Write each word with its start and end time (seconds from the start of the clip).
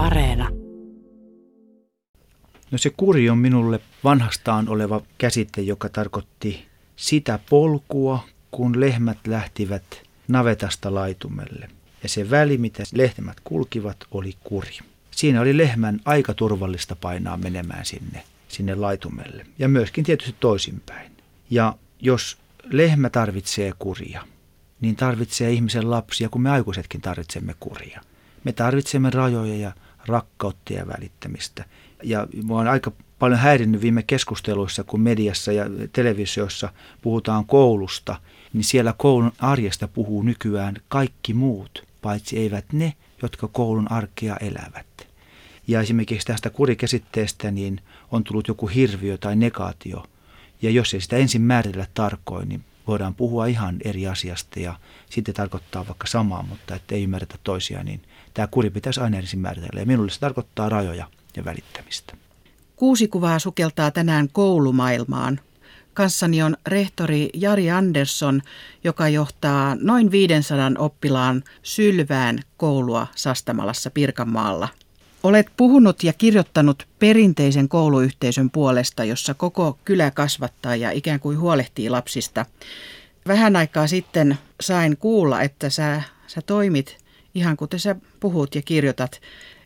Areena. 0.00 0.48
No 2.70 2.78
se 2.78 2.90
kuri 2.96 3.30
on 3.30 3.38
minulle 3.38 3.80
vanhastaan 4.04 4.68
oleva 4.68 5.02
käsite, 5.18 5.60
joka 5.60 5.88
tarkoitti 5.88 6.66
sitä 6.96 7.38
polkua, 7.50 8.24
kun 8.50 8.80
lehmät 8.80 9.18
lähtivät 9.26 10.02
navetasta 10.28 10.94
laitumelle. 10.94 11.68
Ja 12.02 12.08
se 12.08 12.30
väli, 12.30 12.58
mitä 12.58 12.82
lehmät 12.92 13.36
kulkivat, 13.44 13.96
oli 14.10 14.32
kuri. 14.44 14.78
Siinä 15.10 15.40
oli 15.40 15.56
lehmän 15.56 16.00
aika 16.04 16.34
turvallista 16.34 16.96
painaa 16.96 17.36
menemään 17.36 17.86
sinne, 17.86 18.22
sinne 18.48 18.74
laitumelle. 18.74 19.46
Ja 19.58 19.68
myöskin 19.68 20.04
tietysti 20.04 20.36
toisinpäin. 20.40 21.12
Ja 21.50 21.76
jos 22.00 22.38
lehmä 22.70 23.10
tarvitsee 23.10 23.72
kuria, 23.78 24.22
niin 24.80 24.96
tarvitsee 24.96 25.52
ihmisen 25.52 25.90
lapsia, 25.90 26.28
kun 26.28 26.42
me 26.42 26.50
aikuisetkin 26.50 27.00
tarvitsemme 27.00 27.54
kuria. 27.60 28.00
Me 28.44 28.52
tarvitsemme 28.52 29.10
rajoja 29.10 29.56
ja 29.56 29.72
rakkautta 30.10 30.72
ja 30.72 30.86
välittämistä. 30.86 31.64
Ja 32.02 32.26
mua 32.42 32.60
on 32.60 32.68
aika 32.68 32.92
paljon 33.18 33.40
häirinnyt 33.40 33.80
viime 33.80 34.02
keskusteluissa, 34.02 34.84
kun 34.84 35.00
mediassa 35.00 35.52
ja 35.52 35.64
televisiossa 35.92 36.68
puhutaan 37.02 37.46
koulusta, 37.46 38.16
niin 38.52 38.64
siellä 38.64 38.94
koulun 38.96 39.32
arjesta 39.38 39.88
puhuu 39.88 40.22
nykyään 40.22 40.76
kaikki 40.88 41.34
muut, 41.34 41.84
paitsi 42.02 42.38
eivät 42.38 42.64
ne, 42.72 42.92
jotka 43.22 43.48
koulun 43.48 43.92
arkea 43.92 44.36
elävät. 44.36 44.86
Ja 45.66 45.80
esimerkiksi 45.80 46.26
tästä 46.26 46.50
kurikäsitteestä 46.50 47.50
niin 47.50 47.80
on 48.10 48.24
tullut 48.24 48.48
joku 48.48 48.66
hirviö 48.66 49.18
tai 49.18 49.36
negaatio. 49.36 50.04
Ja 50.62 50.70
jos 50.70 50.94
ei 50.94 51.00
sitä 51.00 51.16
ensin 51.16 51.42
määritellä 51.42 51.86
tarkoin, 51.94 52.48
niin 52.48 52.64
voidaan 52.86 53.14
puhua 53.14 53.46
ihan 53.46 53.76
eri 53.84 54.06
asiasta 54.06 54.60
ja 54.60 54.74
sitten 55.10 55.34
tarkoittaa 55.34 55.86
vaikka 55.86 56.06
samaa, 56.06 56.42
mutta 56.42 56.74
että 56.74 56.94
ei 56.94 57.02
ymmärretä 57.02 57.38
toisiaan, 57.44 57.86
niin 57.86 58.02
tämä 58.34 58.46
kuri 58.46 58.70
pitäisi 58.70 59.00
aina 59.00 59.18
ensin 59.18 59.40
määritellä. 59.40 59.80
Ja 59.80 59.86
minulle 59.86 60.10
se 60.10 60.20
tarkoittaa 60.20 60.68
rajoja 60.68 61.06
ja 61.36 61.44
välittämistä. 61.44 62.16
Kuusi 62.76 63.08
kuvaa 63.08 63.38
sukeltaa 63.38 63.90
tänään 63.90 64.28
koulumaailmaan. 64.32 65.40
Kanssani 65.94 66.42
on 66.42 66.56
rehtori 66.66 67.30
Jari 67.34 67.70
Andersson, 67.70 68.42
joka 68.84 69.08
johtaa 69.08 69.76
noin 69.80 70.10
500 70.10 70.70
oppilaan 70.78 71.42
Sylvään 71.62 72.38
koulua 72.56 73.06
Sastamalassa 73.14 73.90
Pirkanmaalla. 73.90 74.68
Olet 75.22 75.46
puhunut 75.56 76.04
ja 76.04 76.12
kirjoittanut 76.12 76.86
perinteisen 76.98 77.68
kouluyhteisön 77.68 78.50
puolesta, 78.50 79.04
jossa 79.04 79.34
koko 79.34 79.78
kylä 79.84 80.10
kasvattaa 80.10 80.76
ja 80.76 80.90
ikään 80.90 81.20
kuin 81.20 81.38
huolehtii 81.38 81.90
lapsista. 81.90 82.46
Vähän 83.26 83.56
aikaa 83.56 83.86
sitten 83.86 84.38
sain 84.60 84.96
kuulla, 84.96 85.42
että 85.42 85.70
sä, 85.70 86.02
sä 86.26 86.42
toimit 86.42 86.99
ihan 87.34 87.56
kuten 87.56 87.80
sä 87.80 87.96
puhut 88.20 88.54
ja 88.54 88.62
kirjoitat. 88.62 89.20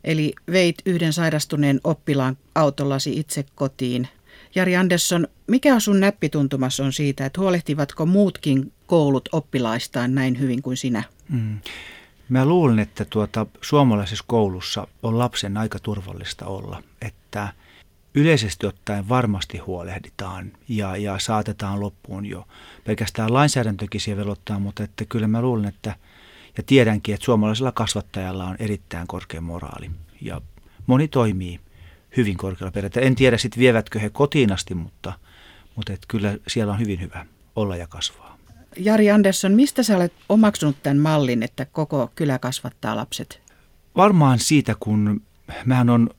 Eli 0.04 0.32
veit 0.52 0.76
yhden 0.86 1.12
sairastuneen 1.12 1.80
oppilaan 1.84 2.36
autollasi 2.54 3.18
itse 3.18 3.44
kotiin. 3.54 4.08
Jari 4.54 4.76
Andersson, 4.76 5.28
mikä 5.46 5.74
on 5.74 5.80
sun 5.80 6.00
näppituntumas 6.00 6.80
on 6.80 6.92
siitä, 6.92 7.26
että 7.26 7.40
huolehtivatko 7.40 8.06
muutkin 8.06 8.72
koulut 8.86 9.28
oppilaistaan 9.32 10.14
näin 10.14 10.40
hyvin 10.40 10.62
kuin 10.62 10.76
sinä? 10.76 11.02
Mm. 11.28 11.58
Mä 12.28 12.44
luulen, 12.44 12.78
että 12.78 13.04
tuota, 13.04 13.46
suomalaisessa 13.60 14.24
koulussa 14.28 14.86
on 15.02 15.18
lapsen 15.18 15.56
aika 15.56 15.78
turvallista 15.78 16.46
olla, 16.46 16.82
että 17.02 17.48
yleisesti 18.14 18.66
ottaen 18.66 19.08
varmasti 19.08 19.58
huolehditaan 19.58 20.52
ja, 20.68 20.96
ja 20.96 21.18
saatetaan 21.18 21.80
loppuun 21.80 22.26
jo. 22.26 22.46
Pelkästään 22.84 23.34
lainsäädäntökin 23.34 24.00
siihen 24.00 24.18
velottaa, 24.18 24.58
mutta 24.58 24.82
että 24.82 25.04
kyllä 25.04 25.26
mä 25.26 25.42
luulen, 25.42 25.68
että 25.68 25.96
ja 26.56 26.62
tiedänkin, 26.62 27.14
että 27.14 27.24
suomalaisella 27.24 27.72
kasvattajalla 27.72 28.44
on 28.44 28.56
erittäin 28.58 29.06
korkea 29.06 29.40
moraali 29.40 29.90
ja 30.20 30.40
moni 30.86 31.08
toimii 31.08 31.60
hyvin 32.16 32.36
korkealla 32.36 32.72
periaatteella. 32.72 33.06
En 33.06 33.14
tiedä 33.14 33.38
sitten 33.38 33.60
vievätkö 33.60 33.98
he 33.98 34.10
kotiin 34.10 34.52
asti, 34.52 34.74
mutta, 34.74 35.12
mutta 35.76 35.92
että 35.92 36.06
kyllä 36.08 36.36
siellä 36.48 36.72
on 36.72 36.80
hyvin 36.80 37.00
hyvä 37.00 37.26
olla 37.56 37.76
ja 37.76 37.86
kasvaa. 37.86 38.38
Jari 38.76 39.10
Andersson, 39.10 39.52
mistä 39.52 39.82
sä 39.82 39.96
olet 39.96 40.12
omaksunut 40.28 40.76
tämän 40.82 40.98
mallin, 40.98 41.42
että 41.42 41.64
koko 41.64 42.12
kylä 42.14 42.38
kasvattaa 42.38 42.96
lapset? 42.96 43.40
Varmaan 43.96 44.38
siitä, 44.38 44.76
kun 44.80 45.22
mä 45.64 45.80
on 45.80 46.10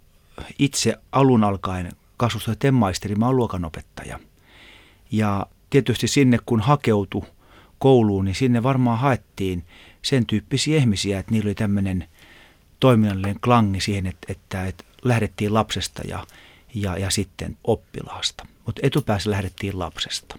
itse 0.59 0.95
alun 1.11 1.43
alkaen 1.43 1.91
kasvustojen 2.17 2.73
maisteri, 2.73 3.15
mä 3.15 3.25
oon 3.25 3.37
luokanopettaja. 3.37 4.19
Ja 5.11 5.45
tietysti 5.69 6.07
sinne, 6.07 6.39
kun 6.45 6.59
hakeutui 6.59 7.23
kouluun, 7.85 8.25
niin 8.25 8.35
sinne 8.35 8.63
varmaan 8.63 8.99
haettiin 8.99 9.65
sen 10.01 10.25
tyyppisiä 10.25 10.77
ihmisiä, 10.77 11.19
että 11.19 11.31
niillä 11.31 11.47
oli 11.47 11.55
tämmöinen 11.55 12.07
toiminnallinen 12.79 13.39
klangi 13.39 13.81
siihen, 13.81 14.07
että, 14.07 14.27
että, 14.29 14.65
että 14.65 14.83
lähdettiin 15.03 15.53
lapsesta 15.53 16.01
ja, 16.07 16.27
ja, 16.73 16.97
ja 16.97 17.09
sitten 17.09 17.57
oppilaasta. 17.63 18.47
Mutta 18.65 18.81
etupäässä 18.83 19.31
lähdettiin 19.31 19.79
lapsesta. 19.79 20.35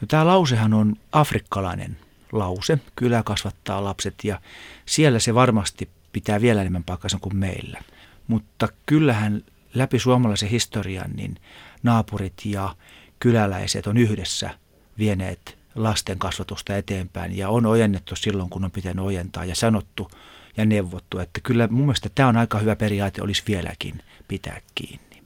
No, 0.00 0.06
tämä 0.08 0.26
lausehan 0.26 0.74
on 0.74 0.96
afrikkalainen 1.12 1.96
lause, 2.32 2.78
kylä 2.96 3.22
kasvattaa 3.22 3.84
lapset 3.84 4.14
ja 4.24 4.40
siellä 4.86 5.18
se 5.18 5.34
varmasti 5.34 5.88
pitää 6.12 6.40
vielä 6.40 6.60
enemmän 6.60 6.84
paikkansa 6.84 7.18
kuin 7.20 7.36
meillä. 7.36 7.80
Mutta 8.26 8.68
kyllähän 8.86 9.44
läpi 9.74 9.98
suomalaisen 9.98 10.48
historian 10.48 11.10
niin 11.14 11.36
naapurit 11.82 12.44
ja 12.44 12.76
kyläläiset 13.18 13.86
on 13.86 13.96
yhdessä 13.96 14.50
vieneet 14.98 15.55
lasten 15.76 16.18
kasvatusta 16.18 16.76
eteenpäin 16.76 17.36
ja 17.36 17.48
on 17.48 17.66
ojennettu 17.66 18.16
silloin, 18.16 18.50
kun 18.50 18.64
on 18.64 18.70
pitänyt 18.70 19.04
ojentaa 19.04 19.44
ja 19.44 19.54
sanottu 19.54 20.10
ja 20.56 20.64
neuvottu, 20.64 21.18
että 21.18 21.40
kyllä 21.40 21.68
mun 21.70 21.86
mielestä 21.86 22.08
tämä 22.14 22.28
on 22.28 22.36
aika 22.36 22.58
hyvä 22.58 22.76
periaate, 22.76 23.22
olisi 23.22 23.42
vieläkin 23.48 24.02
pitää 24.28 24.60
kiinni. 24.74 25.22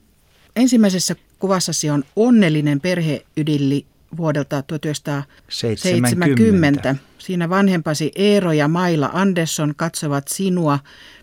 Ensimmäisessä 0.56 1.16
kuvassasi 1.38 1.90
on 1.90 2.04
onnellinen 2.16 2.80
perheydilli 2.80 3.86
vuodelta 4.16 4.62
1970. 4.62 6.08
70. 6.08 6.96
Siinä 7.18 7.48
vanhempasi 7.48 8.12
Eero 8.14 8.52
ja 8.52 8.68
Maila 8.68 9.10
Andersson 9.12 9.74
katsovat 9.76 10.28
sinua 10.28 10.78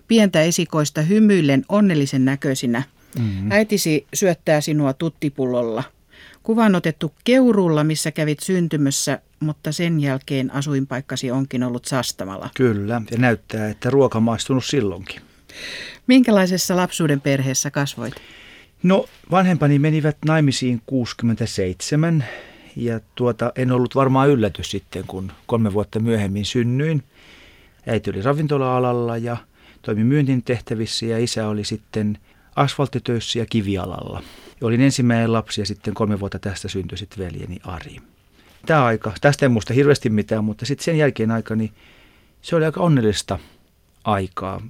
pientä 0.08 0.42
esikoista 0.42 1.02
hymyillen 1.02 1.66
onnellisen 1.70 2.26
näköisinä. 2.26 2.84
Mm-hmm. 3.20 3.52
Äitisi 3.52 4.08
syöttää 4.14 4.62
sinua 4.62 4.94
tuttipullolla. 4.94 5.84
Kuva 6.48 6.66
on 6.66 6.76
otettu 6.76 7.14
Keurulla, 7.24 7.84
missä 7.84 8.12
kävit 8.12 8.40
syntymässä, 8.40 9.20
mutta 9.40 9.72
sen 9.72 10.00
jälkeen 10.00 10.54
asuinpaikkasi 10.54 11.32
onkin 11.32 11.64
ollut 11.64 11.86
Sastamalla. 11.86 12.50
Kyllä, 12.56 13.02
ja 13.12 13.18
näyttää, 13.18 13.70
että 13.70 13.90
ruoka 13.90 14.20
maistunut 14.20 14.66
silloinkin. 14.66 15.22
Minkälaisessa 16.08 16.76
lapsuuden 16.76 17.22
perheessä 17.22 17.72
kasvoit? 17.72 18.14
No, 18.84 19.06
vanhempani 19.32 19.80
menivät 19.80 20.18
naimisiin 20.26 20.82
67 20.86 22.24
ja 22.76 23.00
tuota, 23.16 23.52
en 23.56 23.72
ollut 23.72 23.96
varmaan 23.96 24.30
yllätys 24.30 24.72
sitten, 24.72 25.04
kun 25.08 25.32
kolme 25.46 25.74
vuotta 25.74 26.00
myöhemmin 26.00 26.46
synnyin. 26.46 27.04
Äiti 27.88 28.10
oli 28.10 28.22
ravintola-alalla 28.22 29.18
ja 29.18 29.38
toimi 29.82 30.04
myyntin 30.04 30.44
tehtävissä 30.44 31.06
ja 31.06 31.18
isä 31.20 31.48
oli 31.48 31.64
sitten 31.64 32.18
asfalttitöissä 32.58 33.40
ja 33.40 33.46
kivialalla. 33.46 34.24
Ja 34.62 34.68
olin 34.68 34.82
ensimmäinen 34.82 35.34
lapsi 35.34 35.62
ja 35.62 35.66
sitten 35.66 35.94
kolme 35.94 36.20
vuotta 36.20 36.40
tästä 36.40 36.68
syntyi 36.68 36.98
sitten 36.98 37.26
veljeni 37.26 37.60
Ari. 37.64 37.98
Tämä 38.66 38.86
aika, 38.86 39.14
tästä 39.22 39.46
en 39.46 39.52
muista 39.52 39.74
hirveästi 39.74 40.10
mitään, 40.10 40.44
mutta 40.44 40.66
sitten 40.66 40.86
sen 40.86 40.98
jälkeen 40.98 41.32
aika, 41.32 41.56
niin 41.56 41.72
se 42.42 42.56
oli 42.56 42.66
aika 42.66 42.82
onnellista 42.82 43.40
aikaa. 44.04 44.62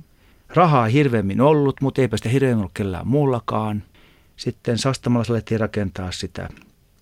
Rahaa 0.49 0.85
hirveämmin 0.85 1.41
ollut, 1.41 1.81
mutta 1.81 2.01
eipä 2.01 2.17
sitä 2.17 2.29
hirveämmin 2.29 2.59
ollut 2.59 2.71
kellään 2.73 3.07
muullakaan. 3.07 3.83
Sitten 4.35 4.77
Sastamalla 4.77 5.25
alettiin 5.29 5.59
rakentaa 5.59 6.11
sitä 6.11 6.49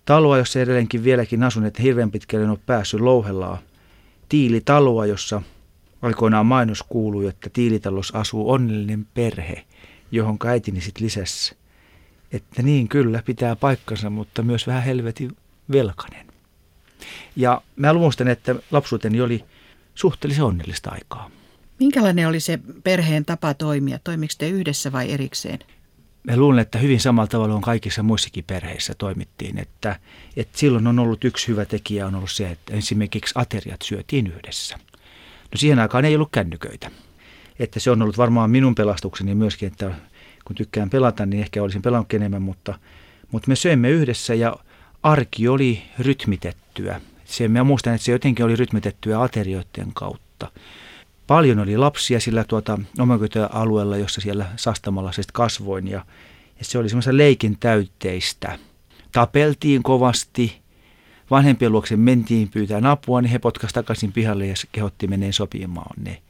taloa, 0.04 0.38
jossa 0.38 0.60
edelleenkin 0.60 1.04
vieläkin 1.04 1.42
asun, 1.42 1.64
että 1.64 1.82
hirveän 1.82 2.10
pitkälle 2.10 2.44
en 2.44 2.50
ole 2.50 2.58
päässyt 2.66 3.00
louhellaan. 3.00 3.58
Tiilitaloa, 4.28 5.06
jossa 5.06 5.42
aikoinaan 6.02 6.46
mainos 6.46 6.82
kuului, 6.82 7.26
että 7.26 7.50
tiilitalossa 7.52 8.18
asuu 8.18 8.50
onnellinen 8.50 9.06
perhe, 9.14 9.64
johon 10.10 10.36
äitini 10.46 10.80
sitten 10.80 11.04
lisäsi, 11.04 11.56
että 12.32 12.62
niin 12.62 12.88
kyllä 12.88 13.22
pitää 13.22 13.56
paikkansa, 13.56 14.10
mutta 14.10 14.42
myös 14.42 14.66
vähän 14.66 14.82
helvetin 14.82 15.36
velkanen. 15.72 16.26
Ja 17.36 17.62
mä 17.76 17.92
muistan, 17.92 18.28
että 18.28 18.54
lapsuuteni 18.70 19.20
oli 19.20 19.44
suhteellisen 19.94 20.44
onnellista 20.44 20.90
aikaa. 20.90 21.30
Minkälainen 21.78 22.28
oli 22.28 22.40
se 22.40 22.58
perheen 22.84 23.24
tapa 23.24 23.54
toimia? 23.54 23.98
Toimiko 24.04 24.34
te 24.38 24.48
yhdessä 24.48 24.92
vai 24.92 25.12
erikseen? 25.12 25.58
Mä 26.22 26.36
luulen, 26.36 26.62
että 26.62 26.78
hyvin 26.78 27.00
samalla 27.00 27.26
tavalla 27.26 27.54
on 27.54 27.60
kaikissa 27.60 28.02
muissakin 28.02 28.44
perheissä 28.44 28.94
toimittiin, 28.98 29.58
että, 29.58 30.00
että 30.36 30.58
silloin 30.58 30.86
on 30.86 30.98
ollut 30.98 31.24
yksi 31.24 31.48
hyvä 31.48 31.64
tekijä 31.64 32.06
on 32.06 32.14
ollut 32.14 32.30
se, 32.30 32.50
että 32.50 32.74
esimerkiksi 32.74 33.34
ateriat 33.36 33.82
syötiin 33.82 34.26
yhdessä. 34.26 34.78
No 35.52 35.56
siihen 35.56 35.78
aikaan 35.78 36.04
ei 36.04 36.14
ollut 36.14 36.32
kännyköitä. 36.32 36.90
Että 37.58 37.80
se 37.80 37.90
on 37.90 38.02
ollut 38.02 38.18
varmaan 38.18 38.50
minun 38.50 38.74
pelastukseni 38.74 39.34
myöskin, 39.34 39.66
että 39.66 39.94
kun 40.44 40.56
tykkään 40.56 40.90
pelata, 40.90 41.26
niin 41.26 41.40
ehkä 41.40 41.62
olisin 41.62 41.82
pelannut 41.82 42.14
enemmän, 42.14 42.42
mutta, 42.42 42.78
mutta 43.32 43.48
me 43.48 43.56
söimme 43.56 43.90
yhdessä 43.90 44.34
ja 44.34 44.56
arki 45.02 45.48
oli 45.48 45.82
rytmitettyä. 45.98 47.00
Se, 47.24 47.48
mä 47.48 47.64
muistan, 47.64 47.94
että 47.94 48.04
se 48.04 48.12
jotenkin 48.12 48.44
oli 48.44 48.56
rytmitettyä 48.56 49.20
aterioiden 49.20 49.92
kautta. 49.94 50.50
Paljon 51.26 51.58
oli 51.58 51.76
lapsia 51.76 52.20
sillä 52.20 52.44
tuota 52.44 52.78
omakotialueella, 52.98 53.96
jossa 53.96 54.20
siellä 54.20 54.46
Sastamalla 54.56 55.12
siis 55.12 55.26
kasvoin 55.32 55.88
ja, 55.88 56.04
ja 56.58 56.64
se 56.64 56.78
oli 56.78 56.88
semmoista 56.88 57.16
leikin 57.16 57.56
täytteistä. 57.60 58.58
Tapeltiin 59.12 59.82
kovasti, 59.82 60.60
vanhempien 61.30 61.72
luokse 61.72 61.96
mentiin 61.96 62.48
pyytää 62.48 62.80
apua, 62.90 63.22
niin 63.22 63.30
he 63.30 63.38
potkasivat 63.38 63.74
takaisin 63.74 64.12
pihalle 64.12 64.46
ja 64.46 64.54
kehotti 64.72 65.06
meneen 65.06 65.32
sopimaan 65.32 66.02
ne 66.04 66.22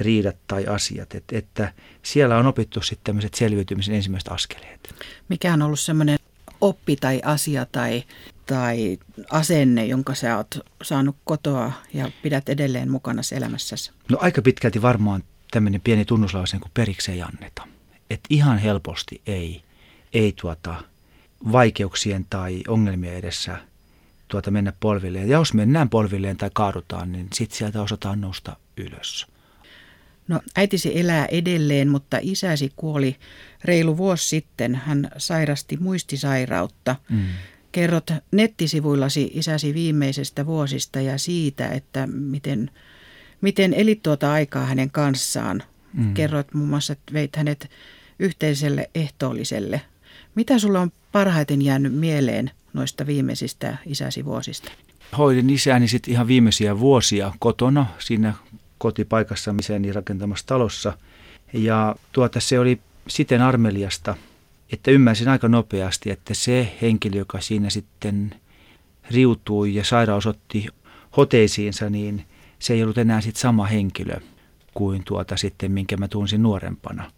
riidat 0.00 0.36
tai 0.46 0.66
asiat. 0.66 1.14
Et, 1.14 1.24
että 1.32 1.72
siellä 2.02 2.38
on 2.38 2.46
opittu 2.46 2.82
sitten 2.82 3.04
tämmöiset 3.04 3.34
selviytymisen 3.34 3.94
ensimmäiset 3.94 4.32
askeleet. 4.32 4.94
Mikä 5.28 5.52
on 5.52 5.62
ollut 5.62 5.80
semmoinen 5.80 6.18
oppi 6.60 6.96
tai 6.96 7.20
asia 7.24 7.66
tai, 7.66 8.04
tai 8.46 8.98
asenne, 9.30 9.86
jonka 9.86 10.14
sä 10.14 10.36
oot 10.36 10.58
saanut 10.82 11.16
kotoa 11.24 11.72
ja 11.94 12.10
pidät 12.22 12.48
edelleen 12.48 12.90
mukana 12.90 13.22
elämässäsi? 13.32 13.90
No 14.10 14.18
aika 14.20 14.42
pitkälti 14.42 14.82
varmaan 14.82 15.22
tämmöinen 15.50 15.80
pieni 15.80 16.04
tunnuslause 16.04 16.58
kuin 16.58 16.70
periksi 16.74 17.12
ei 17.12 17.22
anneta. 17.22 17.68
Että 18.10 18.26
ihan 18.30 18.58
helposti 18.58 19.20
ei, 19.26 19.62
ei 20.12 20.34
tuota, 20.40 20.82
vaikeuksien 21.52 22.26
tai 22.30 22.62
ongelmien 22.68 23.16
edessä 23.16 23.58
tuota 24.28 24.50
mennä 24.50 24.72
polvilleen. 24.80 25.28
Ja 25.28 25.38
jos 25.38 25.54
mennään 25.54 25.90
polvilleen 25.90 26.36
tai 26.36 26.50
kaadutaan, 26.52 27.12
niin 27.12 27.28
sitten 27.32 27.58
sieltä 27.58 27.82
osataan 27.82 28.20
nousta 28.20 28.56
ylös. 28.76 29.26
No 30.28 30.40
äitisi 30.56 31.00
elää 31.00 31.26
edelleen, 31.26 31.88
mutta 31.88 32.18
isäsi 32.22 32.72
kuoli 32.76 33.16
reilu 33.64 33.96
vuosi 33.96 34.28
sitten. 34.28 34.74
Hän 34.74 35.10
sairasti 35.18 35.76
muistisairautta. 35.76 36.96
Mm. 37.10 37.24
Kerrot 37.72 38.10
nettisivuillasi 38.30 39.30
isäsi 39.34 39.74
viimeisestä 39.74 40.46
vuosista 40.46 41.00
ja 41.00 41.18
siitä, 41.18 41.68
että 41.68 42.06
miten, 42.06 42.70
miten 43.40 43.74
elit 43.74 44.02
tuota 44.02 44.32
aikaa 44.32 44.66
hänen 44.66 44.90
kanssaan. 44.90 45.62
Mm. 45.92 46.14
Kerroit 46.14 46.54
muun 46.54 46.68
muassa, 46.68 46.92
että 46.92 47.12
veit 47.12 47.36
hänet 47.36 47.70
yhteiselle 48.18 48.90
ehtoolliselle. 48.94 49.80
Mitä 50.34 50.58
sulla 50.58 50.80
on 50.80 50.92
parhaiten 51.12 51.62
jäänyt 51.62 51.94
mieleen 51.94 52.50
noista 52.72 53.06
viimeisistä 53.06 53.76
isäsi 53.86 54.24
vuosista? 54.24 54.72
Hoidin 55.18 55.50
isäni 55.50 55.88
sitten 55.88 56.12
ihan 56.12 56.26
viimeisiä 56.26 56.78
vuosia 56.78 57.32
kotona 57.38 57.86
siinä 57.98 58.34
kotipaikassa 58.84 59.54
isäni 59.60 59.92
rakentamassa 59.92 60.46
talossa. 60.46 60.98
Ja 61.52 61.96
tuota, 62.12 62.40
se 62.40 62.58
oli 62.58 62.80
siten 63.08 63.42
armeliasta, 63.42 64.16
että 64.72 64.90
ymmärsin 64.90 65.28
aika 65.28 65.48
nopeasti, 65.48 66.10
että 66.10 66.34
se 66.34 66.76
henkilö, 66.82 67.18
joka 67.18 67.40
siinä 67.40 67.70
sitten 67.70 68.34
riutui 69.10 69.74
ja 69.74 69.84
sairaus 69.84 70.26
otti 70.26 70.66
hoteisiinsa, 71.16 71.90
niin 71.90 72.24
se 72.58 72.74
ei 72.74 72.82
ollut 72.82 72.98
enää 72.98 73.20
sitten 73.20 73.40
sama 73.40 73.66
henkilö 73.66 74.16
kuin 74.74 75.02
tuota 75.04 75.36
sitten, 75.36 75.72
minkä 75.72 75.96
mä 75.96 76.08
tunsin 76.08 76.42
nuorempana. 76.42 77.10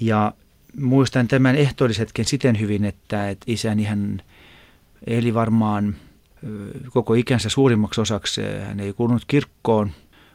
Ja 0.00 0.32
muistan 0.80 1.28
tämän 1.28 1.56
ehtoollisetkin 1.56 2.24
siten 2.24 2.60
hyvin, 2.60 2.84
että, 2.84 3.30
että 3.30 3.44
isäni 3.48 3.84
hän 3.84 4.22
eli 5.06 5.34
varmaan 5.34 5.96
koko 6.90 7.14
ikänsä 7.14 7.48
suurimmaksi 7.48 8.00
osaksi. 8.00 8.42
Hän 8.42 8.80
ei 8.80 8.92
kuulunut 8.92 9.24
kirkkoon, 9.26 9.90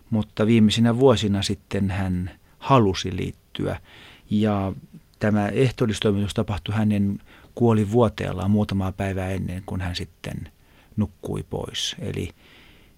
mutta 0.09 0.47
viimeisinä 0.47 0.97
vuosina 0.97 1.41
sitten 1.41 1.91
hän 1.91 2.31
halusi 2.59 3.15
liittyä. 3.15 3.79
Ja 4.29 4.73
tämä 5.19 5.47
ehtoollistoimitus 5.47 6.33
tapahtui 6.33 6.75
hänen 6.75 7.19
kuolivuoteellaan 7.55 8.51
muutamaa 8.51 8.91
päivää 8.91 9.29
ennen 9.29 9.63
kuin 9.65 9.81
hän 9.81 9.95
sitten 9.95 10.51
nukkui 10.97 11.43
pois. 11.49 11.95
Eli 11.99 12.29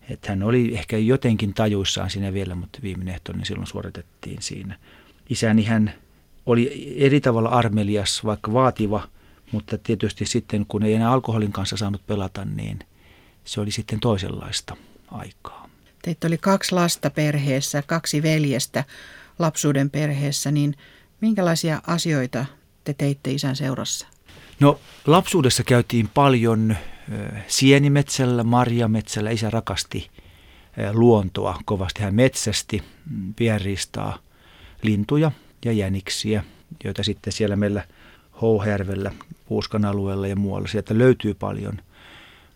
että 0.09 0.29
hän 0.29 0.43
oli 0.43 0.73
ehkä 0.73 0.97
jotenkin 0.97 1.53
tajuissaan 1.53 2.09
siinä 2.09 2.33
vielä, 2.33 2.55
mutta 2.55 2.79
viimeinen 2.81 3.13
ehtoollinen 3.13 3.45
silloin 3.45 3.67
suoritettiin 3.67 4.41
siinä. 4.41 4.79
Isäni 5.29 5.63
hän 5.63 5.93
oli 6.45 6.95
eri 6.97 7.21
tavalla 7.21 7.49
armelias, 7.49 8.25
vaikka 8.25 8.53
vaativa, 8.53 9.07
mutta 9.51 9.77
tietysti 9.77 10.25
sitten 10.25 10.65
kun 10.65 10.83
ei 10.83 10.93
enää 10.93 11.11
alkoholin 11.11 11.51
kanssa 11.51 11.77
saanut 11.77 12.07
pelata, 12.07 12.45
niin 12.45 12.79
se 13.45 13.61
oli 13.61 13.71
sitten 13.71 13.99
toisenlaista 13.99 14.77
aikaa. 15.11 15.69
Teitä 16.01 16.27
oli 16.27 16.37
kaksi 16.37 16.75
lasta 16.75 17.09
perheessä, 17.09 17.81
kaksi 17.81 18.23
veljestä 18.23 18.83
lapsuuden 19.39 19.89
perheessä, 19.89 20.51
niin 20.51 20.75
minkälaisia 21.21 21.81
asioita 21.87 22.45
te 22.83 22.93
teitte 22.93 23.31
isän 23.31 23.55
seurassa? 23.55 24.07
No 24.59 24.79
lapsuudessa 25.07 25.63
käytiin 25.63 26.09
paljon 26.13 26.75
sienimetsällä, 27.47 28.43
marjametsällä. 28.43 29.29
Isä 29.29 29.49
rakasti 29.49 30.09
luontoa 30.93 31.59
kovasti. 31.65 32.03
Hän 32.03 32.15
metsästi, 32.15 32.83
mm, 33.09 33.33
pienristaa, 33.33 34.17
lintuja 34.81 35.31
ja 35.65 35.71
jäniksiä, 35.71 36.43
joita 36.83 37.03
sitten 37.03 37.33
siellä 37.33 37.55
meillä 37.55 37.83
Houhärvellä, 38.41 39.11
Puuskan 39.45 39.85
alueella 39.85 40.27
ja 40.27 40.35
muualla 40.35 40.67
sieltä 40.67 40.97
löytyy 40.97 41.33
paljon. 41.33 41.81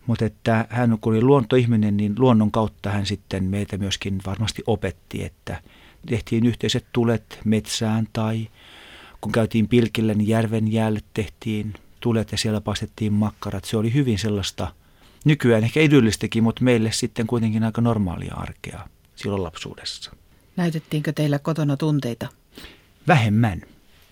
Mutta 0.08 0.26
että 0.26 0.66
hän 0.70 0.98
kun 1.02 1.14
oli 1.14 1.22
luontoihminen, 1.22 1.98
niin 1.98 2.16
luonnon 2.20 2.52
kautta 2.52 2.90
hän 2.90 3.06
sitten 3.06 3.44
meitä 3.44 3.78
myöskin 3.78 4.22
varmasti 4.26 4.64
opetti, 4.68 5.24
että 5.24 5.62
tehtiin 6.06 6.46
yhteiset 6.46 6.86
tulet 6.94 7.40
metsään 7.46 8.08
tai 8.14 8.48
kun 9.22 9.32
käytiin 9.32 9.68
pilkillä, 9.68 10.14
niin 10.14 10.28
järven 10.28 10.72
jäälle 10.72 11.00
tehtiin 11.14 11.74
tulet 12.00 12.32
ja 12.32 12.38
siellä 12.38 12.62
paistettiin 12.62 13.14
makkarat. 13.14 13.66
Se 13.66 13.78
oli 13.78 13.94
hyvin 13.94 14.20
sellaista, 14.20 14.74
nykyään 15.26 15.64
ehkä 15.64 15.80
idyllistäkin, 15.80 16.44
mutta 16.44 16.64
meille 16.64 16.92
sitten 16.92 17.28
kuitenkin 17.28 17.64
aika 17.64 17.82
normaalia 17.82 18.34
arkea 18.36 18.88
silloin 19.16 19.44
lapsuudessa. 19.44 20.12
Näytettiinkö 20.56 21.14
teillä 21.14 21.40
kotona 21.40 21.78
tunteita? 21.78 22.28
Vähemmän. 23.08 23.62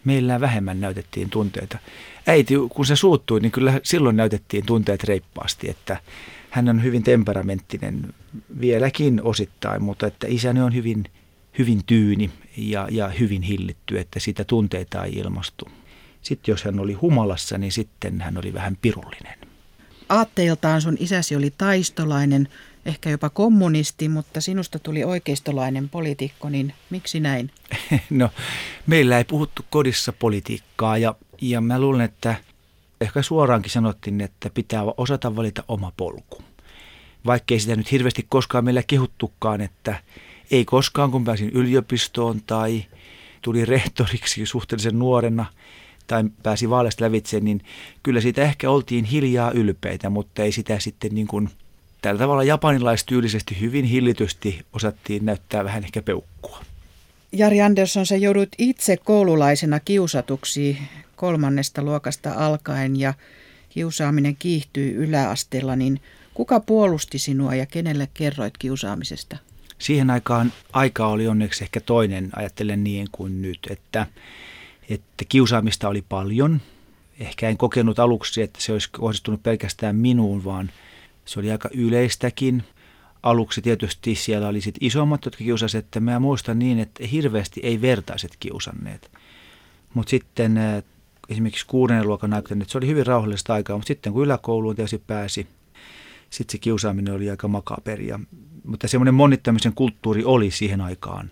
Meillä 0.04 0.42
vähemmän 0.42 0.82
näytettiin 0.82 1.30
tunteita. 1.30 1.78
Äiti, 2.28 2.54
kun 2.70 2.86
se 2.86 2.96
suuttui, 2.96 3.40
niin 3.40 3.52
kyllä 3.52 3.80
silloin 3.84 4.16
näytettiin 4.16 4.66
tunteet 4.66 5.04
reippaasti, 5.04 5.70
että 5.70 5.98
hän 6.50 6.70
on 6.70 6.84
hyvin 6.84 7.04
temperamenttinen 7.04 8.14
vieläkin 8.60 9.22
osittain, 9.24 9.84
mutta 9.84 10.08
että 10.08 10.28
isäni 10.30 10.62
on 10.62 10.76
hyvin, 10.76 11.04
hyvin 11.60 11.82
tyyni 11.86 12.30
ja, 12.58 12.88
ja 12.92 13.08
hyvin 13.08 13.42
hillitty, 13.42 14.00
että 14.00 14.20
sitä 14.20 14.44
tunteita 14.44 15.04
ei 15.04 15.14
ilmastu. 15.14 15.68
Sitten 16.22 16.54
jos 16.54 16.64
hän 16.64 16.80
oli 16.80 16.94
humalassa, 16.94 17.58
niin 17.58 17.72
sitten 17.72 18.22
hän 18.22 18.38
oli 18.38 18.54
vähän 18.54 18.78
pirullinen. 18.82 19.40
Aatteeltaan 20.10 20.82
sun 20.82 20.98
isäsi 21.00 21.36
oli 21.36 21.54
taistolainen, 21.58 22.48
ehkä 22.86 23.10
jopa 23.10 23.30
kommunisti, 23.30 24.10
mutta 24.10 24.42
sinusta 24.42 24.80
tuli 24.80 25.04
oikeistolainen 25.04 25.90
poliitikko, 25.90 26.50
niin 26.50 26.74
miksi 26.90 27.20
näin? 27.20 27.52
No, 28.10 28.30
meillä 28.88 29.18
ei 29.18 29.24
puhuttu 29.24 29.66
kodissa 29.70 30.14
politiikkaa 30.14 30.98
ja, 30.98 31.16
ja 31.42 31.62
mä 31.62 31.80
luulen, 31.80 32.02
että 32.02 32.36
ehkä 33.02 33.22
suoraankin 33.22 33.72
sanottiin, 33.72 34.22
että 34.22 34.50
pitää 34.50 34.84
osata 34.98 35.36
valita 35.36 35.64
oma 35.68 35.92
polku. 35.98 36.42
Vaikkei 37.26 37.60
sitä 37.60 37.76
nyt 37.76 37.92
hirveästi 37.92 38.26
koskaan 38.30 38.66
meillä 38.66 38.84
kehuttukaan, 38.88 39.62
että 39.62 39.96
ei 40.52 40.66
koskaan 40.66 41.12
kun 41.12 41.24
pääsin 41.24 41.50
yliopistoon 41.50 42.42
tai 42.42 42.86
tuli 43.42 43.66
rehtoriksi 43.66 44.46
suhteellisen 44.46 45.00
nuorena 45.00 45.46
tai 46.08 46.24
pääsi 46.44 46.70
vaaleista 46.70 47.04
lävitse, 47.04 47.40
niin 47.40 47.62
kyllä 48.04 48.22
siitä 48.22 48.42
ehkä 48.42 48.70
oltiin 48.70 49.06
hiljaa 49.06 49.52
ylpeitä, 49.52 50.10
mutta 50.10 50.44
ei 50.44 50.52
sitä 50.52 50.80
sitten 50.80 51.16
niin 51.16 51.28
kuin– 51.28 51.50
tällä 52.04 52.20
tavalla 52.20 52.44
japanilaistyylisesti 52.44 53.62
hyvin 53.62 53.86
hillitysti 53.86 54.66
osattiin 54.74 55.26
näyttää 55.26 55.64
vähän 55.64 55.84
ehkä 55.84 56.02
peukkua. 56.02 56.60
Jari 57.32 57.62
Andersson, 57.62 58.06
sä 58.06 58.16
joudut 58.16 58.50
itse 58.58 58.98
koululaisena 58.98 59.80
kiusatuksi 59.80 60.78
kolmannesta 61.16 61.82
luokasta 61.82 62.34
alkaen 62.38 63.00
ja 63.00 63.14
kiusaaminen 63.70 64.36
kiihtyy 64.36 65.04
yläasteella, 65.04 65.76
niin 65.76 66.02
kuka 66.34 66.60
puolusti 66.60 67.20
sinua 67.20 67.56
ja 67.56 67.66
kenelle 67.66 68.10
kerroit 68.14 68.58
kiusaamisesta? 68.58 69.38
Siihen 69.80 70.10
aikaan 70.10 70.54
aika 70.74 71.08
oli 71.08 71.28
onneksi 71.28 71.64
ehkä 71.64 71.82
toinen, 71.82 72.30
ajattelen 72.36 72.84
niin 72.84 73.08
kuin 73.12 73.42
nyt, 73.42 73.60
että, 73.70 74.08
että 74.90 75.26
kiusaamista 75.30 75.90
oli 75.90 76.04
paljon. 76.10 76.62
Ehkä 77.20 77.50
en 77.50 77.58
kokenut 77.58 78.00
aluksi, 78.00 78.42
että 78.42 78.62
se 78.62 78.74
olisi 78.74 78.90
kohdistunut 78.92 79.44
pelkästään 79.44 79.96
minuun, 79.96 80.44
vaan– 80.44 80.72
se 81.26 81.40
oli 81.40 81.52
aika 81.52 81.70
yleistäkin. 81.74 82.64
Aluksi 83.24 83.62
tietysti 83.62 84.16
siellä 84.16 84.48
oli 84.48 84.62
sit 84.62 84.76
isommat, 84.82 85.26
jotka 85.26 85.44
kiusasivat, 85.44 85.86
että 85.86 86.00
mä 86.00 86.20
muistan 86.20 86.60
niin, 86.60 86.80
että 86.80 87.08
hirveästi 87.08 87.60
ei 87.64 87.82
vertaiset 87.82 88.32
kiusanneet. 88.40 89.12
Mutta 89.94 90.10
sitten 90.10 90.58
äh, 90.58 90.84
esimerkiksi 91.30 91.66
kuudennen 91.68 92.08
luokan 92.08 92.34
aikana, 92.34 92.62
että 92.62 92.72
se 92.72 92.78
oli 92.78 92.88
hyvin 92.88 93.06
rauhallista 93.08 93.54
aikaa, 93.54 93.78
mutta 93.78 93.88
sitten 93.88 94.14
kun 94.14 94.24
yläkouluun 94.24 94.76
tietysti 94.76 95.04
pääsi, 95.08 95.48
sitten 96.30 96.52
se 96.52 96.58
kiusaaminen 96.58 97.14
oli 97.14 97.30
aika 97.30 97.48
makaperia. 97.48 98.20
Mutta 98.64 98.88
semmoinen 98.88 99.14
monittamisen 99.14 99.74
kulttuuri 99.74 100.24
oli 100.24 100.52
siihen 100.52 100.82
aikaan 100.82 101.30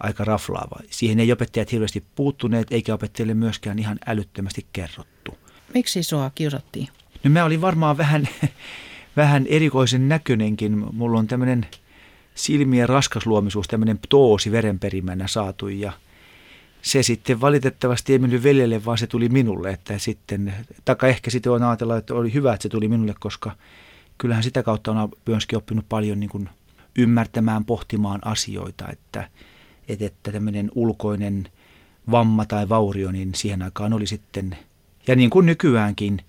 aika 0.00 0.24
raflaava. 0.24 0.80
Siihen 0.90 1.20
ei 1.20 1.32
opettajat 1.32 1.72
hirveästi 1.72 2.04
puuttuneet, 2.14 2.66
eikä 2.70 2.94
opettajille 2.94 3.34
myöskään 3.34 3.78
ihan 3.78 3.98
älyttömästi 4.06 4.66
kerrottu. 4.72 5.38
Miksi 5.74 6.02
sua 6.02 6.30
kiusattiin? 6.34 6.88
No 7.24 7.30
mä 7.30 7.44
olin 7.44 7.60
varmaan 7.60 7.98
vähän 7.98 8.28
vähän 9.16 9.46
erikoisen 9.48 10.08
näköinenkin. 10.08 10.86
Mulla 10.92 11.18
on 11.18 11.26
tämmöinen 11.26 11.66
silmien 12.34 12.88
raskasluomisuus, 12.88 13.68
tämmöinen 13.68 13.98
toosi 14.08 14.52
verenperimänä 14.52 15.26
saatu 15.26 15.68
ja 15.68 15.92
se 16.82 17.02
sitten 17.02 17.40
valitettavasti 17.40 18.12
ei 18.12 18.18
mennyt 18.18 18.42
veljelle, 18.42 18.84
vaan 18.84 18.98
se 18.98 19.06
tuli 19.06 19.28
minulle, 19.28 19.70
että 19.70 19.98
sitten, 19.98 20.54
taka 20.84 21.06
ehkä 21.06 21.30
sitten 21.30 21.52
on 21.52 21.62
ajatella, 21.62 21.96
että 21.96 22.14
oli 22.14 22.34
hyvä, 22.34 22.52
että 22.52 22.62
se 22.62 22.68
tuli 22.68 22.88
minulle, 22.88 23.14
koska 23.20 23.56
kyllähän 24.18 24.44
sitä 24.44 24.62
kautta 24.62 24.90
on 24.90 25.08
myöskin 25.26 25.56
oppinut 25.56 25.88
paljon 25.88 26.20
niin 26.20 26.30
kuin 26.30 26.48
ymmärtämään, 26.98 27.64
pohtimaan 27.64 28.20
asioita, 28.24 28.88
että, 28.88 29.28
että, 29.88 30.06
että 30.06 30.32
tämmöinen 30.32 30.70
ulkoinen 30.74 31.48
vamma 32.10 32.44
tai 32.44 32.68
vaurio, 32.68 33.12
niin 33.12 33.34
siihen 33.34 33.62
aikaan 33.62 33.92
oli 33.92 34.06
sitten, 34.06 34.56
ja 35.06 35.16
niin 35.16 35.30
kuin 35.30 35.46
nykyäänkin, 35.46 36.20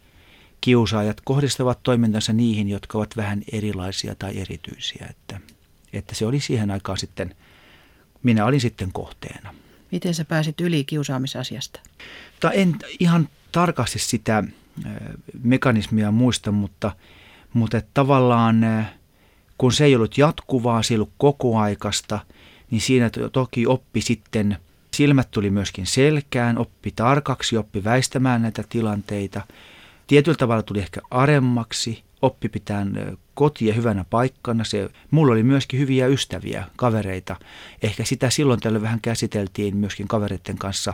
kiusaajat 0.63 1.21
kohdistavat 1.23 1.79
toimintansa 1.83 2.33
niihin, 2.33 2.69
jotka 2.69 2.97
ovat 2.97 3.17
vähän 3.17 3.41
erilaisia 3.51 4.15
tai 4.15 4.37
erityisiä, 4.37 5.07
että, 5.09 5.39
että 5.93 6.15
se 6.15 6.25
oli 6.25 6.39
siihen 6.39 6.71
aikaan 6.71 6.97
sitten, 6.97 7.35
minä 8.23 8.45
olin 8.45 8.61
sitten 8.61 8.91
kohteena. 8.91 9.53
Miten 9.91 10.13
sä 10.13 10.25
pääsit 10.25 10.61
yli 10.61 10.83
kiusaamisasiasta? 10.83 11.79
Ta 12.39 12.51
en 12.51 12.75
ihan 12.99 13.29
tarkasti 13.51 13.99
sitä 13.99 14.43
mekanismia 15.43 16.11
muista, 16.11 16.51
mutta, 16.51 16.91
mutta 17.53 17.81
tavallaan 17.93 18.87
kun 19.57 19.73
se 19.73 19.85
ei 19.85 19.95
ollut 19.95 20.17
jatkuvaa, 20.17 20.83
se 20.83 20.93
ei 20.93 20.97
ollut 20.97 21.13
kokoaikasta, 21.17 22.19
niin 22.71 22.81
siinä 22.81 23.09
toki 23.31 23.67
oppi 23.67 24.01
sitten, 24.01 24.57
silmät 24.93 25.31
tuli 25.31 25.49
myöskin 25.49 25.85
selkään, 25.85 26.57
oppi 26.57 26.91
tarkaksi, 26.95 27.57
oppi 27.57 27.83
väistämään 27.83 28.41
näitä 28.41 28.63
tilanteita. 28.69 29.41
Tietyllä 30.13 30.37
tavalla 30.37 30.63
tuli 30.63 30.79
ehkä 30.79 31.01
aremmaksi, 31.11 32.03
oppi 32.21 32.49
pitään 32.49 33.17
kotia 33.33 33.73
hyvänä 33.73 34.05
paikkana. 34.09 34.63
Se, 34.63 34.89
mulla 35.11 35.33
oli 35.33 35.43
myöskin 35.43 35.79
hyviä 35.79 36.07
ystäviä, 36.07 36.63
kavereita. 36.75 37.35
Ehkä 37.83 38.05
sitä 38.05 38.29
silloin 38.29 38.59
tällä 38.59 38.81
vähän 38.81 39.01
käsiteltiin 39.01 39.77
myöskin 39.77 40.07
kavereiden 40.07 40.57
kanssa, 40.57 40.93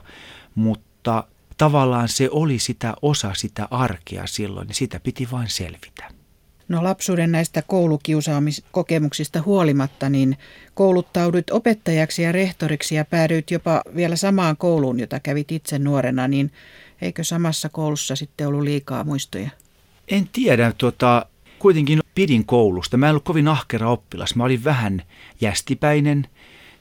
mutta 0.55 1.23
tavallaan 1.57 2.07
se 2.07 2.29
oli 2.31 2.59
sitä 2.59 2.93
osa 3.01 3.33
sitä 3.33 3.67
arkea 3.71 4.27
silloin 4.27 4.67
ja 4.67 4.73
sitä 4.73 4.99
piti 4.99 5.27
vain 5.31 5.49
selvitä. 5.49 6.11
No 6.67 6.83
lapsuuden 6.83 7.31
näistä 7.31 7.61
koulukiusaamiskokemuksista 7.61 9.41
huolimatta, 9.41 10.09
niin 10.09 10.37
kouluttaudut 10.73 11.49
opettajaksi 11.51 12.21
ja 12.21 12.31
rehtoriksi 12.31 12.95
ja 12.95 13.05
päädyit 13.05 13.51
jopa 13.51 13.81
vielä 13.95 14.15
samaan 14.15 14.57
kouluun, 14.57 14.99
jota 14.99 15.19
kävit 15.19 15.51
itse 15.51 15.79
nuorena, 15.79 16.27
niin 16.27 16.51
eikö 17.01 17.23
samassa 17.23 17.69
koulussa 17.69 18.15
sitten 18.15 18.47
ollut 18.47 18.63
liikaa 18.63 19.03
muistoja? 19.03 19.49
En 20.07 20.29
tiedä, 20.33 20.73
tuota, 20.77 21.25
kuitenkin 21.59 21.99
pidin 22.15 22.45
koulusta. 22.45 22.97
Mä 22.97 23.05
en 23.05 23.09
ollut 23.09 23.23
kovin 23.23 23.47
ahkera 23.47 23.89
oppilas. 23.89 24.35
Mä 24.35 24.43
olin 24.43 24.63
vähän 24.63 25.03
jästipäinen, 25.41 26.27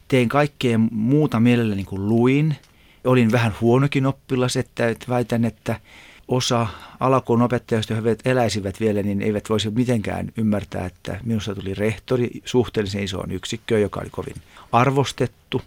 tein 0.08 0.28
kaikkea 0.28 0.78
muuta 0.90 1.40
mielelläni 1.40 1.84
kuin 1.84 2.08
luin. 2.08 2.56
Olin 3.04 3.32
vähän 3.32 3.54
huonokin 3.60 4.06
oppilas, 4.06 4.56
että, 4.56 4.94
väitän, 5.08 5.44
että 5.44 5.80
osa 6.28 6.66
alakoulun 7.00 7.42
opettajista, 7.42 7.92
jotka 7.92 8.30
eläisivät 8.30 8.80
vielä, 8.80 9.02
niin 9.02 9.22
eivät 9.22 9.50
voisi 9.50 9.70
mitenkään 9.70 10.32
ymmärtää, 10.36 10.86
että 10.86 11.20
minusta 11.24 11.54
tuli 11.54 11.74
rehtori 11.74 12.30
suhteellisen 12.44 13.02
isoon 13.02 13.30
yksikköön, 13.30 13.82
joka 13.82 14.00
oli 14.00 14.10
kovin 14.10 14.36
arvostettu. 14.72 15.62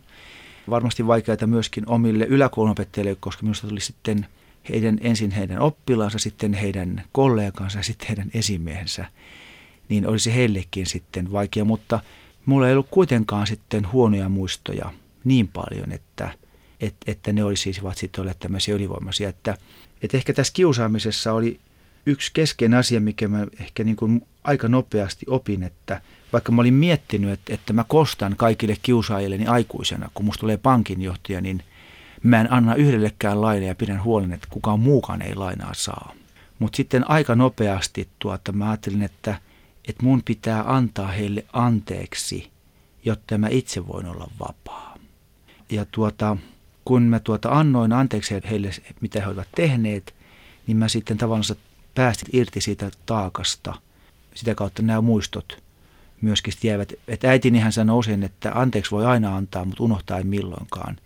Varmasti 0.70 1.08
vaikeaa 1.08 1.38
myöskin 1.46 1.90
omille 1.90 2.26
yläkoulun 2.26 2.72
opettajille, 2.72 3.18
koska 3.20 3.44
minusta 3.44 3.68
tuli 3.68 3.80
sitten 3.80 4.26
heidän, 4.70 4.98
ensin 5.02 5.32
heidän 5.32 5.60
oppilaansa, 5.60 6.20
sitten 6.20 6.54
heidän 6.54 7.04
kollegansa 7.12 7.80
ja 7.80 7.84
sitten 7.84 8.08
heidän 8.08 8.32
esimiehensä, 8.34 9.06
niin 9.90 10.08
olisi 10.08 10.36
heillekin 10.36 10.86
sitten 10.86 11.32
vaikea, 11.32 11.66
mutta 11.66 12.00
mulla 12.46 12.68
ei 12.68 12.74
ollut 12.74 12.88
kuitenkaan 12.92 13.48
sitten 13.48 13.92
huonoja 13.92 14.30
muistoja 14.30 14.94
niin 15.24 15.48
paljon, 15.48 15.92
että, 15.92 16.30
että, 16.82 17.12
että 17.12 17.34
ne 17.34 17.44
olisivat 17.44 17.98
sitten 17.98 18.22
olleet 18.22 18.40
tämmöisiä 18.40 18.76
ylivoimaisia, 18.76 19.30
että 19.30 19.58
että 20.02 20.18
ehkä 20.18 20.34
tässä 20.34 20.54
kiusaamisessa 20.54 21.34
oli 21.34 21.60
yksi 22.06 22.32
keskeinen 22.34 22.80
asia, 22.80 23.02
mikä 23.02 23.28
mä 23.28 23.48
ehkä 23.60 23.84
niin 23.84 23.96
kuin 23.96 24.28
aika 24.44 24.68
nopeasti 24.68 25.26
opin, 25.30 25.64
että 25.64 26.02
vaikka 26.34 26.52
mä 26.52 26.62
olin 26.62 26.74
miettinyt, 26.74 27.32
että, 27.32 27.54
että 27.54 27.74
mä 27.74 27.86
kostan 27.88 28.36
kaikille 28.38 28.78
kiusaajille 28.82 29.40
aikuisena, 29.48 30.10
kun 30.14 30.26
musta 30.26 30.42
tulee 30.42 30.58
pankinjohtaja, 30.58 31.42
niin 31.42 31.64
mä 32.24 32.42
en 32.42 32.54
anna 32.54 32.76
yhdellekään 32.76 33.42
laina 33.42 33.66
ja 33.66 33.76
pidän 33.76 34.04
huolen, 34.04 34.34
että 34.34 34.48
kukaan 34.50 34.80
muukaan 34.80 35.22
ei 35.22 35.36
lainaa 35.36 35.74
saa. 35.74 36.14
Mutta 36.60 36.78
sitten 36.78 37.10
aika 37.10 37.36
nopeasti 37.36 38.08
tuota, 38.20 38.52
mä 38.52 38.70
ajattelin, 38.70 39.04
että, 39.04 39.40
että 39.88 40.04
mun 40.04 40.22
pitää 40.26 40.64
antaa 40.76 41.08
heille 41.08 41.46
anteeksi, 41.54 42.52
jotta 43.06 43.38
mä 43.38 43.48
itse 43.52 43.88
voin 43.88 44.06
olla 44.06 44.32
vapaa. 44.40 44.98
Ja 45.70 45.86
tuota, 45.92 46.38
kun 46.86 47.04
mä 47.04 47.20
tuota 47.20 47.50
annoin 47.50 47.94
anteeksi 47.94 48.36
heille, 48.50 48.70
mitä 49.02 49.22
he 49.22 49.28
olivat 49.28 49.48
tehneet, 49.56 50.16
niin 50.68 50.78
mä 50.78 50.88
sitten 50.88 51.18
tavallaan 51.18 51.58
päästin 51.96 52.30
irti 52.34 52.62
siitä 52.62 52.92
taakasta. 53.06 53.74
Sitä 54.36 54.56
kautta 54.56 54.82
nämä 54.82 55.02
muistot 55.02 55.64
myöskin 56.22 56.54
jäävät. 56.64 56.94
Että 57.08 57.30
äitinihän 57.30 57.72
sanoi 57.72 57.98
usein, 57.98 58.24
että 58.24 58.52
anteeksi 58.56 58.92
voi 58.92 59.06
aina 59.06 59.36
antaa, 59.36 59.66
mutta 59.66 59.84
unohtaa 59.84 60.18
ei 60.18 60.24
milloinkaan. 60.24 60.98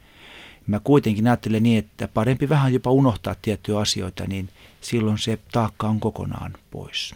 Mä 0.68 0.80
kuitenkin 0.80 1.28
ajattelen 1.28 1.64
niin, 1.64 1.80
että 1.80 2.08
parempi 2.08 2.50
vähän 2.50 2.74
jopa 2.74 2.92
unohtaa 2.92 3.36
tiettyjä 3.42 3.80
asioita, 3.80 4.26
niin 4.28 4.50
silloin 4.82 5.18
se 5.18 5.40
taakka 5.52 5.88
on 5.88 6.00
kokonaan 6.00 6.54
pois. 6.72 7.16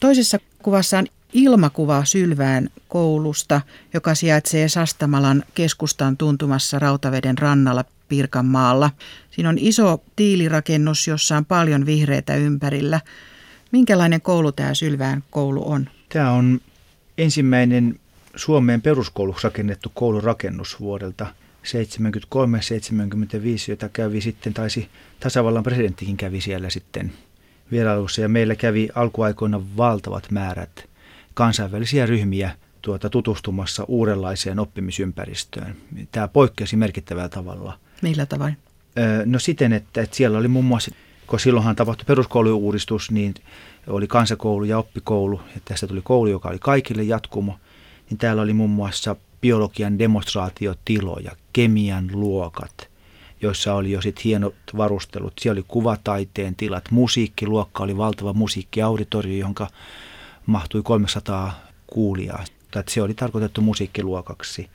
Toisessa 0.00 0.38
kuvassa 0.62 0.98
on 0.98 1.06
ilmakuva 1.32 2.04
Sylvään 2.04 2.68
koulusta, 2.88 3.60
joka 3.94 4.14
sijaitsee 4.14 4.68
Sastamalan 4.68 5.44
keskustan 5.54 6.16
tuntumassa 6.16 6.78
Rautaveden 6.78 7.38
rannalla 7.38 7.84
Pirkanmaalla. 8.08 8.90
Siinä 9.30 9.48
on 9.48 9.58
iso 9.58 10.02
tiilirakennus, 10.16 11.08
jossa 11.08 11.36
on 11.36 11.44
paljon 11.44 11.86
vihreitä 11.86 12.34
ympärillä. 12.34 13.00
Minkälainen 13.72 14.20
koulu 14.20 14.52
tämä 14.52 14.74
Sylvään 14.74 15.24
koulu 15.30 15.70
on? 15.70 15.88
Tämä 16.08 16.32
on 16.32 16.60
ensimmäinen 17.18 18.00
Suomeen 18.36 18.82
peruskouluksi 18.82 19.44
rakennettu 19.44 19.92
koulurakennus 19.94 20.80
vuodelta 20.80 21.26
73-75, 21.68 21.70
jota 23.68 23.88
kävi 23.88 24.20
sitten, 24.20 24.54
taisi 24.54 24.88
tasavallan 25.20 25.62
presidenttikin 25.62 26.16
kävi 26.16 26.40
siellä 26.40 26.70
sitten 26.70 27.12
vierailussa. 27.70 28.20
Ja 28.20 28.28
meillä 28.28 28.54
kävi 28.54 28.88
alkuaikoina 28.94 29.60
valtavat 29.76 30.30
määrät 30.30 30.88
kansainvälisiä 31.34 32.06
ryhmiä 32.06 32.50
tuota, 32.82 33.10
tutustumassa 33.10 33.84
uudenlaiseen 33.88 34.58
oppimisympäristöön. 34.58 35.76
Tämä 36.12 36.28
poikkesi 36.28 36.76
merkittävällä 36.76 37.28
tavalla. 37.28 37.78
Millä 38.02 38.26
tavoin? 38.26 38.56
No 39.24 39.38
siten, 39.38 39.72
että, 39.72 40.02
että 40.02 40.16
siellä 40.16 40.38
oli 40.38 40.48
muun 40.48 40.64
muassa, 40.64 40.90
kun 41.26 41.40
silloinhan 41.40 41.76
tapahtui 41.76 42.04
peruskouluuudistus, 42.04 43.10
niin 43.10 43.34
oli 43.86 44.06
kansakoulu 44.06 44.64
ja 44.64 44.78
oppikoulu, 44.78 45.40
ja 45.54 45.60
tästä 45.64 45.86
tuli 45.86 46.00
koulu, 46.04 46.26
joka 46.26 46.48
oli 46.48 46.58
kaikille 46.58 47.02
jatkumo, 47.02 47.58
niin 48.10 48.18
täällä 48.18 48.42
oli 48.42 48.52
muun 48.52 48.70
muassa 48.70 49.16
biologian 49.40 49.98
demonstraatiotiloja, 49.98 51.32
kemian 51.52 52.10
luokat, 52.12 52.88
joissa 53.42 53.74
oli 53.74 53.90
jo 53.90 54.02
sitten 54.02 54.22
hienot 54.24 54.54
varustelut. 54.76 55.32
Siellä 55.40 55.58
oli 55.58 55.64
kuvataiteen 55.68 56.56
tilat, 56.56 56.90
musiikkiluokka 56.90 57.82
oli 57.82 57.96
valtava 57.96 58.32
musiikkiauditorio, 58.32 59.38
jonka 59.38 59.70
mahtui 60.46 60.82
300 60.82 61.60
kuulijaa. 61.86 62.44
Tai 62.70 62.82
se 62.88 63.02
oli 63.02 63.14
tarkoitettu 63.14 63.60
musiikkiluokaksi. 63.60 64.70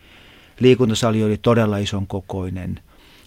Liikuntasali 0.60 1.24
oli 1.24 1.38
todella 1.38 1.78
ison 1.78 2.08
kokoinen, 2.08 2.80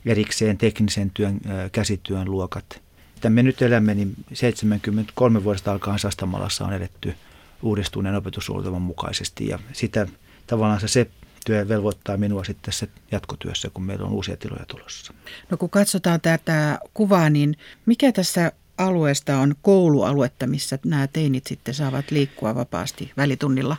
erikseen 0.07 0.59
teknisen 0.59 1.11
työn, 1.11 1.41
käsityön 1.73 2.31
luokat. 2.31 2.83
Mitä 3.15 3.31
me 3.31 3.43
nyt 3.43 3.63
elämme, 3.63 3.95
niin 3.95 4.15
73 4.33 5.45
vuodesta 5.45 5.73
alkaen 5.73 5.99
Sastamalassa 5.99 6.65
on 6.65 6.73
edetty 6.73 7.15
uudistuneen 7.63 8.15
opetussuunnitelman 8.15 8.83
mukaisesti 8.83 9.47
ja 9.47 9.59
sitä 9.73 10.07
tavallaan 10.47 10.89
se 10.89 11.07
työ 11.47 11.69
velvoittaa 11.69 12.17
minua 12.17 12.45
sitten 12.45 12.65
tässä 12.65 12.87
jatkotyössä, 13.13 13.71
kun 13.75 13.85
meillä 13.85 14.07
on 14.07 14.13
uusia 14.13 14.37
tiloja 14.37 14.65
tulossa. 14.67 15.15
No 15.51 15.57
kun 15.57 15.71
katsotaan 15.71 16.21
tätä 16.21 16.79
kuvaa, 16.95 17.31
niin 17.31 17.57
mikä 17.87 18.13
tässä 18.13 18.53
alueesta 18.79 19.39
on 19.39 19.55
koulualuetta, 19.63 20.47
missä 20.47 20.79
nämä 20.85 21.07
teinit 21.07 21.47
sitten 21.47 21.75
saavat 21.75 22.11
liikkua 22.11 22.55
vapaasti 22.55 23.13
välitunnilla? 23.17 23.77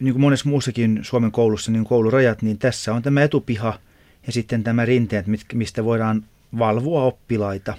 Niin 0.00 0.14
kuin 0.14 0.20
monessa 0.20 0.48
muussakin 0.48 0.98
Suomen 1.02 1.32
koulussa, 1.32 1.70
niin 1.70 1.84
koulurajat, 1.84 2.42
niin 2.42 2.58
tässä 2.58 2.94
on 2.94 3.02
tämä 3.02 3.22
etupiha 3.22 3.78
ja 4.26 4.32
sitten 4.32 4.64
tämä 4.64 4.84
rinteet, 4.84 5.26
mistä 5.54 5.84
voidaan 5.84 6.24
valvoa 6.58 7.02
oppilaita 7.02 7.74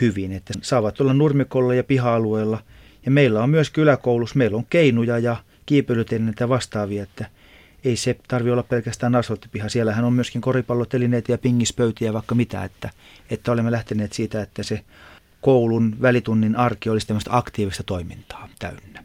hyvin, 0.00 0.32
että 0.32 0.54
saavat 0.62 1.00
olla 1.00 1.14
nurmikolla 1.14 1.74
ja 1.74 1.84
piha-alueella. 1.84 2.62
Ja 3.04 3.10
meillä 3.10 3.42
on 3.42 3.50
myös 3.50 3.70
kyläkoulussa, 3.70 4.38
meillä 4.38 4.56
on 4.56 4.66
keinuja 4.70 5.18
ja 5.18 5.36
kiipeilytelineitä 5.66 6.48
vastaavia, 6.48 7.02
että 7.02 7.26
ei 7.84 7.96
se 7.96 8.16
tarvi 8.28 8.50
olla 8.50 8.62
pelkästään 8.62 9.14
asfalttipiha. 9.14 9.68
Siellähän 9.68 10.04
on 10.04 10.12
myöskin 10.12 10.40
koripallotelineitä 10.40 11.32
ja 11.32 11.38
pingispöytiä 11.38 12.12
vaikka 12.12 12.34
mitä, 12.34 12.64
että, 12.64 12.90
että 13.30 13.52
olemme 13.52 13.70
lähteneet 13.70 14.12
siitä, 14.12 14.42
että 14.42 14.62
se 14.62 14.84
koulun 15.40 15.96
välitunnin 16.02 16.56
arki 16.56 16.90
olisi 16.90 17.06
tämmöistä 17.06 17.36
aktiivista 17.36 17.82
toimintaa 17.82 18.48
täynnä. 18.58 19.04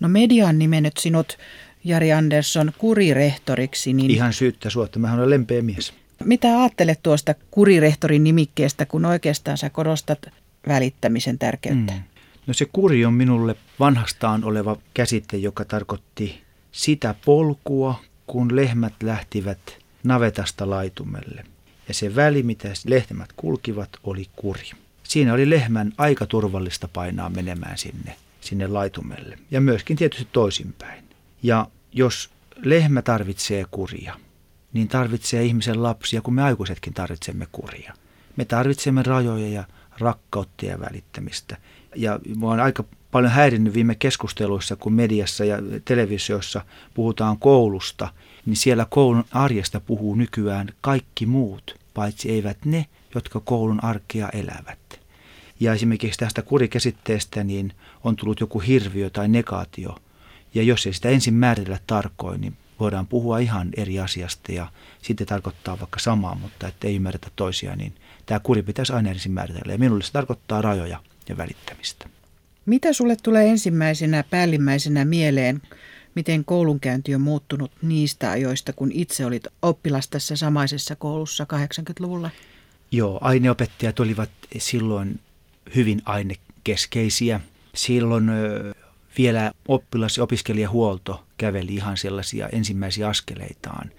No 0.00 0.08
media 0.08 0.46
on 0.46 0.58
nimennyt 0.58 0.96
sinut 0.96 1.38
Jari 1.84 2.12
Andersson 2.12 2.72
kurirehtoriksi. 2.78 3.92
Niin 3.92 4.10
Ihan 4.10 4.32
syyttä 4.32 4.70
suotta, 4.70 4.98
mä 4.98 5.14
olen 5.14 5.30
lempeä 5.30 5.62
mies. 5.62 5.92
Mitä 6.24 6.60
ajattelet 6.60 7.00
tuosta 7.02 7.34
kurirehtorin 7.50 8.24
nimikkeestä, 8.24 8.86
kun 8.86 9.04
oikeastaan 9.04 9.58
sä 9.58 9.70
korostat 9.70 10.26
välittämisen 10.68 11.38
tärkeyttä? 11.38 11.92
Mm. 11.92 12.00
No 12.46 12.54
se 12.54 12.66
kuri 12.72 13.04
on 13.04 13.14
minulle 13.14 13.56
vanhastaan 13.80 14.44
oleva 14.44 14.76
käsite, 14.94 15.36
joka 15.36 15.64
tarkoitti 15.64 16.40
sitä 16.72 17.14
polkua, 17.24 18.00
kun 18.26 18.56
lehmät 18.56 18.94
lähtivät 19.02 19.78
navetasta 20.04 20.70
laitumelle. 20.70 21.44
Ja 21.88 21.94
se 21.94 22.16
väli, 22.16 22.42
mitä 22.42 22.68
lehmät 22.86 23.32
kulkivat, 23.36 23.90
oli 24.04 24.26
kuri. 24.36 24.70
Siinä 25.02 25.32
oli 25.32 25.50
lehmän 25.50 25.92
aika 25.98 26.26
turvallista 26.26 26.88
painaa 26.88 27.30
menemään 27.30 27.78
sinne, 27.78 28.16
sinne 28.40 28.66
laitumelle. 28.66 29.38
Ja 29.50 29.60
myöskin 29.60 29.96
tietysti 29.96 30.28
toisinpäin. 30.32 31.04
Ja 31.42 31.66
jos 31.92 32.30
lehmä 32.64 33.02
tarvitsee 33.02 33.66
kuria, 33.70 34.16
niin 34.72 34.88
tarvitsee 34.88 35.44
ihmisen 35.44 35.82
lapsia, 35.82 36.22
kun 36.22 36.34
me 36.34 36.42
aikuisetkin 36.42 36.94
tarvitsemme 36.94 37.46
kuria. 37.52 37.94
Me 38.36 38.44
tarvitsemme 38.44 39.02
rajoja 39.02 39.48
ja 39.48 39.64
rakkautta 39.98 40.66
ja 40.66 40.80
välittämistä. 40.80 41.56
Ja 41.94 42.20
mua 42.36 42.52
on 42.52 42.60
aika 42.60 42.84
paljon 43.16 43.32
häirinnyt 43.32 43.74
viime 43.74 43.94
keskusteluissa, 43.94 44.76
kun 44.76 44.92
mediassa 44.92 45.44
ja 45.44 45.58
televisiossa 45.84 46.64
puhutaan 46.94 47.38
koulusta, 47.38 48.08
niin 48.46 48.56
siellä 48.56 48.86
koulun 48.90 49.24
arjesta 49.32 49.80
puhuu 49.80 50.14
nykyään 50.14 50.68
kaikki 50.80 51.26
muut, 51.26 51.76
paitsi 51.94 52.30
eivät 52.30 52.64
ne, 52.64 52.86
jotka 53.14 53.40
koulun 53.40 53.84
arkea 53.84 54.28
elävät. 54.28 55.00
Ja 55.60 55.72
esimerkiksi 55.72 56.18
tästä 56.18 56.42
kurikäsitteestä 56.42 57.44
niin 57.44 57.72
on 58.04 58.16
tullut 58.16 58.40
joku 58.40 58.58
hirviö 58.58 59.10
tai 59.10 59.28
negaatio. 59.28 59.96
Ja 60.54 60.62
jos 60.62 60.86
ei 60.86 60.92
sitä 60.92 61.08
ensin 61.08 61.34
määritellä 61.34 61.78
tarkoin, 61.86 62.40
niin 62.40 62.56
voidaan 62.80 63.06
puhua 63.06 63.38
ihan 63.38 63.68
eri 63.76 64.00
asiasta 64.00 64.52
ja 64.52 64.66
sitten 65.02 65.26
tarkoittaa 65.26 65.78
vaikka 65.80 65.98
samaa, 65.98 66.34
mutta 66.34 66.68
ettei 66.68 66.96
ymmärretä 66.96 67.28
toisiaan, 67.36 67.78
niin 67.78 67.94
tämä 68.26 68.40
kuri 68.40 68.62
pitäisi 68.62 68.92
aina 68.92 69.10
ensin 69.10 69.32
määritellä. 69.32 69.72
Ja 69.72 69.78
minulle 69.78 70.02
se 70.02 70.12
tarkoittaa 70.12 70.62
rajoja 70.62 71.00
ja 71.28 71.36
välittämistä. 71.36 72.08
Mitä 72.66 72.92
sulle 72.92 73.16
tulee 73.22 73.48
ensimmäisenä 73.48 74.24
päällimmäisenä 74.30 75.04
mieleen, 75.04 75.62
miten 76.14 76.44
koulunkäynti 76.44 77.14
on 77.14 77.20
muuttunut 77.20 77.72
niistä 77.82 78.30
ajoista, 78.30 78.72
kun 78.72 78.92
itse 78.92 79.26
olit 79.26 79.46
oppilas 79.62 80.08
tässä 80.08 80.36
samaisessa 80.36 80.96
koulussa 80.96 81.46
80-luvulla? 81.54 82.30
Joo, 82.92 83.18
aineopettajat 83.20 84.00
olivat 84.00 84.30
silloin 84.58 85.20
hyvin 85.74 86.02
ainekeskeisiä. 86.04 87.40
Silloin 87.74 88.30
vielä 89.18 89.52
oppilas- 89.68 90.16
ja 90.16 90.22
opiskelijahuolto 90.22 91.24
käveli 91.36 91.74
ihan 91.74 91.96
sellaisia 91.96 92.48
ensimmäisiä 92.48 93.08
askeleitaan. 93.08 93.90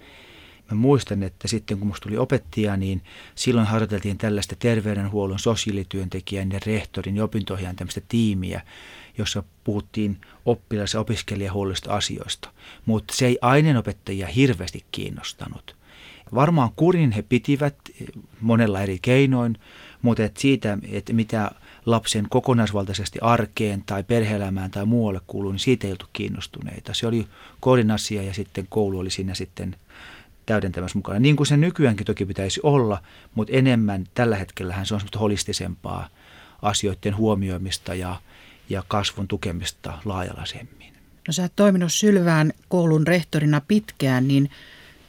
Mä 0.70 0.76
muistan, 0.76 1.22
että 1.22 1.48
sitten 1.48 1.78
kun 1.78 1.88
musta 1.88 2.08
tuli 2.08 2.18
opettaja, 2.18 2.76
niin 2.76 3.02
silloin 3.34 3.66
harjoiteltiin 3.66 4.18
tällaista 4.18 4.56
terveydenhuollon 4.58 5.38
sosiaalityöntekijän 5.38 6.52
ja 6.52 6.60
rehtorin 6.66 7.16
ja 7.16 7.24
opintohjaan 7.24 7.76
tämmöistä 7.76 8.00
tiimiä, 8.08 8.60
jossa 9.18 9.42
puhuttiin 9.64 10.20
oppilas- 10.44 10.94
ja 10.94 11.00
opiskelijahuollosta 11.00 11.94
asioista. 11.94 12.50
Mutta 12.86 13.14
se 13.16 13.26
ei 13.26 13.38
aineenopettajia 13.42 14.26
hirveästi 14.26 14.84
kiinnostanut. 14.92 15.76
Varmaan 16.34 16.70
kurin 16.76 17.12
he 17.12 17.22
pitivät 17.22 17.74
monella 18.40 18.80
eri 18.80 18.98
keinoin, 19.02 19.58
mutta 20.02 20.24
et 20.24 20.36
siitä, 20.36 20.78
että 20.90 21.12
mitä 21.12 21.50
lapsen 21.86 22.26
kokonaisvaltaisesti 22.30 23.18
arkeen 23.22 23.82
tai 23.86 24.02
perheelämään 24.02 24.70
tai 24.70 24.86
muualle 24.86 25.20
kuuluu, 25.26 25.52
niin 25.52 25.58
siitä 25.58 25.86
ei 25.86 25.92
oltu 25.92 26.06
kiinnostuneita. 26.12 26.94
Se 26.94 27.06
oli 27.06 27.26
kodin 27.60 27.90
asia 27.90 28.22
ja 28.22 28.34
sitten 28.34 28.66
koulu 28.70 28.98
oli 28.98 29.10
siinä 29.10 29.34
sitten 29.34 29.76
täydentämässä 30.48 30.98
mukana. 30.98 31.18
Niin 31.18 31.36
kuin 31.36 31.46
se 31.46 31.56
nykyäänkin 31.56 32.06
toki 32.06 32.26
pitäisi 32.26 32.60
olla, 32.62 33.02
mutta 33.34 33.52
enemmän 33.56 34.04
tällä 34.14 34.36
hetkellä 34.36 34.74
se 34.74 34.94
on 34.94 35.00
semmoista 35.00 35.18
holistisempaa 35.18 36.08
asioiden 36.62 37.16
huomioimista 37.16 37.94
ja, 37.94 38.16
ja 38.68 38.82
kasvun 38.88 39.28
tukemista 39.28 39.98
laajalaisemmin. 40.04 40.92
No 41.28 41.32
sä 41.32 41.42
oot 41.42 41.52
toiminut 41.56 41.92
Sylvään 41.92 42.52
koulun 42.68 43.06
rehtorina 43.06 43.60
pitkään, 43.68 44.28
niin 44.28 44.50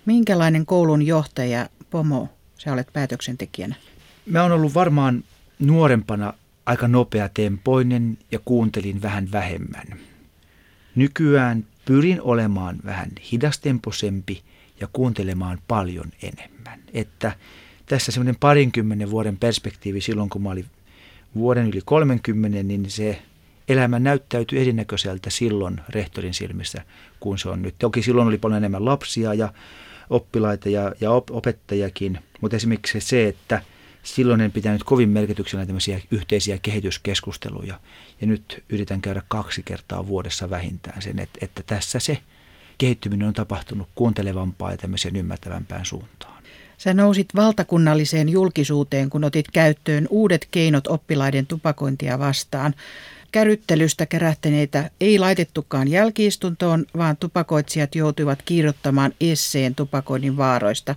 minkälainen 0.06 0.66
koulun 0.66 1.02
johtaja, 1.02 1.70
Pomo, 1.90 2.30
sä 2.58 2.74
olet 2.74 2.88
päätöksentekijänä? 2.94 3.76
Mä 4.26 4.42
oon 4.42 4.52
ollut 4.52 4.74
varmaan 4.74 5.24
nuorempana 5.60 6.34
aika 6.66 6.88
nopeatempoinen 6.88 8.18
ja 8.32 8.40
kuuntelin 8.46 9.02
vähän 9.02 9.32
vähemmän. 9.32 9.88
Nykyään 10.96 11.66
pyrin 11.86 12.22
olemaan 12.22 12.78
vähän 12.86 13.10
hidastemposempi 13.32 14.44
ja 14.82 14.88
kuuntelemaan 14.94 15.60
paljon 15.68 16.12
enemmän. 16.24 16.80
Että 16.94 17.32
tässä 17.86 18.12
semmoinen 18.12 18.36
parinkymmenen 18.40 19.12
vuoden 19.12 19.38
perspektiivi 19.38 20.02
silloin, 20.02 20.30
kun 20.30 20.42
mä 20.42 20.50
olin 20.50 20.66
vuoden 21.36 21.68
yli 21.68 21.82
30, 21.86 22.64
niin 22.64 22.90
se 22.90 23.22
elämä 23.70 24.00
näyttäytyi 24.00 24.60
erinäköiseltä 24.60 25.30
silloin 25.30 25.82
rehtorin 25.90 26.34
silmissä 26.34 26.82
kuin 27.20 27.38
se 27.38 27.50
on 27.50 27.62
nyt. 27.62 27.76
Toki 27.80 28.02
silloin 28.02 28.28
oli 28.28 28.38
paljon 28.38 28.58
enemmän 28.58 28.86
lapsia 28.86 29.34
ja 29.34 29.54
oppilaita 30.10 30.70
ja, 30.70 30.94
ja 31.02 31.12
op- 31.12 31.32
opettajakin, 31.32 32.20
mutta 32.42 32.56
esimerkiksi 32.56 33.02
se, 33.02 33.28
että 33.28 33.62
silloin 34.04 34.42
en 34.42 34.52
pitänyt 34.52 34.84
kovin 34.84 35.10
merkityksellä 35.10 35.66
tämmöisiä 35.66 36.02
yhteisiä 36.12 36.60
kehityskeskusteluja. 36.62 37.80
Ja 38.22 38.28
nyt 38.28 38.64
yritän 38.70 39.02
käydä 39.02 39.22
kaksi 39.28 39.64
kertaa 39.64 40.08
vuodessa 40.08 40.50
vähintään 40.50 41.02
sen, 41.02 41.20
että, 41.20 41.40
että 41.42 41.64
tässä 41.66 42.00
se 42.00 42.18
kehittyminen 42.80 43.28
on 43.28 43.34
tapahtunut 43.34 43.88
kuuntelevampaa 43.96 44.72
ja 44.72 44.78
tämmöiseen 44.78 45.16
ymmärtävämpään 45.16 45.86
suuntaan. 45.86 46.44
Sä 46.78 46.94
nousit 46.94 47.28
valtakunnalliseen 47.36 48.30
julkisuuteen, 48.30 49.10
kun 49.10 49.24
otit 49.24 49.52
käyttöön 49.54 50.08
uudet 50.10 50.48
keinot 50.52 50.88
oppilaiden 50.88 51.48
tupakointia 51.48 52.20
vastaan. 52.20 52.74
Käryttelystä 53.32 54.06
kärähtäneitä 54.06 54.90
ei 55.02 55.20
laitettukaan 55.20 55.88
jälkiistuntoon, 55.88 56.86
vaan 56.98 57.18
tupakoitsijat 57.18 57.96
joutuivat 57.96 58.42
kirjoittamaan 58.42 59.14
esseen 59.22 59.76
tupakoinnin 59.76 60.38
vaaroista. 60.38 60.96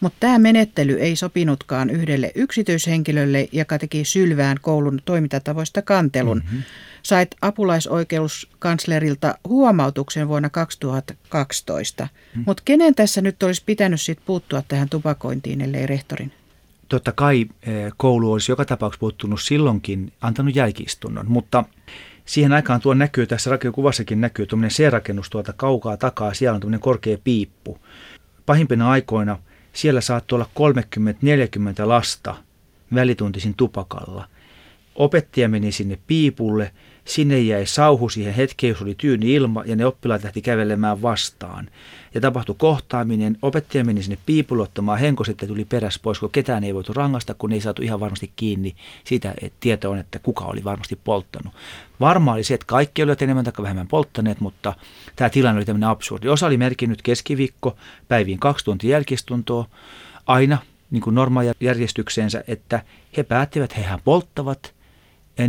Mutta 0.00 0.16
tämä 0.20 0.38
menettely 0.38 0.92
ei 1.00 1.16
sopinutkaan 1.16 1.90
yhdelle 1.90 2.32
yksityishenkilölle, 2.34 3.48
joka 3.52 3.78
teki 3.78 4.04
sylvään 4.04 4.56
koulun 4.60 5.00
toimintatavoista 5.04 5.82
kantelun. 5.82 6.42
Mm-hmm. 6.44 6.62
Sait 7.04 7.34
apulaisoikeuskanslerilta 7.42 9.38
huomautuksen 9.48 10.28
vuonna 10.28 10.50
2012. 10.50 12.04
Mm-hmm. 12.04 12.42
Mutta 12.46 12.62
kenen 12.66 12.94
tässä 12.94 13.20
nyt 13.20 13.42
olisi 13.42 13.62
pitänyt 13.66 14.00
sit 14.00 14.18
puuttua 14.26 14.62
tähän 14.68 14.88
tupakointiin, 14.88 15.60
ellei 15.60 15.86
rehtorin? 15.86 16.32
Totta 16.88 17.12
kai 17.12 17.46
eh, 17.62 17.92
koulu 17.96 18.32
olisi 18.32 18.52
joka 18.52 18.64
tapauksessa 18.64 19.00
puuttunut 19.00 19.42
silloinkin, 19.42 20.12
antanut 20.20 20.56
jälkiistunnon, 20.56 21.26
mutta 21.28 21.64
siihen 22.24 22.52
aikaan 22.52 22.80
tuo 22.80 22.94
näkyy, 22.94 23.26
tässä 23.26 23.58
kuvassakin 23.72 24.20
näkyy 24.20 24.46
tuommoinen 24.46 24.70
C-rakennus 24.70 25.30
tuolta 25.30 25.52
kaukaa 25.52 25.96
takaa, 25.96 26.34
siellä 26.34 26.54
on 26.54 26.60
tuommoinen 26.60 26.80
korkea 26.80 27.18
piippu. 27.24 27.78
Pahimpina 28.46 28.90
aikoina– 28.90 29.38
siellä 29.74 30.00
saattoi 30.00 30.36
olla 30.36 30.80
30-40 31.82 31.86
lasta 31.86 32.36
välituntisin 32.94 33.54
tupakalla. 33.54 34.28
Opettaja 34.94 35.48
meni 35.48 35.72
sinne 35.72 35.98
piipulle, 36.06 36.72
sinne 37.04 37.38
jäi 37.38 37.66
sauhu 37.66 38.08
siihen 38.08 38.34
hetkeen, 38.34 38.68
jos 38.68 38.82
oli 38.82 38.94
tyyni 38.94 39.34
ilma, 39.34 39.62
ja 39.66 39.76
ne 39.76 39.86
oppilaat 39.86 40.24
lähti 40.24 40.42
kävelemään 40.42 41.02
vastaan. 41.02 41.70
Ja 42.14 42.20
tapahtui 42.20 42.54
kohtaaminen, 42.58 43.38
opettaja 43.42 43.84
meni 43.84 44.02
sinne 44.02 44.18
piipulle 44.26 44.62
ottamaan 44.62 44.98
henkoset 44.98 45.42
ja 45.42 45.48
tuli 45.48 45.64
perässä 45.64 46.00
pois, 46.02 46.18
kun 46.18 46.30
ketään 46.30 46.64
ei 46.64 46.74
voitu 46.74 46.92
rangasta, 46.92 47.34
kun 47.34 47.52
ei 47.52 47.60
saatu 47.60 47.82
ihan 47.82 48.00
varmasti 48.00 48.32
kiinni 48.36 48.74
siitä, 49.04 49.34
että 49.42 49.56
tieto 49.60 49.90
on, 49.90 49.98
että 49.98 50.18
kuka 50.18 50.44
oli 50.44 50.64
varmasti 50.64 50.98
polttanut. 51.04 51.54
Varmaan 52.00 52.34
oli 52.34 52.44
se, 52.44 52.54
että 52.54 52.66
kaikki 52.66 53.02
olivat 53.02 53.22
enemmän 53.22 53.44
tai 53.44 53.52
vähemmän 53.62 53.88
polttaneet, 53.88 54.40
mutta 54.40 54.74
tämä 55.16 55.30
tilanne 55.30 55.58
oli 55.58 55.64
tämmöinen 55.64 55.88
absurdi. 55.88 56.28
Osa 56.28 56.46
oli 56.46 56.56
merkinnyt 56.56 57.02
keskiviikko 57.02 57.76
päiviin 58.08 58.38
kaksi 58.38 58.64
tuntia 58.64 58.90
jälkistuntoa 58.90 59.66
aina 60.26 60.58
niin 60.90 61.02
kuin 61.02 61.14
normaalijärjestykseensä, 61.14 62.44
että 62.48 62.82
he 63.16 63.22
päättivät, 63.22 63.64
että 63.64 63.76
hehän 63.76 64.00
polttavat 64.04 64.74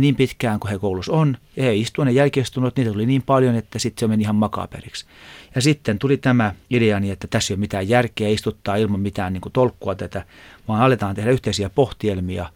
niin 0.00 0.16
pitkään 0.16 0.60
kuin 0.60 0.70
he 0.70 0.78
koulussa 0.78 1.12
on. 1.12 1.36
Ja 1.56 1.62
he 1.62 1.74
istuivat 1.74 2.06
ne 2.06 2.12
jälkistunnot, 2.12 2.76
niitä 2.76 2.92
tuli 2.92 3.06
niin 3.06 3.22
paljon, 3.22 3.54
että 3.54 3.78
sitten 3.78 4.00
se 4.00 4.08
meni 4.08 4.22
ihan 4.22 4.36
makaperiksi. 4.36 5.06
Ja 5.54 5.60
sitten 5.60 5.98
tuli 5.98 6.16
tämä 6.16 6.54
ideani, 6.70 7.10
että 7.10 7.26
tässä 7.26 7.52
ei 7.52 7.54
ole 7.54 7.60
mitään 7.60 7.88
järkeä 7.88 8.28
istuttaa 8.28 8.76
ilman 8.76 9.00
mitään 9.00 9.32
niin 9.32 9.40
kuin 9.40 9.52
tolkkua 9.52 9.94
tätä, 9.94 10.24
vaan 10.68 10.82
aletaan 10.82 11.14
tehdä 11.14 11.30
yhteisiä 11.30 11.70
pohtielmia. 11.70 12.50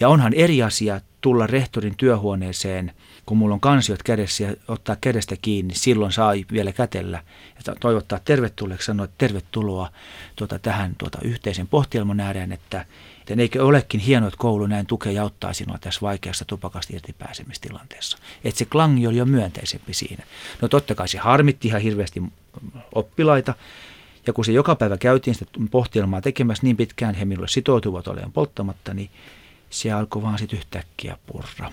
Ja 0.00 0.08
onhan 0.08 0.34
eri 0.34 0.62
asia 0.62 1.00
tulla 1.20 1.46
rehtorin 1.46 1.96
työhuoneeseen, 1.96 2.92
kun 3.26 3.38
mulla 3.38 3.54
on 3.54 3.60
kansiot 3.60 4.02
kädessä 4.02 4.44
ja 4.44 4.54
ottaa 4.68 4.96
kädestä 5.00 5.36
kiinni, 5.42 5.74
silloin 5.74 6.12
sai 6.12 6.44
vielä 6.52 6.72
kätellä 6.72 7.22
ja 7.66 7.74
toivottaa 7.80 8.18
tervetulleeksi, 8.24 8.86
sanoa 8.86 9.04
että 9.04 9.14
tervetuloa 9.18 9.92
tuota, 10.36 10.58
tähän 10.58 10.94
tuota, 10.98 11.18
yhteisen 11.22 11.68
pohtielman 11.68 12.20
ääreen, 12.20 12.52
että, 12.52 12.84
että 13.22 13.42
eikö 13.42 13.64
olekin 13.64 14.00
hienoa, 14.00 14.28
että 14.28 14.38
koulu 14.38 14.66
näin 14.66 14.86
tukee 14.86 15.12
ja 15.12 15.22
auttaa 15.22 15.52
sinua 15.52 15.78
tässä 15.78 16.00
vaikeassa 16.00 16.44
tupakasta 16.44 16.96
irti 16.96 17.12
pääsemistilanteessa. 17.12 18.18
Että 18.44 18.58
se 18.58 18.64
klangi 18.64 19.06
oli 19.06 19.16
jo 19.16 19.24
myönteisempi 19.24 19.94
siinä. 19.94 20.24
No 20.62 20.68
totta 20.68 20.94
kai 20.94 21.08
se 21.08 21.18
harmitti 21.18 21.68
ihan 21.68 21.80
hirveästi 21.80 22.22
oppilaita, 22.94 23.54
ja 24.26 24.32
kun 24.32 24.44
se 24.44 24.52
joka 24.52 24.74
päivä 24.74 24.98
käytiin 24.98 25.34
sitä 25.34 25.50
pohtielmaa 25.70 26.20
tekemässä 26.20 26.62
niin 26.62 26.76
pitkään, 26.76 27.14
he 27.14 27.24
minulle 27.24 27.48
sitoutuvat 27.48 28.08
olemaan 28.08 28.32
polttamatta, 28.32 28.94
niin 28.94 29.10
se 29.70 29.92
alkoi 29.92 30.22
vaan 30.22 30.38
sitten 30.38 30.58
yhtäkkiä 30.58 31.18
purra. 31.26 31.72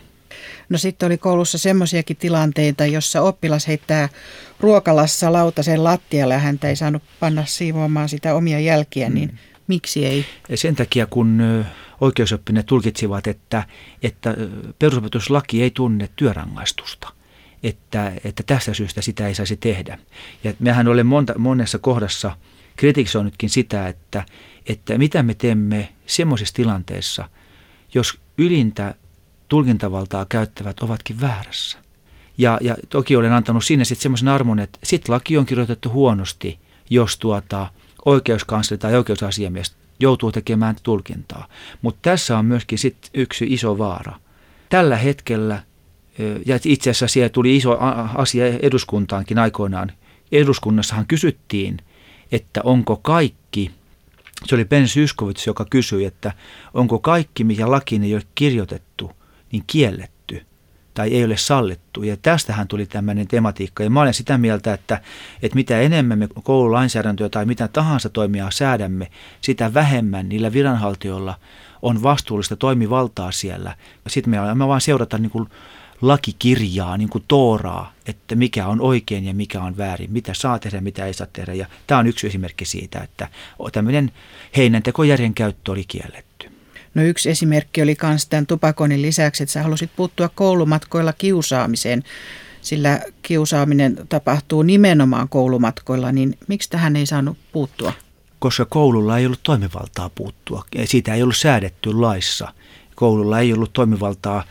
No 0.70 0.78
sitten 0.78 1.08
oli 1.08 1.18
koulussa 1.18 1.58
semmoisiakin 1.58 2.18
tilanteita, 2.18 2.86
jossa 2.86 3.22
oppilas 3.22 3.68
heittää 3.68 4.10
ruokalassa 4.60 5.34
lautasen 5.34 5.84
lattialle 5.84 6.34
ja 6.34 6.40
häntä 6.40 6.70
ei 6.70 6.76
saanut 6.76 7.04
panna 7.20 7.46
siivoamaan 7.46 8.10
sitä 8.10 8.36
omia 8.36 8.60
jälkiä, 8.60 9.10
niin 9.10 9.30
mm. 9.30 9.38
Miksi 9.70 10.06
ei? 10.06 10.26
Sen 10.56 10.76
takia, 10.76 11.06
kun 11.06 11.42
oikeusoppineet 12.02 12.66
tulkitsivat, 12.66 13.28
että, 13.28 13.64
että 14.04 14.36
perusopetuslaki 14.80 15.64
ei 15.64 15.72
tunne 15.72 16.10
työrangaistusta 16.16 17.20
että, 17.64 18.12
että 18.24 18.44
tästä 18.44 18.74
syystä 18.74 19.02
sitä 19.02 19.28
ei 19.28 19.36
saisi 19.36 19.58
tehdä. 19.58 19.98
Ja 20.44 20.54
mehän 20.60 20.88
olemme 20.88 21.10
monta, 21.10 21.38
monessa 21.38 21.80
kohdassa 21.80 22.38
kritisoinutkin 22.76 23.50
sitä, 23.50 23.88
että, 23.88 24.26
että 24.66 24.98
mitä 24.98 25.24
me 25.24 25.34
teemme 25.34 25.90
semmoisissa 26.06 26.56
tilanteissa, 26.56 27.30
jos 27.94 28.20
ylintä 28.38 28.96
tulkintavaltaa 29.48 30.26
käyttävät 30.30 30.80
ovatkin 30.84 31.22
väärässä. 31.22 31.78
Ja, 32.38 32.58
ja 32.62 32.76
toki 32.90 33.16
olen 33.16 33.34
antanut 33.34 33.66
sinne 33.66 33.86
sitten 33.86 34.02
semmoisen 34.04 34.28
armon, 34.28 34.60
että 34.60 34.80
sitten 34.84 35.16
laki 35.16 35.38
on 35.38 35.46
kirjoitettu 35.46 35.90
huonosti, 35.90 36.60
jos 36.90 37.18
tuota, 37.18 37.68
oikeuskansleri 38.06 38.80
tai 38.80 38.96
oikeusasiamies 38.96 39.76
joutuu 40.00 40.32
tekemään 40.32 40.76
tulkintaa. 40.84 41.48
Mutta 41.82 42.00
tässä 42.02 42.38
on 42.38 42.46
myöskin 42.46 42.78
sit 42.78 43.10
yksi 43.14 43.46
iso 43.50 43.78
vaara. 43.78 44.16
Tällä 44.70 44.98
hetkellä 44.98 45.64
ja 46.46 46.60
itse 46.66 46.90
asiassa 46.90 47.08
siellä 47.08 47.30
tuli 47.30 47.56
iso 47.56 47.78
asia 48.16 48.46
eduskuntaankin 48.46 49.40
aikoinaan. 49.40 49.92
Eduskunnassahan 50.32 51.08
kysyttiin, 51.08 51.78
että 52.32 52.62
onko 52.64 52.96
kaikki, 52.98 53.72
se 54.46 54.56
oli 54.56 54.66
Ben 54.66 54.88
Syskovits, 54.88 55.48
joka 55.48 55.66
kysyi, 55.70 56.06
että 56.06 56.34
onko 56.74 57.00
kaikki, 57.00 57.44
mikä 57.44 57.72
lakiin 57.72 58.04
ei 58.04 58.14
ole 58.14 58.24
kirjoitettu, 58.36 59.12
niin 59.52 59.64
kielletty 59.68 60.19
tai 61.00 61.14
ei 61.14 61.24
ole 61.24 61.38
sallittu. 61.38 62.04
Ja 62.04 62.18
tästähän 62.18 62.68
tuli 62.68 62.86
tämmöinen 62.86 63.28
tematiikka. 63.28 63.84
Ja 63.84 63.90
mä 63.90 64.02
olen 64.02 64.14
sitä 64.14 64.38
mieltä, 64.38 64.74
että, 64.74 65.02
että 65.42 65.56
mitä 65.56 65.80
enemmän 65.80 66.20
me 66.20 66.28
koululainsäädäntöä 66.44 67.30
tai 67.30 67.46
mitä 67.46 67.68
tahansa 67.68 68.10
toimia 68.10 68.52
säädämme, 68.52 69.08
sitä 69.42 69.74
vähemmän 69.74 70.30
niillä 70.30 70.54
viranhaltijoilla 70.54 71.40
on 71.82 72.04
vastuullista 72.04 72.56
toimivaltaa 72.56 73.32
siellä. 73.32 73.76
Sitten 74.08 74.32
me 74.32 74.42
olemme 74.42 74.68
vaan 74.68 74.82
seurata 74.82 75.18
niin 75.18 75.30
kuin 75.30 75.50
lakikirjaa, 76.02 76.98
niin 76.98 77.10
kuin 77.10 77.24
Tooraa, 77.28 77.94
että 78.06 78.36
mikä 78.36 78.68
on 78.68 78.82
oikein 78.82 79.26
ja 79.26 79.34
mikä 79.34 79.62
on 79.62 79.78
väärin, 79.78 80.12
mitä 80.12 80.34
saa 80.34 80.60
tehdä, 80.60 80.82
mitä 80.82 81.06
ei 81.06 81.14
saa 81.14 81.28
tehdä. 81.34 81.54
Ja 81.54 81.66
tämä 81.88 82.00
on 82.00 82.08
yksi 82.08 82.28
esimerkki 82.28 82.66
siitä, 82.66 83.00
että 83.00 83.28
tämmöinen 83.72 84.12
heinäntekojärjen 84.58 85.34
käyttö 85.34 85.72
oli 85.72 85.84
kielletty. 85.88 86.59
No 86.96 87.04
yksi 87.04 87.30
esimerkki 87.30 87.82
oli 87.82 87.98
myös 88.04 88.28
tämän 88.28 88.48
tupakoinnin 88.48 89.02
lisäksi, 89.02 89.44
että 89.44 89.54
sä 89.54 89.64
halusit 89.64 89.92
puuttua 89.96 90.30
koulumatkoilla 90.30 91.14
kiusaamiseen, 91.14 92.04
sillä 92.62 93.00
kiusaaminen 93.22 93.98
tapahtuu 94.10 94.64
nimenomaan 94.64 95.30
koulumatkoilla, 95.30 96.12
niin 96.12 96.38
miksi 96.48 96.70
tähän 96.70 96.96
ei 96.96 97.06
saanut 97.06 97.38
puuttua? 97.52 97.94
Koska 98.40 98.66
koululla 98.66 99.18
ei 99.18 99.26
ollut 99.26 99.44
toimivaltaa 99.44 100.10
puuttua. 100.10 100.66
Siitä 100.86 101.14
ei 101.14 101.24
ollut 101.24 101.38
säädetty 101.38 101.94
laissa. 101.94 102.54
Koululla 102.96 103.40
ei 103.40 103.54
ollut 103.54 103.74
toimivaltaa 103.74 104.44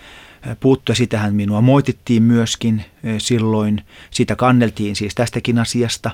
puuttua. 0.60 0.94
Sitähän 0.94 1.34
minua 1.34 1.60
moitittiin 1.60 2.22
myöskin 2.22 2.84
silloin. 3.18 3.84
Sitä 4.10 4.36
kanneltiin 4.36 4.96
siis 4.96 5.14
tästäkin 5.14 5.58
asiasta. 5.58 6.10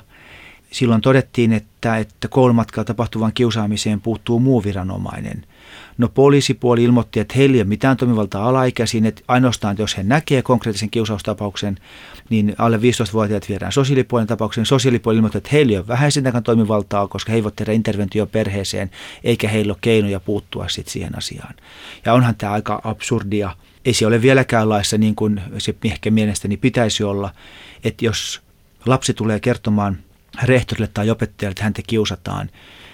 Silloin 0.75 1.01
todettiin, 1.01 1.53
että, 1.53 1.97
että 1.97 2.27
koulumatkalla 2.27 2.85
tapahtuvan 2.85 3.33
kiusaamiseen 3.33 4.01
puuttuu 4.01 4.39
muu 4.39 4.63
viranomainen. 4.63 5.45
No 5.97 6.09
poliisipuoli 6.09 6.83
ilmoitti, 6.83 7.19
että 7.19 7.33
heillä 7.37 7.55
ei 7.55 7.61
ole 7.61 7.67
mitään 7.67 7.97
toimivaltaa 7.97 8.49
alaikäisiin, 8.49 9.05
että 9.05 9.21
ainoastaan 9.27 9.75
jos 9.79 9.97
he 9.97 10.03
näkee 10.03 10.41
konkreettisen 10.41 10.89
kiusaustapauksen, 10.89 11.77
niin 12.29 12.55
alle 12.57 12.77
15-vuotiaat 12.77 13.49
viedään 13.49 13.71
sosiaalipuolen 13.71 14.27
tapauksen. 14.27 14.65
Sosiaalipuoli 14.65 15.15
ilmoitti, 15.15 15.37
että 15.37 15.49
heillä 15.51 15.71
ei 15.71 15.77
ole 15.77 15.87
vähäisintäkään 15.87 16.43
toimivaltaa, 16.43 17.07
koska 17.07 17.31
he 17.31 17.35
eivät 17.35 17.55
tehdä 17.55 17.71
interventio 17.71 18.25
perheeseen, 18.25 18.91
eikä 19.23 19.47
heillä 19.47 19.71
ole 19.71 19.77
keinoja 19.81 20.19
puuttua 20.19 20.67
sit 20.67 20.87
siihen 20.87 21.17
asiaan. 21.17 21.53
Ja 22.05 22.13
onhan 22.13 22.35
tämä 22.35 22.53
aika 22.53 22.81
absurdia 22.83 23.55
ei 23.85 23.93
se 23.93 24.07
ole 24.07 24.21
vieläkään 24.21 24.69
laissa 24.69 24.97
niin 24.97 25.15
kuin 25.15 25.41
se 25.57 25.75
ehkä 25.83 26.11
mielestäni 26.11 26.57
pitäisi 26.57 27.03
olla, 27.03 27.31
että 27.83 28.05
jos 28.05 28.41
lapsi 28.85 29.13
tulee 29.13 29.39
kertomaan 29.39 29.97
rehtorille 30.43 30.89
tai 30.93 31.09
opettajalle, 31.09 31.51
että 31.51 31.63
häntä 31.63 31.81
kiusataan, 31.87 32.49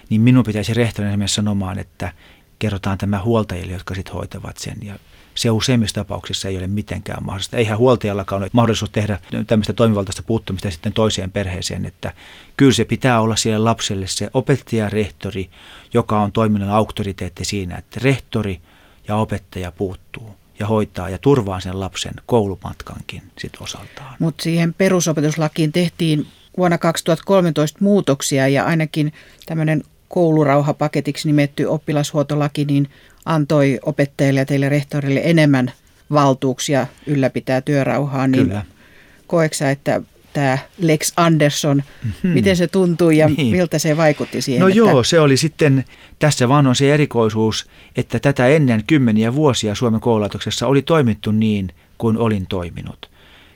niin 0.09 0.21
minun 0.21 0.43
pitäisi 0.43 0.73
rehtorille 0.73 1.17
myös 1.17 1.35
sanomaan, 1.35 1.79
että 1.79 2.13
kerrotaan 2.59 2.97
tämä 2.97 3.21
huoltajille, 3.21 3.73
jotka 3.73 3.95
sitten 3.95 4.13
hoitavat 4.13 4.57
sen. 4.57 4.77
Ja 4.81 4.95
se 5.35 5.51
useimmissa 5.51 5.95
tapauksissa 5.95 6.47
ei 6.47 6.57
ole 6.57 6.67
mitenkään 6.67 7.25
mahdollista. 7.25 7.57
Eihän 7.57 7.77
huoltajallakaan 7.77 8.41
ole 8.41 8.49
mahdollisuus 8.53 8.91
tehdä 8.91 9.19
tämmöistä 9.47 9.73
toimivaltaista 9.73 10.23
puuttumista 10.23 10.71
sitten 10.71 10.93
toiseen 10.93 11.31
perheeseen, 11.31 11.85
että 11.85 12.13
kyllä 12.57 12.73
se 12.73 12.85
pitää 12.85 13.21
olla 13.21 13.35
sille 13.35 13.57
lapselle 13.57 14.07
se 14.07 14.29
opettaja 14.33 14.89
rehtori, 14.89 15.49
joka 15.93 16.21
on 16.21 16.31
toiminnan 16.31 16.69
auktoriteetti 16.69 17.45
siinä, 17.45 17.75
että 17.75 17.99
rehtori 18.03 18.61
ja 19.07 19.15
opettaja 19.15 19.71
puuttuu 19.71 20.35
ja 20.59 20.67
hoitaa 20.67 21.09
ja 21.09 21.17
turvaa 21.17 21.59
sen 21.59 21.79
lapsen 21.79 22.13
koulumatkankin 22.25 23.23
sit 23.39 23.53
osaltaan. 23.59 24.15
Mutta 24.19 24.43
siihen 24.43 24.73
perusopetuslakiin 24.73 25.71
tehtiin 25.71 26.27
vuonna 26.57 26.77
2013 26.77 27.77
muutoksia 27.81 28.47
ja 28.47 28.65
ainakin 28.65 29.13
tämmöinen 29.45 29.83
koulurauhapaketiksi 30.07 31.27
nimetty 31.27 31.65
oppilashuoltolaki 31.65 32.65
niin 32.65 32.89
antoi 33.25 33.79
opettajille 33.85 34.39
ja 34.39 34.45
teille 34.45 34.69
rehtorille 34.69 35.21
enemmän 35.23 35.71
valtuuksia 36.11 36.87
ylläpitää 37.07 37.61
työrauhaa. 37.61 38.27
Niin 38.27 38.47
Kyllä. 38.47 38.65
Koeksa, 39.27 39.69
että 39.69 40.01
tämä 40.33 40.57
Lex 40.77 41.13
Anderson, 41.17 41.83
mm-hmm. 42.03 42.29
miten 42.29 42.57
se 42.57 42.67
tuntui 42.67 43.17
ja 43.17 43.27
niin. 43.27 43.55
miltä 43.55 43.79
se 43.79 43.97
vaikutti 43.97 44.41
siihen? 44.41 44.61
No 44.61 44.67
että... 44.67 44.77
joo, 44.77 45.03
se 45.03 45.19
oli 45.19 45.37
sitten, 45.37 45.85
tässä 46.19 46.49
vaan 46.49 46.67
on 46.67 46.75
se 46.75 46.93
erikoisuus, 46.93 47.69
että 47.95 48.19
tätä 48.19 48.47
ennen 48.47 48.83
kymmeniä 48.87 49.35
vuosia 49.35 49.75
Suomen 49.75 50.01
koululaitoksessa 50.01 50.67
oli 50.67 50.81
toimittu 50.81 51.31
niin 51.31 51.69
kuin 51.97 52.17
olin 52.17 52.47
toiminut. 52.47 53.11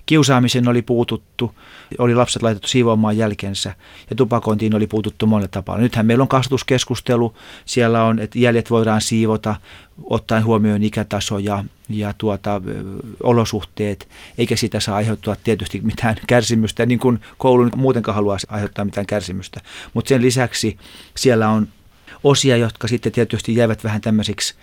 Kiusaamisen 0.05 0.67
oli 0.67 0.81
puututtu, 0.81 1.55
oli 1.97 2.15
lapset 2.15 2.43
laitettu 2.43 2.67
siivoamaan 2.67 3.17
jälkensä 3.17 3.75
ja 4.09 4.15
tupakointiin 4.15 4.75
oli 4.75 4.87
puututtu 4.87 5.27
monella 5.27 5.47
tapaa. 5.47 5.77
Nythän 5.77 6.05
meillä 6.05 6.21
on 6.21 6.27
kasvatuskeskustelu, 6.27 7.35
siellä 7.65 8.03
on, 8.03 8.19
että 8.19 8.39
jäljet 8.39 8.69
voidaan 8.69 9.01
siivota 9.01 9.55
ottaen 10.03 10.45
huomioon 10.45 10.83
ikätaso 10.83 11.37
ja, 11.39 11.63
ja 11.89 12.13
tuota, 12.17 12.61
olosuhteet, 13.23 14.07
eikä 14.37 14.55
sitä 14.55 14.79
saa 14.79 14.95
aiheuttaa 14.95 15.35
tietysti 15.43 15.81
mitään 15.83 16.15
kärsimystä, 16.27 16.85
niin 16.85 16.99
kuin 16.99 17.19
koulun 17.37 17.71
muutenkaan 17.75 18.15
haluaa 18.15 18.37
aiheuttaa 18.47 18.85
mitään 18.85 19.05
kärsimystä. 19.05 19.61
Mutta 19.93 20.09
sen 20.09 20.21
lisäksi 20.21 20.77
siellä 21.15 21.49
on 21.49 21.67
osia, 22.23 22.57
jotka 22.57 22.87
sitten 22.87 23.11
tietysti 23.11 23.55
jäävät 23.55 23.83
vähän 23.83 24.01
tämmöisiksi 24.01 24.55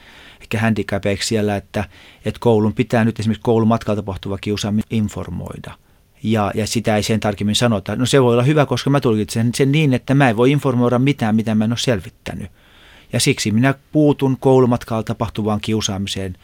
ehkä 0.42 0.58
handicapeiksi 0.58 1.28
siellä, 1.28 1.56
että, 1.56 1.84
että 2.24 2.40
koulun 2.40 2.74
pitää 2.74 3.04
nyt 3.04 3.20
esimerkiksi 3.20 3.42
koulun 3.42 3.68
matkalla 3.68 3.96
tapahtuva 3.96 4.38
kiusaaminen 4.38 4.86
informoida. 4.90 5.74
Ja, 6.22 6.52
ja 6.54 6.66
sitä 6.66 6.96
ei 6.96 7.02
sen 7.02 7.20
tarkemmin 7.20 7.56
sanota. 7.56 7.96
No 7.96 8.06
se 8.06 8.22
voi 8.22 8.32
olla 8.32 8.42
hyvä, 8.42 8.66
koska 8.66 8.90
mä 8.90 9.00
tulkitsen 9.00 9.50
sen 9.54 9.72
niin, 9.72 9.94
että 9.94 10.14
mä 10.14 10.30
en 10.30 10.36
voi 10.36 10.50
informoida 10.50 10.98
mitään, 10.98 11.36
mitä 11.36 11.54
mä 11.54 11.64
en 11.64 11.72
ole 11.72 11.78
selvittänyt. 11.78 12.50
Ja 13.12 13.20
siksi 13.20 13.50
minä 13.50 13.74
puutun 13.92 14.36
koulumatkalla 14.40 15.02
tapahtuvaan 15.02 15.60
kiusaamiseen 15.60 16.36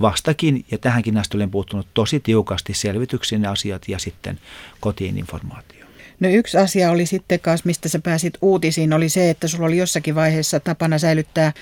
vastakin, 0.00 0.64
ja 0.70 0.78
tähänkin 0.78 1.16
asti 1.16 1.36
olen 1.36 1.50
puuttunut 1.50 1.86
tosi 1.94 2.20
tiukasti 2.20 2.74
selvityksiin 2.74 3.46
asiat 3.46 3.88
ja 3.88 3.98
sitten 3.98 4.38
kotiin 4.80 5.18
informaatio. 5.18 5.86
No 6.20 6.28
yksi 6.28 6.58
asia 6.58 6.90
oli 6.90 7.06
sitten 7.06 7.40
kanssa, 7.40 7.66
mistä 7.66 7.88
sä 7.88 7.98
pääsit 7.98 8.34
uutisiin, 8.42 8.92
oli 8.92 9.08
se, 9.08 9.30
että 9.30 9.48
sulla 9.48 9.66
oli 9.66 9.76
jossakin 9.76 10.14
vaiheessa 10.14 10.60
tapana 10.60 10.98
säilyttää 10.98 11.52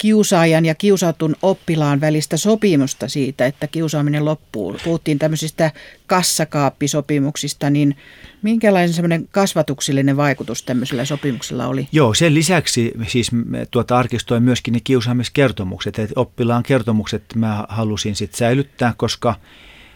kiusaajan 0.00 0.64
ja 0.64 0.74
kiusatun 0.74 1.36
oppilaan 1.42 2.00
välistä 2.00 2.36
sopimusta 2.36 3.08
siitä, 3.08 3.46
että 3.46 3.66
kiusaaminen 3.66 4.24
loppuu. 4.24 4.76
Puhuttiin 4.84 5.18
tämmöisistä 5.18 5.70
kassakaappisopimuksista, 6.06 7.70
niin 7.70 7.96
minkälainen 8.42 8.92
semmoinen 8.92 9.28
kasvatuksellinen 9.30 10.16
vaikutus 10.16 10.62
tämmöisellä 10.62 11.04
sopimuksella 11.04 11.66
oli? 11.66 11.88
Joo, 11.92 12.14
sen 12.14 12.34
lisäksi 12.34 12.92
siis 13.06 13.30
tuota 13.70 13.98
arkistoi 13.98 14.40
myöskin 14.40 14.74
ne 14.74 14.80
kiusaamiskertomukset. 14.84 15.98
Että 15.98 16.20
oppilaan 16.20 16.62
kertomukset 16.62 17.24
mä 17.34 17.64
halusin 17.68 18.16
sitten 18.16 18.38
säilyttää, 18.38 18.94
koska 18.96 19.34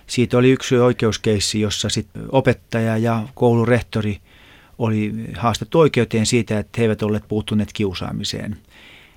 siitä 0.07 0.39
oli 0.39 0.51
yksi 0.51 0.77
oikeuskeissi, 0.77 1.61
jossa 1.61 1.89
sit 1.89 2.07
opettaja 2.33 2.97
ja 2.97 3.29
koulurehtori 3.35 4.19
oli 4.79 5.13
haastettu 5.37 5.79
oikeuteen 5.79 6.27
siitä, 6.27 6.59
että 6.59 6.79
he 6.79 6.85
eivät 6.85 7.03
olleet 7.03 7.25
puuttuneet 7.29 7.73
kiusaamiseen– 7.73 8.57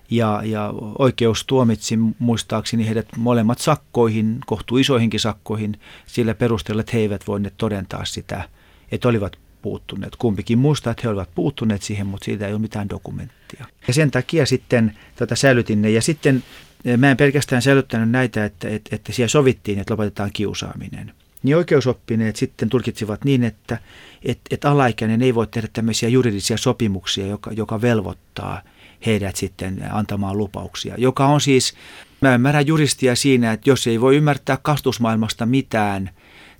ja, 0.09 0.41
ja 0.45 0.73
oikeus 0.99 1.45
tuomitsi 1.45 1.99
muistaakseni 2.19 2.87
heidät 2.87 3.07
molemmat 3.17 3.59
sakkoihin, 3.59 4.37
kohtu 4.45 4.77
isoihinkin 4.77 5.19
sakkoihin, 5.19 5.79
sillä 6.05 6.33
perusteella, 6.33 6.79
että 6.79 6.91
he 6.93 6.99
eivät 6.99 7.27
voineet 7.27 7.53
todentaa 7.57 8.05
sitä, 8.05 8.49
että 8.91 9.07
olivat 9.07 9.37
puuttuneet. 9.61 10.15
Kumpikin 10.15 10.59
muistaa, 10.59 10.91
että 10.91 11.01
he 11.03 11.09
olivat 11.09 11.29
puuttuneet 11.35 11.81
siihen, 11.81 12.07
mutta 12.07 12.25
siitä 12.25 12.47
ei 12.47 12.53
ole 12.53 12.61
mitään 12.61 12.89
dokumenttia. 12.89 13.65
Ja 13.87 13.93
sen 13.93 14.11
takia 14.11 14.45
sitten 14.45 14.97
tätä 15.15 15.35
säilytin 15.35 15.81
ne. 15.81 15.89
Ja 15.89 16.01
sitten 16.01 16.43
eh, 16.85 16.97
mä 16.97 17.11
en 17.11 17.17
pelkästään 17.17 17.61
säilyttänyt 17.61 18.09
näitä, 18.09 18.45
että, 18.45 18.69
että, 18.69 18.95
että 18.95 19.11
siellä 19.11 19.29
sovittiin, 19.29 19.79
että 19.79 19.93
lopetetaan 19.93 20.29
kiusaaminen. 20.33 21.13
Niin 21.43 21.57
oikeusoppineet 21.57 22.35
sitten 22.35 22.69
tulkitsivat 22.69 23.23
niin, 23.23 23.43
että, 23.43 23.77
että, 24.23 24.41
että 24.51 24.71
alaikäinen 24.71 25.21
ei 25.21 25.35
voi 25.35 25.47
tehdä 25.47 25.67
tämmöisiä 25.73 26.09
juridisia 26.09 26.57
sopimuksia, 26.57 27.27
joka, 27.27 27.51
joka 27.51 27.81
velvoittaa– 27.81 28.61
heidät 29.05 29.35
sitten 29.35 29.83
antamaan 29.91 30.37
lupauksia, 30.37 30.95
joka 30.97 31.25
on 31.25 31.41
siis, 31.41 31.73
mä 32.21 32.35
ymmärrän 32.35 32.67
juristia 32.67 33.15
siinä, 33.15 33.51
että 33.51 33.69
jos 33.69 33.87
ei 33.87 34.01
voi 34.01 34.15
ymmärtää 34.15 34.57
kastusmaailmasta 34.61 35.45
mitään 35.45 36.09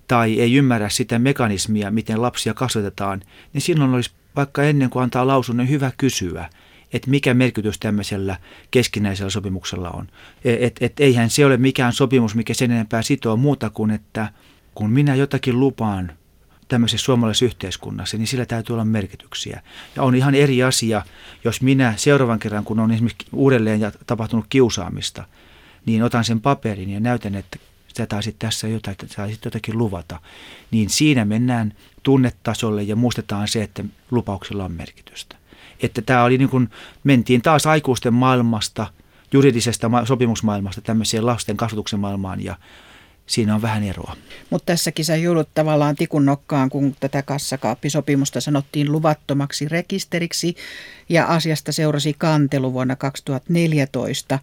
tai 0.08 0.40
ei 0.40 0.54
ymmärrä 0.54 0.88
sitä 0.88 1.18
mekanismia, 1.18 1.90
miten 1.90 2.22
lapsia 2.22 2.54
kasvatetaan, 2.54 3.22
niin 3.52 3.62
silloin 3.62 3.94
olisi 3.94 4.10
vaikka 4.36 4.62
ennen 4.62 4.90
kuin 4.90 5.02
antaa 5.02 5.26
lausunnon 5.26 5.68
hyvä 5.68 5.92
kysyä, 5.96 6.50
että 6.92 7.10
mikä 7.10 7.34
merkitys 7.34 7.78
tämmöisellä 7.78 8.36
keskinäisellä 8.70 9.30
sopimuksella 9.30 9.90
on. 9.90 10.08
Että 10.44 10.66
et, 10.66 10.76
et 10.80 11.00
eihän 11.00 11.30
se 11.30 11.46
ole 11.46 11.56
mikään 11.56 11.92
sopimus, 11.92 12.34
mikä 12.34 12.54
sen 12.54 12.70
enempää 12.70 13.02
sitoo 13.02 13.36
muuta 13.36 13.70
kuin, 13.70 13.90
että 13.90 14.32
kun 14.74 14.90
minä 14.90 15.14
jotakin 15.14 15.60
lupaan 15.60 16.12
tämmöisessä 16.68 17.04
suomalaisessa 17.04 17.44
yhteiskunnassa, 17.44 18.16
niin 18.16 18.26
sillä 18.26 18.46
täytyy 18.46 18.74
olla 18.74 18.84
merkityksiä. 18.84 19.62
Ja 19.96 20.02
on 20.02 20.14
ihan 20.14 20.34
eri 20.34 20.62
asia, 20.62 21.02
jos 21.44 21.62
minä 21.62 21.94
seuraavan 21.96 22.38
kerran, 22.38 22.64
kun 22.64 22.80
on 22.80 22.90
esimerkiksi 22.90 23.26
uudelleen 23.32 23.80
ja 23.80 23.92
tapahtunut 24.06 24.46
kiusaamista, 24.48 25.24
niin 25.86 26.02
otan 26.02 26.24
sen 26.24 26.40
paperin 26.40 26.90
ja 26.90 27.00
näytän, 27.00 27.34
että 27.34 27.58
sä 27.98 28.06
taisit 28.06 28.38
tässä 28.38 28.68
jotain, 28.68 28.92
että 28.92 29.14
saisit 29.14 29.44
jotakin 29.44 29.78
luvata. 29.78 30.20
Niin 30.70 30.90
siinä 30.90 31.24
mennään 31.24 31.72
tunnetasolle 32.02 32.82
ja 32.82 32.96
muistetaan 32.96 33.48
se, 33.48 33.62
että 33.62 33.84
lupauksilla 34.10 34.64
on 34.64 34.72
merkitystä. 34.72 35.36
Että 35.82 36.02
tämä 36.02 36.24
oli 36.24 36.38
niin 36.38 36.48
kuin, 36.48 36.70
mentiin 37.04 37.42
taas 37.42 37.66
aikuisten 37.66 38.14
maailmasta, 38.14 38.86
juridisesta 39.32 39.90
sopimusmaailmasta 40.04 40.80
tämmöiseen 40.80 41.26
lasten 41.26 41.56
kasvatuksen 41.56 42.00
maailmaan 42.00 42.44
ja 42.44 42.56
siinä 43.28 43.54
on 43.54 43.62
vähän 43.62 43.84
eroa. 43.84 44.16
Mutta 44.50 44.66
tässäkin 44.66 45.04
sä 45.04 45.16
joudut 45.16 45.48
tavallaan 45.54 45.96
tikun 45.96 46.26
nokkaan, 46.26 46.70
kun 46.70 46.96
tätä 47.00 47.22
kassakaappisopimusta 47.22 48.40
sanottiin 48.40 48.92
luvattomaksi 48.92 49.68
rekisteriksi 49.68 50.54
ja 51.08 51.26
asiasta 51.26 51.72
seurasi 51.72 52.14
kantelu 52.18 52.72
vuonna 52.72 52.96
2014. 52.96 54.38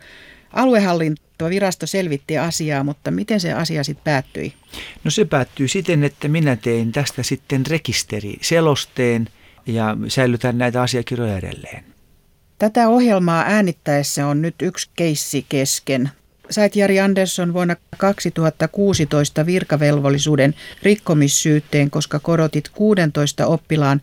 Aluehallintovirasto 0.53 1.87
selvitti 1.87 2.37
asiaa, 2.37 2.83
mutta 2.83 3.11
miten 3.11 3.39
se 3.39 3.53
asia 3.53 3.83
sitten 3.83 4.03
päättyi? 4.03 4.53
No 5.03 5.11
se 5.11 5.25
päättyi 5.25 5.67
siten, 5.67 6.03
että 6.03 6.27
minä 6.27 6.55
tein 6.55 6.91
tästä 6.91 7.23
sitten 7.23 7.65
rekisteri 7.65 8.37
selosteen 8.41 9.27
ja 9.65 9.97
säilytän 10.07 10.57
näitä 10.57 10.81
asiakirjoja 10.81 11.37
edelleen. 11.37 11.83
Tätä 12.57 12.87
ohjelmaa 12.87 13.43
äänittäessä 13.47 14.27
on 14.27 14.41
nyt 14.41 14.55
yksi 14.61 14.89
keissi 14.95 15.45
kesken 15.49 16.11
sait 16.49 16.75
Jari 16.75 16.99
Andersson 16.99 17.53
vuonna 17.53 17.75
2016 17.97 19.45
virkavelvollisuuden 19.45 20.55
rikkomissyytteen, 20.83 21.91
koska 21.91 22.19
korotit 22.19 22.69
16 22.69 23.45
oppilaan 23.45 24.01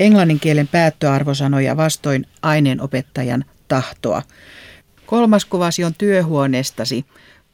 englannin 0.00 0.40
kielen 0.40 0.68
päättöarvosanoja 0.68 1.76
vastoin 1.76 2.26
aineenopettajan 2.42 3.44
tahtoa. 3.68 4.22
Kolmas 5.06 5.44
kuvasi 5.44 5.84
on 5.84 5.94
työhuoneestasi. 5.98 7.04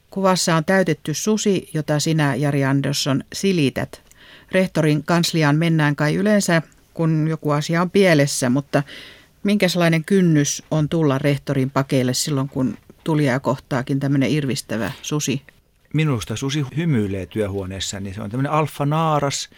Kuvassa 0.09 0.55
on 0.55 0.65
täytetty 0.65 1.13
susi, 1.13 1.69
jota 1.73 1.99
sinä, 1.99 2.35
Jari 2.35 2.65
Andersson, 2.65 3.23
silität. 3.33 4.01
Rehtorin 4.51 5.03
kansliaan 5.03 5.55
mennään 5.55 5.95
kai 5.95 6.15
yleensä, 6.15 6.61
kun 6.93 7.27
joku 7.29 7.51
asia 7.51 7.81
on 7.81 7.91
pielessä, 7.91 8.49
mutta 8.49 8.83
minkälainen 9.43 10.03
kynnys 10.03 10.63
on 10.71 10.89
tulla 10.89 11.17
rehtorin 11.17 11.69
pakeille 11.69 12.13
silloin, 12.13 12.49
kun 12.49 12.77
tulia 13.05 13.39
kohtaakin 13.39 13.99
tämmöinen 13.99 14.31
irvistävä 14.31 14.91
susi? 15.01 15.41
Minusta 15.93 16.35
susi 16.35 16.65
hymyilee 16.77 17.25
työhuoneessa, 17.25 17.99
niin 17.99 18.15
se 18.15 18.21
on 18.21 18.29
tämmöinen 18.29 18.51
alfanaaras 18.51 19.49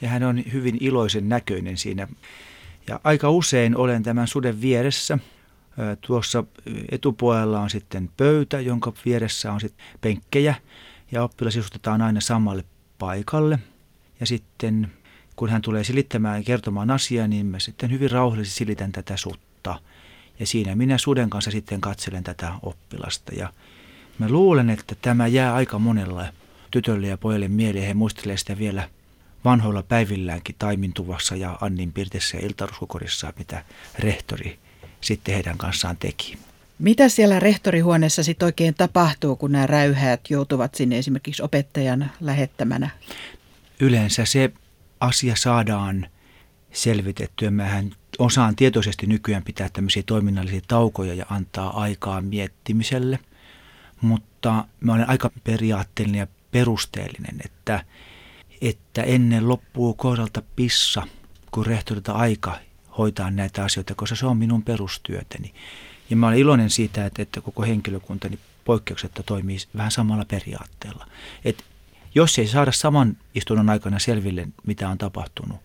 ja 0.00 0.08
hän 0.08 0.22
on 0.22 0.42
hyvin 0.52 0.76
iloisen 0.80 1.28
näköinen 1.28 1.76
siinä. 1.76 2.08
Ja 2.88 3.00
aika 3.04 3.30
usein 3.30 3.76
olen 3.76 4.02
tämän 4.02 4.28
suden 4.28 4.60
vieressä. 4.60 5.18
Tuossa 6.00 6.44
etupuolella 6.90 7.60
on 7.60 7.70
sitten 7.70 8.10
pöytä, 8.16 8.60
jonka 8.60 8.92
vieressä 9.04 9.52
on 9.52 9.60
sitten 9.60 9.86
penkkejä 10.00 10.54
ja 11.12 11.22
oppilas 11.22 11.56
istutetaan 11.56 12.02
aina 12.02 12.20
samalle 12.20 12.64
paikalle. 12.98 13.58
Ja 14.20 14.26
sitten 14.26 14.92
kun 15.36 15.50
hän 15.50 15.62
tulee 15.62 15.84
silittämään 15.84 16.36
ja 16.38 16.44
kertomaan 16.44 16.90
asiaa, 16.90 17.28
niin 17.28 17.46
mä 17.46 17.58
sitten 17.58 17.90
hyvin 17.90 18.10
rauhallisesti 18.10 18.58
silitän 18.58 18.92
tätä 18.92 19.16
sutta– 19.16 19.78
ja 20.42 20.46
siinä 20.46 20.74
minä 20.74 20.98
suden 20.98 21.30
kanssa 21.30 21.50
sitten 21.50 21.80
katselen 21.80 22.24
tätä 22.24 22.52
oppilasta. 22.62 23.32
Ja 23.34 23.52
mä 24.18 24.28
luulen, 24.28 24.70
että 24.70 24.94
tämä 25.02 25.26
jää 25.26 25.54
aika 25.54 25.78
monella 25.78 26.26
tytölle 26.70 27.06
ja 27.06 27.18
pojalle 27.18 27.48
mieleen. 27.48 27.86
He 27.86 27.94
muistelee 27.94 28.36
sitä 28.36 28.58
vielä 28.58 28.88
vanhoilla 29.44 29.82
päivilläänkin 29.82 30.54
Taimintuvassa 30.58 31.36
ja 31.36 31.58
Annin 31.60 31.92
Pirtessä 31.92 32.36
ja 32.36 32.46
Iltaruskokorissa, 32.46 33.32
mitä 33.38 33.64
rehtori 33.98 34.58
sitten 35.00 35.34
heidän 35.34 35.58
kanssaan 35.58 35.96
teki. 35.96 36.38
Mitä 36.78 37.08
siellä 37.08 37.40
rehtorihuoneessa 37.40 38.22
sitten 38.22 38.46
oikein 38.46 38.74
tapahtuu, 38.74 39.36
kun 39.36 39.52
nämä 39.52 39.66
räyhäät 39.66 40.20
joutuvat 40.30 40.74
sinne 40.74 40.98
esimerkiksi 40.98 41.42
opettajan 41.42 42.10
lähettämänä? 42.20 42.90
Yleensä 43.80 44.24
se 44.24 44.52
asia 45.00 45.36
saadaan 45.36 46.06
selvitettyä. 46.72 47.50
Mähän 47.50 47.90
osaan 48.18 48.56
tietoisesti 48.56 49.06
nykyään 49.06 49.42
pitää 49.42 49.68
tämmöisiä 49.72 50.02
toiminnallisia 50.06 50.60
taukoja 50.68 51.14
ja 51.14 51.26
antaa 51.28 51.80
aikaa 51.80 52.20
miettimiselle, 52.20 53.18
mutta 54.00 54.64
mä 54.80 54.92
olen 54.92 55.08
aika 55.08 55.30
periaatteellinen 55.44 56.18
ja 56.18 56.26
perusteellinen, 56.50 57.36
että, 57.44 57.84
että 58.60 59.02
ennen 59.02 59.48
loppuu 59.48 59.94
kohdalta 59.94 60.42
pissa, 60.56 61.06
kun 61.50 61.66
rehtorilta 61.66 62.12
aika 62.12 62.58
hoitaa 62.98 63.30
näitä 63.30 63.64
asioita, 63.64 63.94
koska 63.94 64.16
se 64.16 64.26
on 64.26 64.36
minun 64.36 64.62
perustyötäni. 64.62 65.54
Ja 66.10 66.16
mä 66.16 66.26
olen 66.26 66.38
iloinen 66.38 66.70
siitä, 66.70 67.06
että, 67.06 67.22
että 67.22 67.40
koko 67.40 67.62
henkilökuntani 67.62 68.38
poikkeuksetta 68.64 69.22
toimii 69.22 69.58
vähän 69.76 69.90
samalla 69.90 70.24
periaatteella. 70.24 71.06
Et 71.44 71.64
jos 72.14 72.38
ei 72.38 72.46
saada 72.46 72.72
saman 72.72 73.16
istunnon 73.34 73.70
aikana 73.70 73.98
selville, 73.98 74.48
mitä 74.66 74.88
on 74.88 74.98
tapahtunut, 74.98 75.60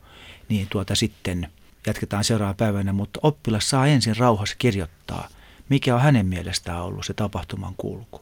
niin 0.50 0.68
tuota 0.70 0.96
sitten 0.96 1.48
jatketaan 1.88 2.24
seuraavana 2.24 2.56
päivänä, 2.56 2.94
mutta 2.94 3.20
oppilas 3.24 3.70
saa 3.70 3.88
ensin 3.88 4.18
rauhassa 4.18 4.56
kirjoittaa, 4.58 5.28
mikä 5.70 5.96
on 5.96 6.02
hänen 6.02 6.26
mielestään 6.26 6.84
ollut 6.84 7.06
se 7.06 7.14
tapahtuman 7.14 7.74
kulku. 7.78 8.22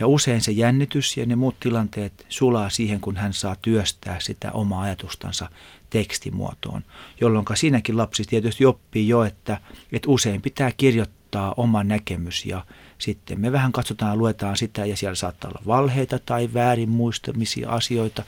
Ja 0.00 0.06
usein 0.06 0.40
se 0.40 0.52
jännitys 0.52 1.16
ja 1.16 1.26
ne 1.26 1.36
muut 1.36 1.60
tilanteet 1.60 2.26
sulaa 2.28 2.70
siihen, 2.70 3.00
kun 3.00 3.16
hän 3.16 3.32
saa 3.32 3.56
työstää 3.62 4.20
sitä 4.20 4.52
omaa 4.52 4.82
ajatustansa 4.82 5.48
tekstimuotoon, 5.90 6.82
jolloin 7.20 7.46
siinäkin 7.54 7.96
lapsi 7.96 8.24
tietysti 8.24 8.66
oppii 8.66 9.08
jo, 9.08 9.24
että, 9.24 9.60
että 9.92 10.10
usein 10.10 10.42
pitää 10.42 10.72
kirjoittaa 10.76 11.54
oma 11.56 11.84
näkemys 11.84 12.46
ja 12.46 12.66
sitten 12.98 13.40
me 13.40 13.52
vähän 13.52 13.72
katsotaan 13.72 14.18
luetaan 14.18 14.56
sitä 14.56 14.86
ja 14.86 14.96
siellä 14.96 15.14
saattaa 15.14 15.50
olla 15.50 15.62
valheita 15.66 16.18
tai 16.18 16.48
väärin 16.54 16.88
muistamisia 16.88 17.70
asioita 17.70 18.22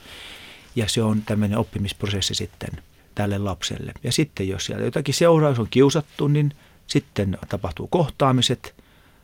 ja 0.77 0.89
se 0.89 1.03
on 1.03 1.23
tämmöinen 1.23 1.59
oppimisprosessi 1.59 2.35
sitten 2.35 2.71
tälle 3.15 3.39
lapselle. 3.39 3.93
Ja 4.03 4.13
sitten 4.13 4.49
jos 4.49 4.67
siellä 4.67 4.85
jotakin 4.85 5.15
seuraus 5.15 5.59
on 5.59 5.67
kiusattu, 5.71 6.29
niin 6.29 6.53
sitten 6.87 7.39
tapahtuu 7.49 7.87
kohtaamiset. 7.87 8.75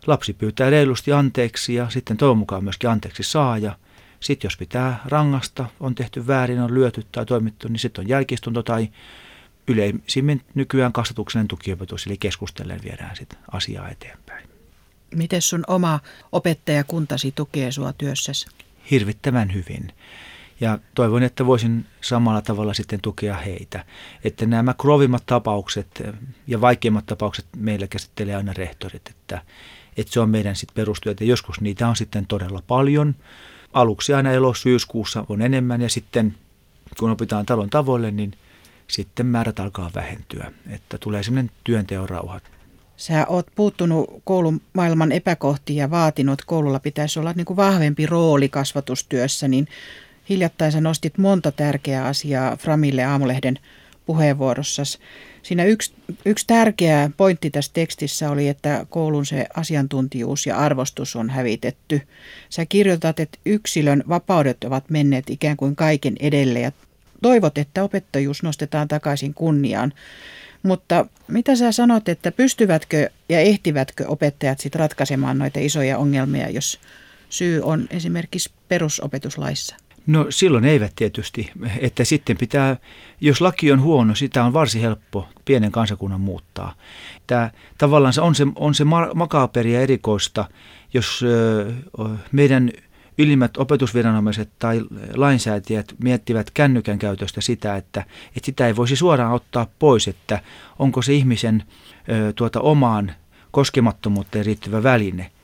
Lapsi 0.07 0.33
pyytää 0.33 0.71
reilusti 0.71 1.13
anteeksi 1.13 1.75
ja 1.75 1.91
sitten 1.91 2.17
toivon 2.17 2.39
mukaan 2.39 2.65
myöskin 2.65 2.91
anteeksi 2.91 3.23
saa. 3.23 3.59
Ja 3.59 3.77
sitten 4.21 4.49
jos 4.49 4.57
pitää 4.57 5.01
rangasta, 5.05 5.67
on 5.81 5.95
tehty 5.95 6.27
väärin, 6.27 6.61
on 6.61 6.75
lyöty 6.75 7.07
tai 7.13 7.27
toimittu, 7.27 7.69
niin 7.69 7.79
sitten 7.79 8.05
on 8.05 8.09
jälkistunto 8.09 8.63
tai 8.63 8.89
yleisimmin 9.69 10.43
nykyään 10.55 10.93
kasvatuksellinen 10.93 11.49
tukiopetus, 11.49 12.07
eli 12.07 12.17
keskustellen 12.17 12.81
viedään 12.85 13.17
sitten 13.17 13.39
asiaa 13.53 13.89
eteenpäin. 13.89 14.49
Miten 15.15 15.43
sun 15.43 15.65
oma 15.67 16.01
opettajakuntasi 16.33 17.33
tukee 17.33 17.73
sua 17.73 17.93
työssäsi? 17.93 18.47
Hirvittävän 18.91 19.55
hyvin. 19.55 19.93
Ja 20.61 20.79
toivon, 20.95 21.23
että 21.23 21.47
voisin 21.47 21.87
samalla 22.01 22.43
tavalla 22.43 22.75
sitten 22.75 23.01
tukea 23.01 23.37
heitä. 23.37 23.85
Että 24.25 24.47
nämä 24.47 24.75
krovimmat 24.75 25.23
tapaukset 25.27 26.03
ja 26.47 26.61
vaikeimmat 26.61 27.07
tapaukset 27.07 27.47
meillä 27.57 27.87
käsittelee 27.87 28.35
aina 28.35 28.53
rehtorit. 28.53 29.09
Että, 29.11 29.43
että 29.97 30.13
se 30.13 30.21
on 30.21 30.31
meidän 30.31 30.57
sitten 30.57 30.75
perustyötä. 30.75 31.25
Joskus 31.25 31.61
niitä 31.61 31.89
on 31.89 31.97
sitten 31.97 32.27
todella 32.27 32.63
paljon. 32.67 33.15
Aluksi 33.73 34.15
aina 34.15 34.33
elo-syyskuussa 34.33 35.25
on 35.29 35.43
enemmän 35.43 35.81
ja 35.81 35.89
sitten 35.89 36.35
kun 36.99 37.11
opitaan 37.11 37.47
talon 37.47 37.71
tavoille, 37.71 38.11
niin 38.11 38.33
sitten 38.89 39.27
määrät 39.27 39.61
alkaa 39.61 39.91
vähentyä. 39.95 40.53
Että 40.71 40.99
tulee 40.99 41.23
sellainen 41.23 41.51
työnteon 41.65 42.09
rauha. 42.09 42.41
Sä 42.97 43.27
oot 43.29 43.47
puuttunut 43.55 44.23
koulumaailman 44.25 45.13
epäkohtiin 45.13 45.77
ja 45.77 45.91
vaatinut, 45.91 46.33
että 46.33 46.47
koululla 46.47 46.81
pitäisi 46.81 47.19
olla 47.19 47.33
niin 47.33 47.45
kuin 47.45 47.57
vahvempi 47.57 48.07
rooli 48.07 48.49
kasvatustyössä, 48.49 49.49
niin 49.49 49.69
hiljattain 50.31 50.73
sä 50.73 50.81
nostit 50.81 51.19
monta 51.19 51.53
tärkeää 51.53 52.07
asiaa 52.07 52.57
Framille 52.57 53.05
aamulehden 53.05 53.59
puheenvuorossasi. 54.07 54.99
Siinä 55.43 55.65
yksi, 55.65 55.93
yksi 56.25 56.47
tärkeä 56.47 57.11
pointti 57.17 57.51
tässä 57.51 57.71
tekstissä 57.75 58.31
oli, 58.31 58.49
että 58.49 58.87
koulun 58.91 59.27
se 59.27 59.47
asiantuntijuus 59.57 60.47
ja 60.47 60.57
arvostus 60.57 61.17
on 61.17 61.31
hävitetty. 61.31 62.03
Sä 62.51 62.67
kirjoitat, 62.67 63.21
että 63.21 63.39
yksilön 63.47 64.05
vapaudet 64.09 64.65
ovat 64.65 64.91
menneet 64.91 65.31
ikään 65.31 65.57
kuin 65.57 65.77
kaiken 65.77 66.15
edelle 66.21 66.61
ja 66.61 66.73
toivot, 67.23 67.59
että 67.59 67.85
opettajuus 67.85 68.43
nostetaan 68.43 68.89
takaisin 68.89 69.35
kunniaan. 69.35 69.93
Mutta 70.63 71.07
mitä 71.29 71.57
sä 71.57 71.73
sanot, 71.73 72.09
että 72.09 72.33
pystyvätkö 72.33 73.11
ja 73.29 73.41
ehtivätkö 73.41 74.05
opettajat 74.09 74.61
sitten 74.61 74.81
ratkaisemaan 74.81 75.39
noita 75.39 75.61
isoja 75.61 75.99
ongelmia, 75.99 76.51
jos 76.51 76.81
syy 77.29 77.63
on 77.63 77.87
esimerkiksi 77.91 78.51
perusopetuslaissa? 78.69 79.77
No 80.07 80.27
silloin 80.31 80.65
eivät 80.65 80.93
tietysti, 80.97 81.51
että 81.79 82.05
sitten 82.05 82.37
pitää, 82.37 82.77
jos 83.21 83.41
laki 83.41 83.73
on 83.73 83.81
huono, 83.81 84.15
sitä 84.15 84.45
on 84.45 84.53
varsin 84.53 84.81
helppo 84.81 85.29
pienen 85.45 85.73
kansakunnan 85.73 86.21
muuttaa. 86.21 86.75
Tämä 87.27 87.51
tavallaan 87.79 88.15
on 88.21 88.35
se, 88.35 88.47
on 88.55 88.75
se 88.75 88.85
makaaperia 89.15 89.81
erikoista, 89.81 90.45
jos 90.95 91.25
meidän 92.33 92.71
ylimmät 93.19 93.57
opetusviranomaiset 93.57 94.51
tai 94.59 94.81
lainsäätäjät 95.15 95.95
miettivät 96.03 96.51
kännykän 96.51 96.99
käytöstä 96.99 97.41
sitä, 97.41 97.77
että, 97.77 98.05
että 98.37 98.47
sitä 98.47 98.67
ei 98.67 98.77
voisi 98.77 98.97
suoraan 98.97 99.33
ottaa 99.33 99.67
pois, 99.79 100.09
että 100.09 100.41
onko 100.79 101.03
se 101.03 101.13
ihmisen 101.13 101.63
tuota 102.35 102.61
omaan 102.61 103.13
koskemattomuuteen 103.51 104.47
riittävä 104.47 104.83
väline– 104.83 105.31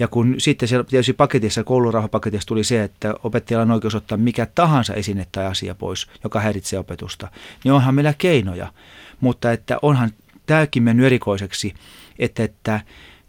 ja 0.00 0.08
kun 0.08 0.34
sitten 0.38 0.68
siellä 0.68 0.84
tietysti 0.84 1.12
paketissa, 1.12 1.64
koulurauhapaketissa 1.64 2.46
tuli 2.46 2.64
se, 2.64 2.82
että 2.82 3.14
opettajalla 3.22 3.62
on 3.62 3.70
oikeus 3.70 3.94
ottaa 3.94 4.18
mikä 4.18 4.46
tahansa 4.46 4.94
esine 4.94 5.26
tai 5.32 5.46
asia 5.46 5.74
pois, 5.74 6.06
joka 6.24 6.40
häiritsee 6.40 6.78
opetusta, 6.78 7.28
niin 7.64 7.72
onhan 7.72 7.94
meillä 7.94 8.14
keinoja. 8.18 8.72
Mutta 9.20 9.52
että 9.52 9.78
onhan 9.82 10.10
tämäkin 10.46 10.82
mennyt 10.82 11.06
erikoiseksi, 11.06 11.74
että, 12.18 12.44
että 12.44 12.80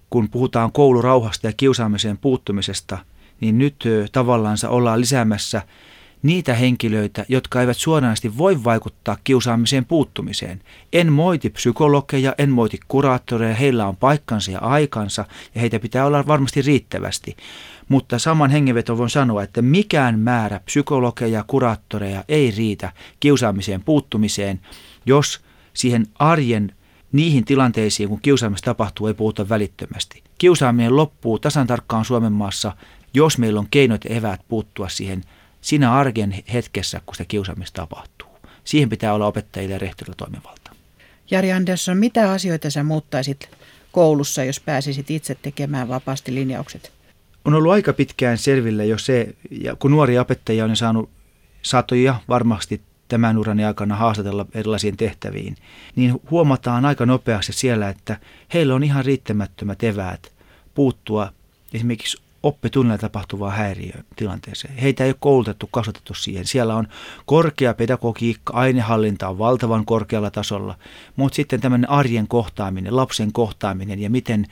kun 0.09 0.29
puhutaan 0.29 0.71
koulurauhasta 0.71 1.47
ja 1.47 1.53
kiusaamiseen 1.57 2.17
puuttumisesta, 2.17 2.97
niin 3.41 3.57
nyt 3.57 3.83
tavallaan 4.11 4.57
ollaan 4.67 5.01
lisäämässä 5.01 5.61
niitä 6.23 6.53
henkilöitä, 6.53 7.25
jotka 7.29 7.61
eivät 7.61 7.77
suoranaisesti 7.77 8.37
voi 8.37 8.63
vaikuttaa 8.63 9.17
kiusaamiseen 9.23 9.85
puuttumiseen. 9.85 10.61
En 10.93 11.13
moiti 11.13 11.49
psykologeja, 11.49 12.35
en 12.37 12.49
moiti 12.49 12.79
kuraattoreja, 12.87 13.55
heillä 13.55 13.87
on 13.87 13.97
paikkansa 13.97 14.51
ja 14.51 14.59
aikansa 14.59 15.25
ja 15.55 15.61
heitä 15.61 15.79
pitää 15.79 16.05
olla 16.05 16.27
varmasti 16.27 16.61
riittävästi. 16.61 17.37
Mutta 17.89 18.19
saman 18.19 18.51
hengenveto 18.51 18.97
voin 18.97 19.09
sanoa, 19.09 19.43
että 19.43 19.61
mikään 19.61 20.19
määrä 20.19 20.59
psykologeja 20.65 21.31
ja 21.31 21.43
kuraattoreja 21.47 22.23
ei 22.29 22.51
riitä 22.51 22.91
kiusaamiseen 23.19 23.83
puuttumiseen, 23.83 24.59
jos 25.05 25.41
siihen 25.73 26.07
arjen 26.19 26.75
niihin 27.11 27.45
tilanteisiin, 27.45 28.09
kun 28.09 28.21
kiusaamista 28.21 28.65
tapahtuu, 28.65 29.07
ei 29.07 29.13
puhuta 29.13 29.49
välittömästi. 29.49 30.23
Kiusaaminen 30.37 30.95
loppuu 30.95 31.39
tasan 31.39 31.67
tarkkaan 31.67 32.05
Suomen 32.05 32.33
maassa, 32.33 32.71
jos 33.13 33.37
meillä 33.37 33.59
on 33.59 33.67
keinot 33.71 34.05
ja 34.05 34.15
eväät 34.15 34.41
puuttua 34.47 34.89
siihen 34.89 35.23
siinä 35.61 35.93
arjen 35.93 36.35
hetkessä, 36.53 37.01
kun 37.05 37.15
se 37.15 37.25
kiusaamista 37.25 37.81
tapahtuu. 37.81 38.27
Siihen 38.63 38.89
pitää 38.89 39.13
olla 39.13 39.27
opettajille 39.27 39.73
ja 39.73 39.79
rehtorilla 39.79 40.15
toimivalta. 40.15 40.71
Jari 41.31 41.51
Andersson, 41.51 41.97
mitä 41.97 42.31
asioita 42.31 42.69
sä 42.69 42.83
muuttaisit 42.83 43.49
koulussa, 43.91 44.43
jos 44.43 44.59
pääsisit 44.59 45.11
itse 45.11 45.35
tekemään 45.35 45.87
vapaasti 45.87 46.35
linjaukset? 46.35 46.91
On 47.45 47.53
ollut 47.53 47.71
aika 47.71 47.93
pitkään 47.93 48.37
selville 48.37 48.85
jo 48.85 48.97
se, 48.97 49.35
ja 49.51 49.75
kun 49.75 49.91
nuoria 49.91 50.21
opettajia 50.21 50.65
on 50.65 50.75
saanut 50.75 51.09
satoja 51.61 52.15
varmasti 52.29 52.81
tämän 53.07 53.37
urani 53.37 53.65
aikana 53.65 53.95
haastatella 53.95 54.45
erilaisiin 54.53 54.97
tehtäviin, 54.97 55.57
niin 55.95 56.21
huomataan 56.31 56.85
aika 56.85 57.05
nopeasti 57.05 57.53
siellä, 57.53 57.89
että 57.89 58.19
heillä 58.53 58.75
on 58.75 58.83
ihan 58.83 59.05
riittämättömät 59.05 59.83
eväät 59.83 60.31
puuttua 60.73 61.33
esimerkiksi 61.73 62.17
oppitunnilla 62.43 62.97
tapahtuvaa 62.97 63.51
häiriötilanteeseen. 63.51 64.77
Heitä 64.77 65.03
ei 65.03 65.09
ole 65.09 65.15
koulutettu, 65.19 65.69
kasvatettu 65.71 66.13
siihen. 66.13 66.45
Siellä 66.47 66.75
on 66.75 66.87
korkea 67.25 67.73
pedagogiikka, 67.73 68.53
ainehallinta 68.53 69.29
on 69.29 69.37
valtavan 69.37 69.85
korkealla 69.85 70.31
tasolla, 70.31 70.75
mutta 71.15 71.35
sitten 71.35 71.61
tämmöinen 71.61 71.89
arjen 71.89 72.27
kohtaaminen, 72.27 72.95
lapsen 72.95 73.31
kohtaaminen 73.31 73.99
ja 73.99 74.09
miten 74.09 74.47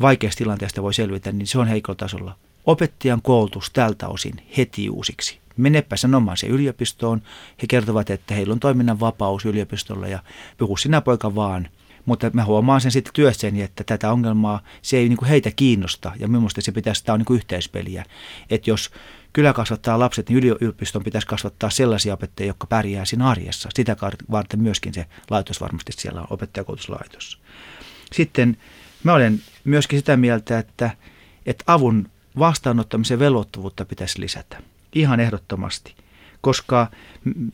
vaikeasta 0.00 0.38
tilanteesta 0.38 0.82
voi 0.82 0.94
selvitä, 0.94 1.32
niin 1.32 1.46
se 1.46 1.58
on 1.58 1.68
heikolla 1.68 1.96
tasolla. 1.96 2.36
Opettajan 2.66 3.22
koulutus 3.22 3.70
tältä 3.70 4.08
osin 4.08 4.34
heti 4.56 4.90
uusiksi. 4.90 5.38
Menepä 5.56 5.96
sanomaan 5.96 6.36
se 6.36 6.46
yliopistoon. 6.46 7.22
He 7.62 7.66
kertovat, 7.68 8.10
että 8.10 8.34
heillä 8.34 8.52
on 8.52 8.60
toiminnan 8.60 9.00
vapaus 9.00 9.44
yliopistolla 9.44 10.08
ja 10.08 10.18
puhu 10.58 10.76
sinä 10.76 11.00
poika 11.00 11.34
vaan– 11.34 11.68
mutta 12.04 12.30
mä 12.32 12.44
huomaan 12.44 12.80
sen 12.80 12.90
sitten 12.90 13.12
työssäni, 13.14 13.62
että 13.62 13.84
tätä 13.84 14.12
ongelmaa 14.12 14.62
se 14.82 14.96
ei 14.96 15.08
niin 15.08 15.16
kuin 15.16 15.28
heitä 15.28 15.50
kiinnosta 15.50 16.12
ja 16.18 16.28
minusta 16.28 16.60
se 16.60 16.72
pitäisi, 16.72 17.04
tämä 17.04 17.14
on 17.14 17.20
niin 17.20 17.26
kuin 17.26 17.36
yhteispeliä. 17.36 18.04
Että 18.50 18.70
jos 18.70 18.90
kylä 19.32 19.52
kasvattaa 19.52 19.98
lapset, 19.98 20.28
niin 20.28 20.38
yliopiston 20.38 21.04
pitäisi 21.04 21.26
kasvattaa 21.26 21.70
sellaisia 21.70 22.14
opettajia, 22.14 22.50
jotka 22.50 22.66
pärjää 22.66 23.04
siinä 23.04 23.28
arjessa. 23.28 23.68
Sitä 23.74 23.96
varten 24.30 24.60
myöskin 24.60 24.94
se 24.94 25.06
laitos 25.30 25.60
varmasti 25.60 25.92
siellä 25.92 26.20
on 26.20 26.26
opettajakoulutuslaitos. 26.30 27.38
Sitten 28.12 28.56
mä 29.04 29.14
olen 29.14 29.42
myöskin 29.64 29.98
sitä 29.98 30.16
mieltä, 30.16 30.58
että, 30.58 30.90
että 31.46 31.64
avun 31.66 32.10
vastaanottamisen 32.38 33.18
velvoittavuutta 33.18 33.84
pitäisi 33.84 34.20
lisätä. 34.20 34.62
Ihan 34.94 35.20
ehdottomasti 35.20 35.94
koska 36.40 36.86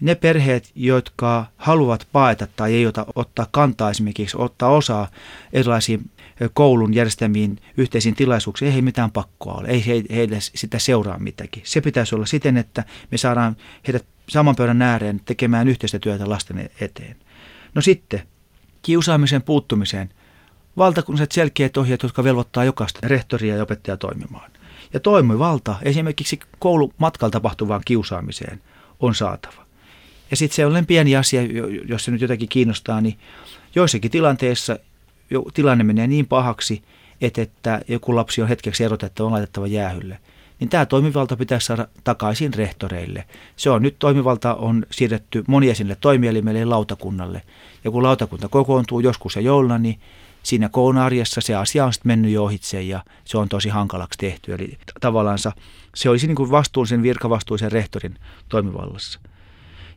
ne 0.01 0.15
perheet, 0.15 0.71
jotka 0.75 1.47
haluavat 1.57 2.09
paeta 2.13 2.47
tai 2.57 2.75
ei 2.75 2.87
ota, 2.87 3.07
ottaa 3.15 3.47
kantaa 3.51 3.91
esimerkiksi, 3.91 4.37
ottaa 4.41 4.71
osaa 4.71 5.09
erilaisiin 5.53 6.11
koulun 6.55 6.95
järjestämiin 6.95 7.59
yhteisiin 7.77 8.15
tilaisuuksiin, 8.15 8.73
ei 8.73 8.83
mitään 8.83 9.11
pakkoa 9.11 9.55
ole, 9.55 9.69
ei 9.69 9.87
he, 9.87 10.03
heille 10.11 10.39
sitä 10.41 10.79
seuraa 10.79 11.19
mitäkin. 11.19 11.63
Se 11.67 11.81
pitäisi 11.81 12.15
olla 12.15 12.27
siten, 12.27 12.57
että 12.57 12.85
me 13.11 13.19
saadaan 13.19 13.57
heidät 13.87 14.07
saman 14.29 14.57
pöydän 14.57 14.83
ääreen 14.83 15.21
tekemään 15.25 15.69
yhteistä 15.69 15.99
työtä 15.99 16.29
lasten 16.29 16.71
eteen. 16.81 17.17
No 17.75 17.83
sitten, 17.83 18.23
kiusaamisen 18.83 19.43
puuttumiseen, 19.43 20.11
valtakunnalliset 20.77 21.33
selkeät 21.33 21.77
ohjeet, 21.77 22.03
jotka 22.03 22.25
velvoittaa 22.25 22.65
jokaista 22.65 23.01
rehtoria 23.03 23.57
ja 23.57 23.63
opettajaa 23.63 23.97
toimimaan. 23.97 24.51
Ja 24.93 25.01
toimivalta 25.01 25.77
esimerkiksi 25.83 26.41
koulumatkalla 26.59 27.31
tapahtuvaan 27.31 27.83
kiusaamiseen– 27.85 28.63
on 29.01 29.15
saatava. 29.15 29.67
Ja 30.31 30.37
sitten 30.37 30.57
sellainen 30.57 30.87
pieni 30.87 31.17
asia, 31.17 31.43
jos 31.89 32.05
se 32.05 32.11
nyt 32.11 32.21
jotakin 32.21 32.49
kiinnostaa, 32.49 33.01
niin 33.01 33.19
joissakin 33.75 34.11
tilanteissa 34.11 34.79
jo 35.31 35.45
tilanne 35.55 35.85
menee 35.85 36.07
niin 36.07 36.27
pahaksi, 36.27 36.83
että, 37.21 37.43
että 37.43 37.81
joku 37.89 38.17
lapsi 38.17 38.43
on 38.43 38.49
hetkeksi 38.49 38.85
erotettu, 38.85 39.27
on 39.27 39.33
laitettava 39.33 39.67
jäähylle. 39.67 40.19
Niin 40.61 40.71
tämä 40.71 40.87
toimivalta 40.87 41.37
pitäisi 41.37 41.67
saada 41.67 41.89
takaisin 42.05 42.55
rehtoreille. 42.55 43.25
Se 43.57 43.71
on 43.71 43.83
nyt 43.83 43.97
toimivalta 43.99 44.55
on 44.55 44.87
siirretty 44.91 45.45
moniesille 45.49 45.97
toimielimelle 46.01 46.59
ja 46.59 46.71
lautakunnalle. 46.71 47.43
Ja 47.85 47.91
kun 47.91 48.03
lautakunta 48.03 48.49
kokoontuu 48.49 49.01
joskus 49.01 49.37
ja 49.37 49.43
jouluna, 49.43 49.79
niin 49.79 50.01
siinä 50.47 50.69
koulun 50.69 50.99
arjessa 50.99 51.41
se 51.41 51.55
asia 51.55 51.87
on 51.87 51.93
sitten 51.93 52.11
mennyt 52.11 52.33
jo 52.33 52.45
ohitse 52.45 52.83
ja 52.83 53.05
se 53.25 53.39
on 53.39 53.49
tosi 53.49 53.69
hankalaksi 53.69 54.19
tehty. 54.19 54.55
Eli 54.55 54.79
tavallaan 55.01 55.39
se 55.95 56.11
olisi 56.11 56.27
niin 56.27 56.37
kuin 56.37 56.51
vastuullisen 56.51 57.03
virkavastuullisen 57.03 57.73
rehtorin 57.73 58.19
toimivallassa. 58.49 59.21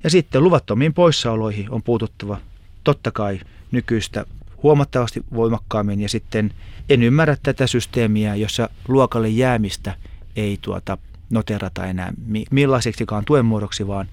Ja 0.03 0.09
sitten 0.09 0.43
luvattomiin 0.43 0.93
poissaoloihin 0.93 1.71
on 1.71 1.83
puututtava 1.83 2.38
totta 2.83 3.12
kai 3.12 3.39
nykyistä 3.71 4.25
huomattavasti 4.63 5.23
voimakkaammin 5.33 6.01
ja 6.01 6.09
sitten 6.09 6.53
en 6.89 7.03
ymmärrä 7.03 7.38
tätä 7.43 7.67
systeemiä, 7.67 8.35
jossa 8.35 8.69
luokalle 8.88 9.29
jäämistä 9.29 9.95
ei 10.35 10.59
tuota 10.62 10.97
noterata 11.29 11.85
enää 11.85 12.13
millaiseksikaan 12.51 13.25
tuen 13.25 13.45
muodoksi, 13.45 13.88
vaan 13.88 14.09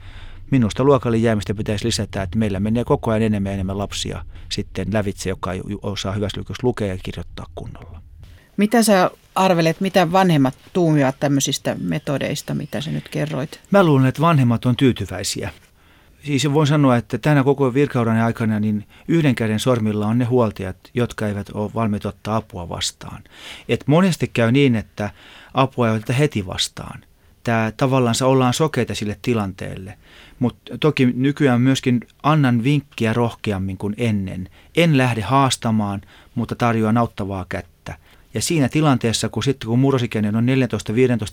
minusta 0.51 0.85
luokalle 0.85 1.17
jäämistä 1.17 1.55
pitäisi 1.55 1.85
lisätä, 1.85 2.23
että 2.23 2.39
meillä 2.39 2.61
menee 2.61 2.85
koko 2.85 3.11
ajan 3.11 3.23
enemmän 3.23 3.51
ja 3.51 3.55
enemmän 3.55 3.79
lapsia 3.79 4.25
sitten 4.49 4.87
lävitse, 4.93 5.29
joka 5.29 5.53
ei 5.53 5.63
osaa 5.83 6.13
hyvässä 6.13 6.41
lukea 6.63 6.87
ja 6.87 6.99
kirjoittaa 7.03 7.47
kunnolla. 7.55 8.03
Mitä 8.57 8.83
sä 8.83 9.11
arvelet, 9.35 9.81
mitä 9.81 10.13
vanhemmat 10.13 10.55
tuumivat 10.73 11.17
tämmöisistä 11.21 11.77
metodeista, 11.81 12.55
mitä 12.55 12.81
sä 12.81 12.91
nyt 12.91 13.09
kerroit? 13.09 13.61
Mä 13.71 13.85
luulen, 13.85 14.07
että 14.07 14.23
vanhemmat 14.23 14.67
on 14.67 14.77
tyytyväisiä. 14.77 15.51
Siis 16.25 16.53
voin 16.53 16.67
sanoa, 16.67 16.97
että 16.97 17.19
tänä 17.19 17.45
koko 17.45 17.75
virkaudan 17.75 18.21
aikana 18.21 18.61
niin 18.61 18.87
yhden 19.09 19.35
käden 19.35 19.61
sormilla 19.61 20.07
on 20.07 20.19
ne 20.19 20.25
huoltajat, 20.25 20.77
jotka 20.95 21.27
eivät 21.27 21.51
ole 21.55 21.71
valmiit 21.75 22.07
ottaa 22.07 22.37
apua 22.37 22.69
vastaan. 22.69 23.23
Et 23.69 23.85
monesti 23.87 24.31
käy 24.33 24.53
niin, 24.53 24.77
että 24.77 25.11
apua 25.55 25.89
ei 25.89 25.97
oteta 25.97 26.13
heti 26.13 26.47
vastaan. 26.47 27.05
Tämä 27.45 27.73
tavallaan 27.77 28.15
ollaan 28.25 28.55
sokeita 28.55 28.95
sille 28.95 29.19
tilanteelle. 29.23 29.99
Mutta 30.39 30.79
toki 30.79 31.07
nykyään 31.07 31.61
myöskin 31.61 32.01
annan 32.23 32.65
vinkkiä 32.65 33.13
rohkeammin 33.13 33.77
kuin 33.77 33.95
ennen. 33.97 34.49
En 34.77 34.99
lähde 34.99 35.21
haastamaan, 35.21 36.03
mutta 36.35 36.55
tarjoan 36.55 36.99
auttavaa 36.99 37.47
kättä. 37.49 37.95
Ja 38.35 38.43
siinä 38.43 38.69
tilanteessa, 38.69 39.29
kun 39.29 39.45
sitten 39.45 39.69
kun 39.69 39.79
murrosikäinen 39.79 40.37
on 40.37 40.47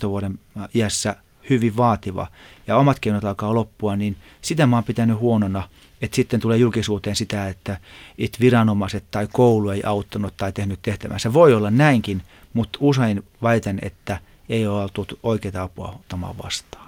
14-15 0.04 0.08
vuoden 0.08 0.38
iässä 0.74 1.16
hyvin 1.50 1.76
vaativa 1.76 2.26
ja 2.66 2.76
omat 2.76 3.00
keinot 3.00 3.24
alkaa 3.24 3.54
loppua, 3.54 3.96
niin 3.96 4.16
sitä 4.42 4.66
mä 4.66 4.76
oon 4.76 4.84
pitänyt 4.84 5.18
huonona, 5.18 5.68
että 6.02 6.16
sitten 6.16 6.40
tulee 6.40 6.58
julkisuuteen 6.58 7.16
sitä, 7.16 7.48
että 7.48 7.78
it 8.18 8.40
viranomaiset 8.40 9.04
tai 9.10 9.28
koulu 9.32 9.70
ei 9.70 9.82
auttanut 9.84 10.34
tai 10.36 10.52
tehnyt 10.52 10.78
tehtävänsä. 10.82 11.32
Voi 11.32 11.54
olla 11.54 11.70
näinkin, 11.70 12.22
mutta 12.52 12.78
usein 12.82 13.22
väitän, 13.42 13.78
että 13.82 14.18
ei 14.48 14.66
ole 14.66 14.82
oltu 14.82 15.06
oikeaa 15.22 15.62
apua 15.62 15.88
ottamaan 15.88 16.38
vastaan. 16.38 16.83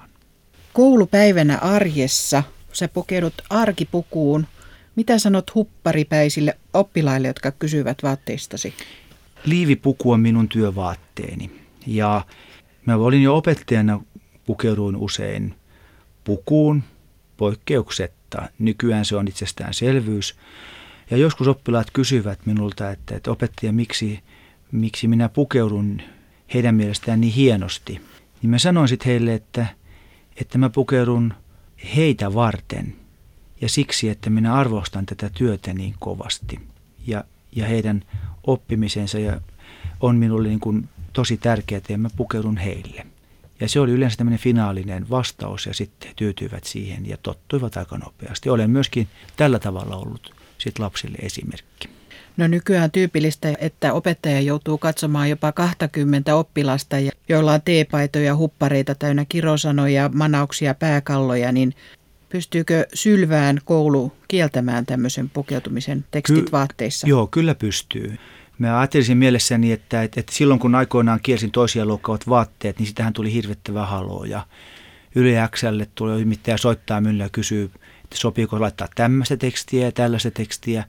Koulupäivänä 0.77 1.59
arjessa 1.59 2.43
sä 2.73 2.89
pukeudut 2.89 3.35
arkipukuun. 3.51 4.47
Mitä 4.97 5.19
sanot 5.19 5.55
hupparipäisille 5.55 6.59
oppilaille, 6.75 7.29
jotka 7.29 7.51
kysyvät 7.51 8.03
vaatteistasi? 8.03 8.75
Liivipuku 9.45 10.13
on 10.13 10.21
minun 10.21 10.49
työvaatteeni 10.49 11.51
ja 11.87 12.25
mä 12.87 12.97
olin 12.97 13.23
jo 13.23 13.37
opettajana 13.37 14.01
pukeuduin 14.47 14.97
usein 14.97 15.55
pukuun 16.25 16.83
poikkeuksetta. 17.37 18.49
Nykyään 18.59 19.05
se 19.05 19.17
on 19.17 19.29
itsestäänselvyys. 19.29 20.37
Ja 21.11 21.17
joskus 21.17 21.49
oppilaat 21.49 21.91
kysyvät 21.93 22.47
minulta, 22.47 22.91
että, 22.91 23.17
että 23.17 23.31
opettaja, 23.31 23.73
miksi, 23.73 24.21
miksi 24.73 25.09
minä 25.09 25.29
pukeudun 25.29 26.03
heidän 26.55 26.75
mielestään 26.75 27.21
niin 27.21 27.33
hienosti. 27.33 28.01
Niin 28.43 28.51
mä 28.51 28.59
sanoin 28.59 28.89
sitten 28.89 29.11
heille, 29.11 29.35
että, 29.35 29.67
että 30.41 30.59
mä 30.59 30.71
pukeudun 30.71 31.35
heitä 31.97 32.35
varten 32.35 32.97
ja 33.61 33.69
siksi, 33.69 34.09
että 34.09 34.31
minä 34.31 34.55
arvostan 34.55 35.07
tätä 35.07 35.31
työtä 35.35 35.75
niin 35.75 35.95
kovasti. 35.99 36.61
Ja, 37.07 37.25
ja 37.53 37.67
heidän 37.67 38.03
oppimisensa 38.47 39.19
ja 39.19 39.41
on 40.01 40.17
minulle 40.17 40.49
niin 40.49 40.61
kuin 40.61 40.89
tosi 41.13 41.37
tärkeää, 41.37 41.77
että 41.77 41.99
mä 41.99 42.09
pukeudun 42.17 42.57
heille. 42.57 43.07
Ja 43.61 43.69
se 43.69 43.81
oli 43.81 43.91
yleensä 43.91 44.17
tämmöinen 44.17 44.39
finaalinen 44.41 45.11
vastaus 45.11 45.67
ja 45.67 45.75
sitten 45.75 46.11
tyytyivät 46.17 46.65
siihen 46.65 47.09
ja 47.09 47.17
tottuivat 47.17 47.77
aika 47.77 47.99
nopeasti. 47.99 48.51
Olen 48.51 48.71
myöskin 48.71 49.09
tällä 49.37 49.59
tavalla 49.59 49.97
ollut 49.97 50.35
sit 50.59 50.79
lapsille 50.79 51.19
esimerkki. 51.19 51.89
No 52.37 52.47
nykyään 52.47 52.91
tyypillistä, 52.91 53.55
että 53.59 53.93
opettaja 53.93 54.41
joutuu 54.41 54.79
katsomaan 54.79 55.31
jopa 55.31 55.53
20 55.53 56.37
oppilasta, 56.37 56.97
joilla 57.29 57.53
on 57.53 57.63
teepaitoja, 57.65 58.37
huppareita 58.37 58.95
täynnä 58.95 59.25
kirosanoja, 59.29 60.11
manauksia, 60.15 60.75
pääkalloja, 60.75 61.53
niin 61.53 61.75
pystyykö 62.29 62.87
sylvään 62.95 63.61
koulu 63.65 64.13
kieltämään 64.29 64.87
tämmöisen 64.87 65.31
pukeutumisen 65.31 66.05
tekstit 66.11 66.45
Ky- 66.45 66.53
vaatteissa? 66.53 67.07
Joo, 67.07 67.27
kyllä 67.27 67.55
pystyy. 67.55 68.17
Mä 68.59 68.79
ajattelisin 68.79 69.19
mielessäni, 69.19 69.73
että, 69.73 70.03
että, 70.03 70.21
että 70.21 70.33
silloin 70.33 70.61
kun 70.61 70.75
aikoinaan 70.75 71.21
kielsin 71.23 71.51
toisia 71.51 71.89
loukkaavat 71.89 72.29
vaatteet, 72.29 72.79
niin 72.79 72.87
sitähän 72.87 73.13
tuli 73.13 73.33
hirvittävä 73.33 73.87
haloa. 73.87 74.27
Ja 74.27 74.47
Yle 75.15 75.49
Xlle 75.53 75.89
tulee 75.95 76.21
ymittäjä 76.21 76.57
soittaa 76.57 77.01
minulle 77.01 77.23
ja 77.23 77.29
kysyy, 77.29 77.71
että 78.05 78.17
sopiiko 78.17 78.61
laittaa 78.61 78.89
tämmöistä 78.95 79.37
tekstiä 79.37 79.85
ja 79.85 79.93
tällaista 79.93 80.31
tekstiä. 80.31 80.85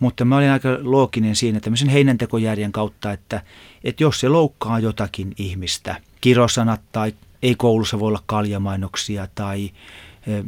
Mutta 0.00 0.24
mä 0.24 0.36
olin 0.36 0.50
aika 0.50 0.68
looginen 0.82 1.36
siinä 1.36 1.60
tämmöisen 1.60 1.88
heinäntekojärjen 1.88 2.72
kautta, 2.72 3.12
että, 3.12 3.42
että 3.84 4.02
jos 4.02 4.20
se 4.20 4.28
loukkaa 4.28 4.78
jotakin 4.78 5.32
ihmistä, 5.38 5.96
kirosanat 6.20 6.80
tai 6.92 7.14
ei 7.42 7.54
koulussa 7.54 8.00
voi 8.00 8.08
olla 8.08 8.22
kaljamainoksia 8.26 9.28
tai 9.34 9.70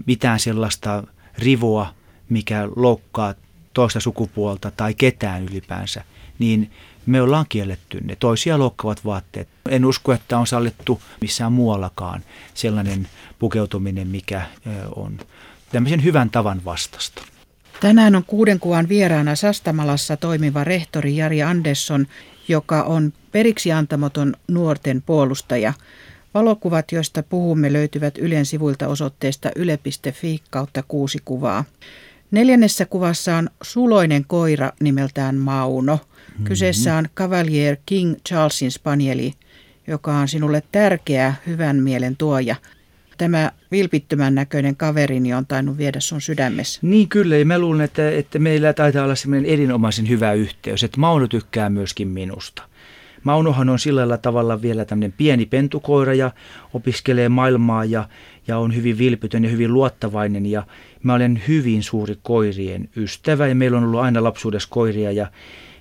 mitään 0.07 0.41
sellaista 0.41 1.05
rivoa, 1.39 1.95
mikä 2.29 2.69
loukkaa 2.77 3.35
toista 3.75 4.01
sukupuolta 4.01 4.71
tai 4.71 4.95
ketään 4.95 5.43
ylipäänsä, 5.45 6.05
niin 6.39 6.71
me 7.07 7.23
ollaan 7.23 7.47
kielletty 7.49 8.01
ne 8.01 8.17
toisia 8.17 8.59
loukkaavat 8.59 9.05
vaatteet. 9.05 9.49
En 9.69 9.85
usko, 9.85 10.13
että 10.13 10.39
on 10.39 10.47
sallittu 10.47 11.03
missään 11.21 11.53
muuallakaan 11.53 12.23
sellainen 12.55 13.09
pukeutuminen, 13.39 14.09
mikä 14.09 14.47
on 14.97 15.19
tämmöisen 15.73 16.05
hyvän 16.05 16.31
tavan 16.31 16.65
vastasta. 16.65 17.32
Tänään 17.83 18.16
on 18.16 18.24
kuuden 18.24 18.61
kuvan 18.61 18.89
vieraana 18.89 19.37
Sastamalassa 19.37 20.16
toimiva 20.16 20.64
rehtori 20.64 21.16
Jari 21.16 21.43
Andersson, 21.43 22.07
joka 22.49 22.83
on 22.83 23.12
periksi 23.33 23.72
antamaton 23.72 24.35
nuorten 24.49 25.03
puolustaja. 25.03 25.72
Valokuvat, 26.35 26.93
joista 26.93 27.22
puhumme, 27.22 27.72
löytyvät 27.72 28.18
Ylen 28.18 28.47
sivuilta 28.47 28.89
osoitteesta 28.89 29.51
yle.fi 29.57 30.41
kautta 30.51 30.83
kuusi 30.89 31.18
kuvaa. 31.24 31.64
Neljännessä 32.30 32.87
kuvassa 32.87 33.37
on 33.37 33.51
suloinen 33.62 34.24
koira 34.24 34.72
nimeltään 34.80 35.37
Mauno. 35.37 35.99
Kyseessä 36.45 36.97
on 36.97 37.09
Cavalier 37.16 37.76
King 37.87 38.14
Charlesin 38.28 38.70
spanieli, 38.70 39.33
joka 39.87 40.12
on 40.12 40.28
sinulle 40.28 40.62
tärkeä 40.72 41.35
hyvän 41.47 41.76
mielen 41.76 42.16
tuoja. 42.16 42.57
Tämä 43.19 43.53
vilpittömän 43.71 44.35
näköinen 44.35 44.77
kaverini 44.77 45.35
on 45.35 45.47
tainnut 45.47 45.79
viedä 45.79 46.01
sun 46.01 46.21
sydämessä. 46.21 46.81
Niin 46.83 47.09
kyllä, 47.09 47.37
ja 47.37 47.47
mä 47.47 47.59
luulen, 47.59 47.81
että, 47.81 48.11
että 48.11 48.39
meillä 48.39 48.73
taitaa 48.73 49.05
olla 49.05 49.15
semmoinen 49.15 49.51
erinomaisen 49.51 50.09
hyvä 50.09 50.33
yhteys, 50.33 50.85
että 50.85 51.01
Mauno 51.01 51.29
tykkää 51.29 51.71
myöskin 51.71 52.09
minusta. 52.09 52.63
Maunohan 53.25 53.69
on 53.69 53.79
sillä 53.79 54.19
tavalla 54.19 54.63
vielä 54.63 54.85
tämmöinen 54.85 55.13
pieni 55.13 55.47
pentukoira 55.47 56.15
ja 56.15 56.31
opiskelee 56.75 57.29
maailmaa 57.29 57.85
ja, 57.85 58.09
ja 58.47 58.59
on 58.59 58.77
hyvin 58.77 58.99
vilpitön 58.99 59.45
ja 59.45 59.51
hyvin 59.51 59.73
luottavainen 59.73 60.47
ja 60.47 60.67
mä 61.03 61.15
olen 61.15 61.43
hyvin 61.49 61.83
suuri 61.83 62.19
koirien 62.23 62.89
ystävä 62.97 63.47
ja 63.47 63.55
meillä 63.55 63.79
on 63.79 63.85
ollut 63.85 64.01
aina 64.01 64.25
lapsuudessa 64.25 64.69
koiria 64.71 65.13
ja, 65.13 65.27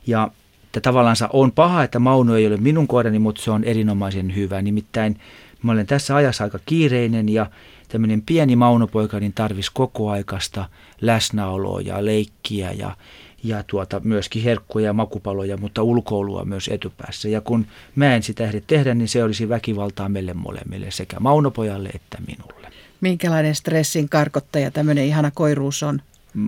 ja 0.08 0.32
että 0.66 0.82
tavallaan 0.82 1.16
on 1.34 1.52
paha, 1.52 1.84
että 1.84 2.00
Mauno 2.00 2.36
ei 2.36 2.48
ole 2.48 2.58
minun 2.58 2.88
koirani, 2.88 3.20
mutta 3.20 3.42
se 3.42 3.52
on 3.52 3.64
erinomaisen 3.64 4.36
hyvä. 4.36 4.62
Nimittäin 4.62 5.20
mä 5.64 5.72
olen 5.72 5.88
tässä 5.88 6.16
ajassa 6.16 6.44
aika 6.44 6.60
kiireinen 6.66 7.30
ja 7.30 7.50
tämmöinen 7.88 8.22
pieni 8.22 8.56
Maunopoika 8.56 9.20
niin 9.20 9.34
tarvisi 9.34 9.72
koko 9.74 10.10
aikaista 10.10 10.66
läsnäoloa 11.02 11.82
ja 11.82 12.06
leikkiä 12.06 12.72
ja, 12.72 12.98
ja 13.44 13.64
tuota, 13.64 14.02
myöskin 14.04 14.44
herkkuja 14.44 14.86
ja 14.86 14.94
makupaloja, 14.94 15.58
mutta 15.58 15.84
ulkoilua 15.84 16.46
myös 16.46 16.68
etupäässä. 16.68 17.30
Ja 17.30 17.42
kun 17.42 17.68
mä 17.96 18.16
en 18.16 18.24
sitä 18.24 18.44
ehdi 18.44 18.62
tehdä, 18.68 18.94
niin 18.94 19.08
se 19.08 19.24
olisi 19.24 19.50
väkivaltaa 19.50 20.10
meille 20.10 20.34
molemmille, 20.34 20.92
sekä 20.92 21.20
Maunopojalle 21.20 21.90
että 21.90 22.18
minulle. 22.28 22.72
Minkälainen 23.02 23.56
stressin 23.56 24.10
karkottaja 24.10 24.72
tämmöinen 24.72 25.06
ihana 25.06 25.32
koiruus 25.32 25.84
on? 25.84 26.02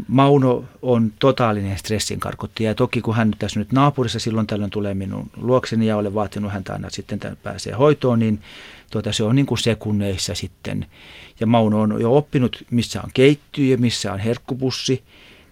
Mauno 0.07 0.65
on 0.81 1.13
totaalinen 1.19 1.77
stressin 1.77 2.19
karkottaja. 2.19 2.69
Ja 2.69 2.75
toki 2.75 3.01
kun 3.01 3.15
hän 3.15 3.31
tässä 3.39 3.59
nyt 3.59 3.71
naapurissa 3.71 4.19
silloin 4.19 4.47
tällöin 4.47 4.69
tulee 4.69 4.93
minun 4.93 5.29
luokseni 5.37 5.87
ja 5.87 5.97
olen 5.97 6.13
vaatinut 6.13 6.51
häntä 6.51 6.73
aina 6.73 6.89
sitten 6.89 7.19
pääsee 7.43 7.73
hoitoon, 7.73 8.19
niin 8.19 8.41
tuota, 8.91 9.13
se 9.13 9.23
on 9.23 9.35
niin 9.35 9.45
kuin 9.45 9.57
sekunneissa 9.57 10.35
sitten. 10.35 10.85
Ja 11.39 11.47
Mauno 11.47 11.81
on 11.81 12.01
jo 12.01 12.17
oppinut, 12.17 12.63
missä 12.71 13.01
on 13.01 13.09
keittiö 13.13 13.71
ja 13.71 13.77
missä 13.77 14.13
on 14.13 14.19
herkkupussi, 14.19 15.03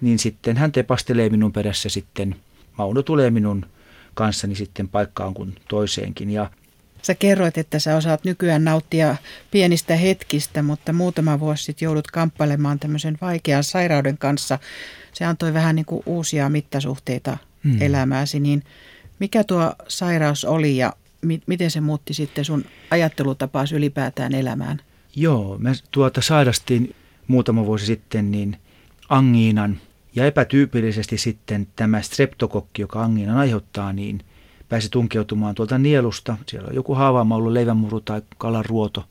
niin 0.02 0.20
sitten 0.20 0.58
hän 0.58 0.72
tepastelee 0.72 1.30
minun 1.30 1.52
perässä 1.52 1.90
sitten. 1.90 2.36
Mauno 2.78 3.04
tulee 3.04 3.30
minun 3.30 3.66
kanssani 4.14 4.56
sitten 4.56 4.88
paikkaan 4.88 5.34
kuin 5.34 5.56
toiseenkin. 5.70 6.30
Ja 6.30 6.50
Sä 7.02 7.16
kerroit, 7.16 7.58
että 7.58 7.80
sä 7.80 7.98
osaat 7.98 8.24
nykyään 8.24 8.64
nauttia 8.64 9.16
pienistä 9.52 9.96
hetkistä, 9.96 10.64
mutta 10.64 10.94
muutama 10.94 11.40
vuosi 11.40 11.64
sitten 11.64 11.86
joudut 11.86 12.12
kamppailemaan 12.12 12.80
tämmöisen 12.80 13.18
vaikean 13.22 13.64
sairauden 13.64 14.18
kanssa. 14.18 14.60
Se 15.14 15.26
antoi 15.26 15.54
vähän 15.54 15.76
niin 15.76 15.86
kuin 15.86 16.04
uusia 16.06 16.50
mittasuhteita 16.50 17.38
hmm. 17.64 17.82
elämääsi, 17.82 18.40
niin 18.40 18.64
mikä 19.20 19.44
tuo 19.44 19.74
sairaus 19.88 20.46
oli 20.46 20.78
ja 20.78 20.94
mi- 21.22 21.42
miten 21.48 21.72
se 21.72 21.82
muutti 21.82 22.14
sitten 22.14 22.46
sun 22.46 22.66
ajattelutapaasi 22.92 23.76
ylipäätään 23.76 24.36
elämään? 24.36 24.82
Joo, 25.16 25.58
me 25.58 25.72
tuota 25.92 26.22
sairastiin 26.22 26.96
muutama 27.28 27.66
vuosi 27.66 27.86
sitten 27.86 28.32
niin 28.32 28.58
angiinan 29.10 29.80
ja 30.16 30.26
epätyypillisesti 30.26 31.18
sitten 31.18 31.68
tämä 31.76 32.02
streptokokki, 32.02 32.82
joka 32.82 33.04
angiinan 33.04 33.38
aiheuttaa, 33.38 33.94
niin– 33.94 34.24
pääsi 34.72 34.90
tunkeutumaan 34.90 35.56
tuolta 35.56 35.78
nielusta. 35.78 36.38
Siellä 36.48 36.68
on 36.68 36.76
joku 36.76 36.96
haavaama 36.96 37.36
ollut 37.36 37.52
leivänmuru 37.52 38.02
tai 38.02 38.22
kalan 38.38 38.66
ruoto. 38.66 39.06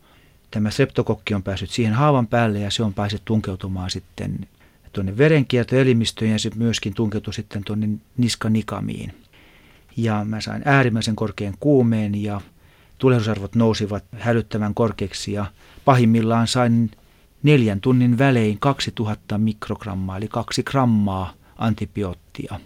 Tämä 0.50 0.70
septokokki 0.70 1.34
on 1.34 1.42
päässyt 1.42 1.70
siihen 1.70 1.94
haavan 1.94 2.26
päälle 2.26 2.58
ja 2.58 2.70
se 2.70 2.82
on 2.82 2.94
päässyt 2.94 3.22
tunkeutumaan 3.24 3.90
sitten 3.90 4.48
tuonne 4.92 5.18
verenkiertoelimistöön 5.18 6.30
ja 6.30 6.38
se 6.38 6.50
myöskin 6.54 6.94
tunkeutui 6.94 7.34
sitten 7.34 7.64
tuonne 7.64 7.88
niskanikamiin. 8.16 9.14
Ja 9.96 10.24
mä 10.24 10.40
sain 10.40 10.62
äärimmäisen 10.64 11.16
korkean 11.16 11.54
kuumeen 11.60 12.22
ja 12.22 12.40
tulehdusarvot 12.98 13.54
nousivat 13.54 14.04
hälyttävän 14.12 14.74
korkeaksi 14.74 15.32
ja 15.32 15.46
pahimmillaan 15.84 16.46
sain 16.46 16.90
neljän 17.42 17.80
tunnin 17.80 18.18
välein 18.18 18.58
2000 18.60 19.38
mikrogrammaa 19.38 20.16
eli 20.16 20.28
kaksi 20.28 20.62
grammaa 20.62 21.34
antibioottia. 21.58 22.60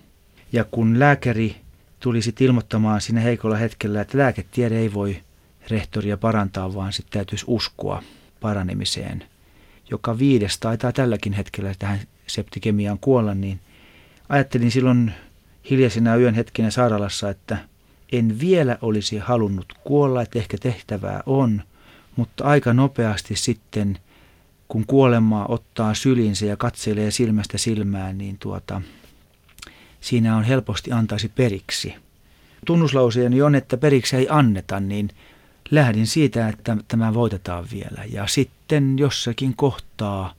Ja 0.52 0.64
kun 0.64 0.98
lääkäri 0.98 1.63
tuli 2.04 2.22
sitten 2.22 2.46
ilmoittamaan 2.46 3.00
siinä 3.00 3.20
heikolla 3.20 3.56
hetkellä, 3.56 4.00
että 4.00 4.18
lääketiede 4.18 4.78
ei 4.78 4.94
voi 4.94 5.16
rehtoria 5.70 6.16
parantaa, 6.16 6.74
vaan 6.74 6.92
sitten 6.92 7.12
täytyisi 7.12 7.44
uskoa 7.48 8.02
paranemiseen. 8.40 9.24
Joka 9.90 10.18
viides 10.18 10.58
taitaa 10.58 10.92
tälläkin 10.92 11.32
hetkellä 11.32 11.74
tähän 11.78 12.00
septikemiaan 12.26 12.98
kuolla, 12.98 13.34
niin 13.34 13.60
ajattelin 14.28 14.70
silloin 14.70 15.12
hiljaisina 15.70 16.16
yön 16.16 16.34
hetkinä 16.34 16.70
sairaalassa, 16.70 17.30
että 17.30 17.58
en 18.12 18.40
vielä 18.40 18.78
olisi 18.82 19.18
halunnut 19.18 19.72
kuolla, 19.84 20.22
että 20.22 20.38
ehkä 20.38 20.58
tehtävää 20.58 21.22
on, 21.26 21.62
mutta 22.16 22.44
aika 22.44 22.74
nopeasti 22.74 23.36
sitten, 23.36 23.98
kun 24.68 24.86
kuolemaa 24.86 25.46
ottaa 25.48 25.94
sylinsä 25.94 26.46
ja 26.46 26.56
katselee 26.56 27.10
silmästä 27.10 27.58
silmään, 27.58 28.18
niin 28.18 28.36
tuota, 28.38 28.82
siinä 30.04 30.36
on 30.36 30.44
helposti 30.44 30.92
antaisi 30.92 31.28
periksi. 31.28 31.94
Tunnuslauseeni 32.66 33.42
on, 33.42 33.54
että 33.54 33.76
periksi 33.76 34.16
ei 34.16 34.26
anneta, 34.30 34.80
niin 34.80 35.10
lähdin 35.70 36.06
siitä, 36.06 36.48
että 36.48 36.76
tämä 36.88 37.14
voitetaan 37.14 37.66
vielä. 37.72 38.04
Ja 38.12 38.26
sitten 38.26 38.98
jossakin 38.98 39.56
kohtaa 39.56 40.34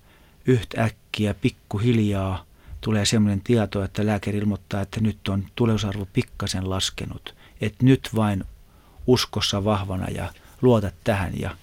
yhtäkkiä 0.45 1.33
pikkuhiljaa 1.33 2.45
tulee 2.81 3.05
sellainen 3.05 3.41
tieto, 3.41 3.83
että 3.83 4.05
lääkäri 4.05 4.37
ilmoittaa, 4.37 4.81
että 4.81 5.01
nyt 5.01 5.27
on 5.27 5.45
tuleusarvo 5.55 6.07
pikkasen 6.13 6.69
laskenut. 6.69 7.35
Että 7.61 7.85
nyt 7.85 8.09
vain 8.15 8.43
uskossa 9.07 9.63
vahvana 9.63 10.07
ja 10.09 10.33
luota 10.61 10.91
tähän. 11.03 11.33
Ja 11.39 11.55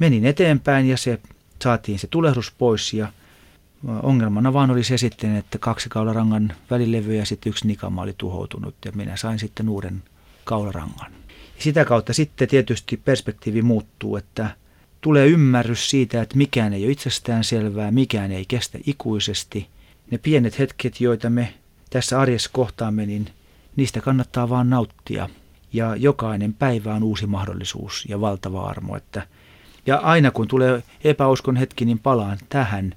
menin 0.00 0.26
eteenpäin 0.26 0.88
ja 0.88 0.96
se 0.96 1.20
saatiin 1.62 1.98
se 1.98 2.06
tulehdus 2.06 2.52
pois 2.58 2.94
ja 2.94 3.12
ongelmana 4.02 4.52
vaan 4.52 4.70
oli 4.70 4.84
se 4.84 4.98
sitten, 4.98 5.36
että 5.36 5.58
kaksi 5.58 5.88
kaularangan 5.88 6.52
välilevy 6.70 7.14
ja 7.14 7.26
sitten 7.26 7.50
yksi 7.50 7.66
nikama 7.66 8.02
oli 8.02 8.14
tuhoutunut 8.18 8.74
ja 8.84 8.92
minä 8.94 9.16
sain 9.16 9.38
sitten 9.38 9.68
uuden 9.68 10.02
kaularangan. 10.44 11.12
Sitä 11.58 11.84
kautta 11.84 12.12
sitten 12.12 12.48
tietysti 12.48 12.96
perspektiivi 12.96 13.62
muuttuu, 13.62 14.16
että 14.16 14.50
tulee 15.00 15.26
ymmärrys 15.26 15.90
siitä, 15.90 16.22
että 16.22 16.36
mikään 16.36 16.72
ei 16.72 16.84
ole 16.84 16.92
itsestään 16.92 17.44
selvää, 17.44 17.90
mikään 17.90 18.32
ei 18.32 18.44
kestä 18.48 18.78
ikuisesti. 18.86 19.68
Ne 20.10 20.18
pienet 20.18 20.58
hetket, 20.58 21.00
joita 21.00 21.30
me 21.30 21.54
tässä 21.90 22.20
arjessa 22.20 22.50
kohtaamme, 22.52 23.06
niin 23.06 23.26
niistä 23.76 24.00
kannattaa 24.00 24.48
vaan 24.48 24.70
nauttia. 24.70 25.28
Ja 25.72 25.96
jokainen 25.96 26.54
päivä 26.54 26.94
on 26.94 27.02
uusi 27.02 27.26
mahdollisuus 27.26 28.04
ja 28.08 28.20
valtava 28.20 28.66
armo. 28.66 28.96
Että 28.96 29.26
ja 29.86 29.96
aina 29.96 30.30
kun 30.30 30.48
tulee 30.48 30.82
epäuskon 31.04 31.56
hetki, 31.56 31.84
niin 31.84 31.98
palaan 31.98 32.38
tähän, 32.48 32.94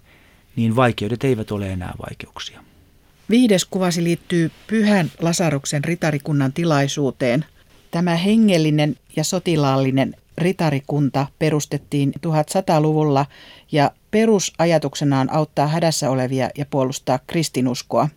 niin 0.55 0.75
vaikeudet 0.75 1.23
eivät 1.23 1.51
ole 1.51 1.71
enää 1.71 1.93
vaikeuksia. 2.09 2.63
Viides 3.29 3.65
kuvasi 3.65 4.03
liittyy 4.03 4.51
Pyhän 4.67 5.11
Lasaruksen 5.19 5.83
ritarikunnan 5.83 6.53
tilaisuuteen. 6.53 7.45
Tämä 7.91 8.15
hengellinen 8.15 8.95
ja 9.15 9.23
sotilaallinen 9.23 10.15
ritarikunta 10.37 11.27
perustettiin 11.39 12.13
1100-luvulla 12.27 13.25
ja 13.71 13.91
perusajatuksena 14.11 15.19
on 15.19 15.33
auttaa 15.33 15.67
hädässä 15.67 16.09
olevia 16.09 16.49
ja 16.57 16.65
puolustaa 16.65 17.19
kristinuskoa. 17.27 18.09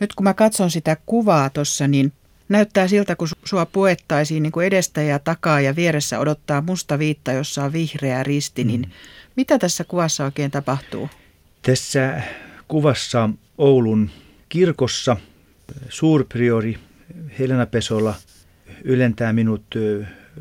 Nyt 0.00 0.14
kun 0.14 0.24
mä 0.24 0.34
katson 0.34 0.70
sitä 0.70 0.96
kuvaa 1.06 1.50
tuossa, 1.50 1.88
niin 1.88 2.12
näyttää 2.48 2.88
siltä, 2.88 3.16
kun 3.16 3.28
sua 3.44 3.66
puettaisiin 3.66 4.42
niin 4.42 4.52
kuin 4.52 4.66
edestä 4.66 5.02
ja 5.02 5.18
takaa 5.18 5.60
ja 5.60 5.76
vieressä 5.76 6.18
odottaa 6.18 6.60
musta 6.60 6.98
viitta, 6.98 7.32
jossa 7.32 7.64
on 7.64 7.72
vihreä 7.72 8.22
risti, 8.22 8.64
niin 8.64 8.80
mm. 8.80 8.90
mitä 9.36 9.58
tässä 9.58 9.84
kuvassa 9.84 10.24
oikein 10.24 10.50
tapahtuu? 10.50 11.08
Tässä 11.66 12.22
kuvassa 12.68 13.30
Oulun 13.58 14.10
kirkossa 14.48 15.16
suurpriori 15.88 16.78
Helena 17.38 17.66
Pesola 17.66 18.14
ylentää 18.84 19.32
minut 19.32 19.64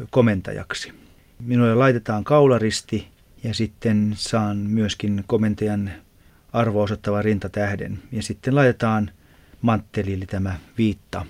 komentajaksi. 0.09 0.93
Minulle 1.39 1.75
laitetaan 1.75 2.23
kaularisti 2.23 3.07
ja 3.43 3.53
sitten 3.53 4.13
saan 4.17 4.57
myöskin 4.57 5.23
komentajan 5.27 5.91
arvo 6.53 6.81
osoittava 6.81 7.21
rintatähden. 7.21 7.99
Ja 8.11 8.23
sitten 8.23 8.55
laitetaan 8.55 9.11
mantteli, 9.61 10.13
eli 10.13 10.25
tämä 10.25 10.59
viitta, 10.77 11.25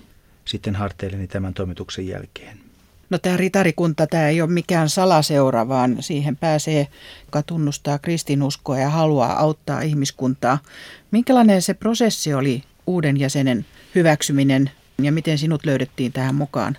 sitten 0.45 0.75
harteilleni 0.75 1.27
tämän 1.27 1.53
toimituksen 1.53 2.07
jälkeen. 2.07 2.62
No 3.09 3.17
tämä 3.17 3.37
ritarikunta, 3.37 4.07
tämä 4.07 4.27
ei 4.27 4.41
ole 4.41 4.49
mikään 4.49 4.89
salaseura, 4.89 5.67
vaan 5.67 5.97
siihen 5.99 6.37
pääsee, 6.37 6.87
joka 7.25 7.43
tunnustaa 7.43 7.99
kristinuskoa 7.99 8.79
ja 8.79 8.89
haluaa 8.89 9.39
auttaa 9.39 9.81
ihmiskuntaa. 9.81 10.59
Minkälainen 11.11 11.61
se 11.61 11.73
prosessi 11.73 12.33
oli 12.33 12.63
uuden 12.87 13.19
jäsenen 13.19 13.65
hyväksyminen 13.95 14.71
ja 15.01 15.11
miten 15.11 15.37
sinut 15.37 15.65
löydettiin 15.65 16.11
tähän 16.11 16.35
mukaan? 16.35 16.77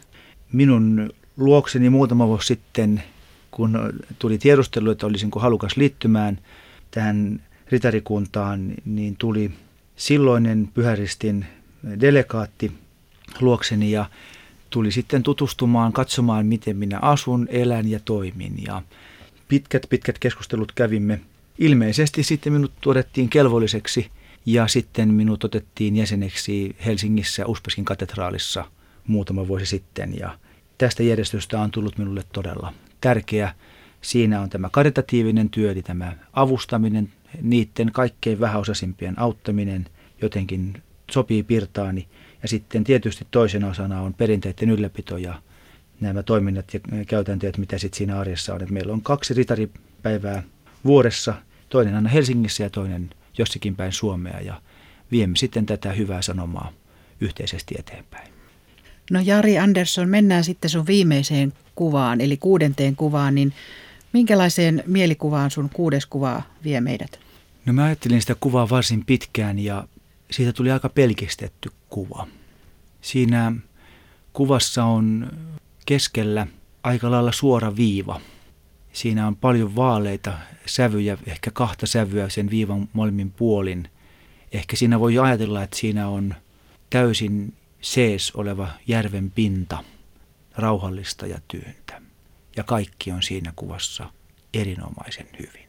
Minun 0.52 1.12
luokseni 1.36 1.90
muutama 1.90 2.26
vuosi 2.26 2.46
sitten, 2.46 3.02
kun 3.50 3.92
tuli 4.18 4.38
tiedustelu, 4.38 4.90
että 4.90 5.06
olisinko 5.06 5.40
halukas 5.40 5.76
liittymään 5.76 6.38
tähän 6.90 7.42
ritarikuntaan, 7.70 8.74
niin 8.84 9.16
tuli 9.16 9.50
silloinen 9.96 10.68
pyhäristin 10.74 11.46
delegaatti 12.00 12.72
luokseni 13.40 13.90
ja 13.90 14.04
tuli 14.74 14.92
sitten 14.92 15.22
tutustumaan, 15.22 15.92
katsomaan, 15.92 16.46
miten 16.46 16.76
minä 16.76 16.98
asun, 17.02 17.48
elän 17.50 17.90
ja 17.90 18.00
toimin. 18.04 18.54
Ja 18.66 18.82
pitkät, 19.48 19.86
pitkät 19.90 20.18
keskustelut 20.18 20.72
kävimme. 20.72 21.20
Ilmeisesti 21.58 22.22
sitten 22.22 22.52
minut 22.52 22.72
todettiin 22.80 23.28
kelvolliseksi 23.28 24.10
ja 24.46 24.68
sitten 24.68 25.14
minut 25.14 25.44
otettiin 25.44 25.96
jäseneksi 25.96 26.76
Helsingissä 26.84 27.46
Uspeskin 27.46 27.84
katedraalissa 27.84 28.64
muutama 29.06 29.48
vuosi 29.48 29.66
sitten. 29.66 30.18
Ja 30.18 30.38
tästä 30.78 31.02
järjestöstä 31.02 31.60
on 31.60 31.70
tullut 31.70 31.98
minulle 31.98 32.22
todella 32.32 32.74
tärkeä. 33.00 33.54
Siinä 34.00 34.40
on 34.40 34.50
tämä 34.50 34.68
karitatiivinen 34.72 35.50
työ, 35.50 35.72
eli 35.72 35.82
tämä 35.82 36.12
avustaminen, 36.32 37.12
niiden 37.42 37.92
kaikkein 37.92 38.40
vähäosaisimpien 38.40 39.18
auttaminen 39.18 39.86
jotenkin 40.22 40.82
sopii 41.10 41.42
pirtaani. 41.42 42.08
Ja 42.44 42.48
sitten 42.48 42.84
tietysti 42.84 43.26
toisen 43.30 43.64
osana 43.64 44.00
on 44.00 44.14
perinteiden 44.14 44.70
ylläpito 44.70 45.16
ja 45.16 45.42
nämä 46.00 46.22
toiminnat 46.22 46.74
ja 46.74 46.80
käytänteet, 47.06 47.58
mitä 47.58 47.78
sitten 47.78 47.98
siinä 47.98 48.20
arjessa 48.20 48.54
on. 48.54 48.62
Et 48.62 48.70
meillä 48.70 48.92
on 48.92 49.02
kaksi 49.02 49.34
ritaripäivää 49.34 50.42
vuodessa, 50.84 51.34
toinen 51.68 51.94
aina 51.94 52.08
Helsingissä 52.08 52.62
ja 52.62 52.70
toinen 52.70 53.10
jossakin 53.38 53.76
päin 53.76 53.92
Suomea 53.92 54.40
ja 54.40 54.62
viemme 55.10 55.36
sitten 55.36 55.66
tätä 55.66 55.92
hyvää 55.92 56.22
sanomaa 56.22 56.72
yhteisesti 57.20 57.74
eteenpäin. 57.78 58.28
No 59.10 59.20
Jari 59.20 59.58
Andersson, 59.58 60.08
mennään 60.08 60.44
sitten 60.44 60.70
sun 60.70 60.86
viimeiseen 60.86 61.52
kuvaan, 61.74 62.20
eli 62.20 62.36
kuudenteen 62.36 62.96
kuvaan, 62.96 63.34
niin 63.34 63.52
minkälaiseen 64.12 64.82
mielikuvaan 64.86 65.50
sun 65.50 65.70
kuudes 65.72 66.06
kuva 66.06 66.42
vie 66.64 66.80
meidät? 66.80 67.18
No 67.66 67.72
mä 67.72 67.84
ajattelin 67.84 68.20
sitä 68.20 68.36
kuvaa 68.40 68.70
varsin 68.70 69.04
pitkään 69.04 69.58
ja 69.58 69.88
siitä 70.30 70.52
tuli 70.52 70.70
aika 70.70 70.88
pelkistetty 70.88 71.70
kuva. 71.88 72.26
Siinä 73.00 73.52
kuvassa 74.32 74.84
on 74.84 75.32
keskellä 75.86 76.46
aika 76.82 77.10
lailla 77.10 77.32
suora 77.32 77.76
viiva. 77.76 78.20
Siinä 78.92 79.26
on 79.26 79.36
paljon 79.36 79.76
vaaleita 79.76 80.38
sävyjä, 80.66 81.18
ehkä 81.26 81.50
kahta 81.50 81.86
sävyä 81.86 82.28
sen 82.28 82.50
viivan 82.50 82.88
molemmin 82.92 83.30
puolin. 83.32 83.88
Ehkä 84.52 84.76
siinä 84.76 85.00
voi 85.00 85.18
ajatella, 85.18 85.62
että 85.62 85.76
siinä 85.76 86.08
on 86.08 86.34
täysin 86.90 87.54
sees 87.80 88.30
oleva 88.30 88.68
järven 88.86 89.30
pinta, 89.30 89.84
rauhallista 90.56 91.26
ja 91.26 91.38
tyyntä. 91.48 92.02
Ja 92.56 92.62
kaikki 92.62 93.12
on 93.12 93.22
siinä 93.22 93.52
kuvassa 93.56 94.12
erinomaisen 94.54 95.28
hyvin. 95.38 95.63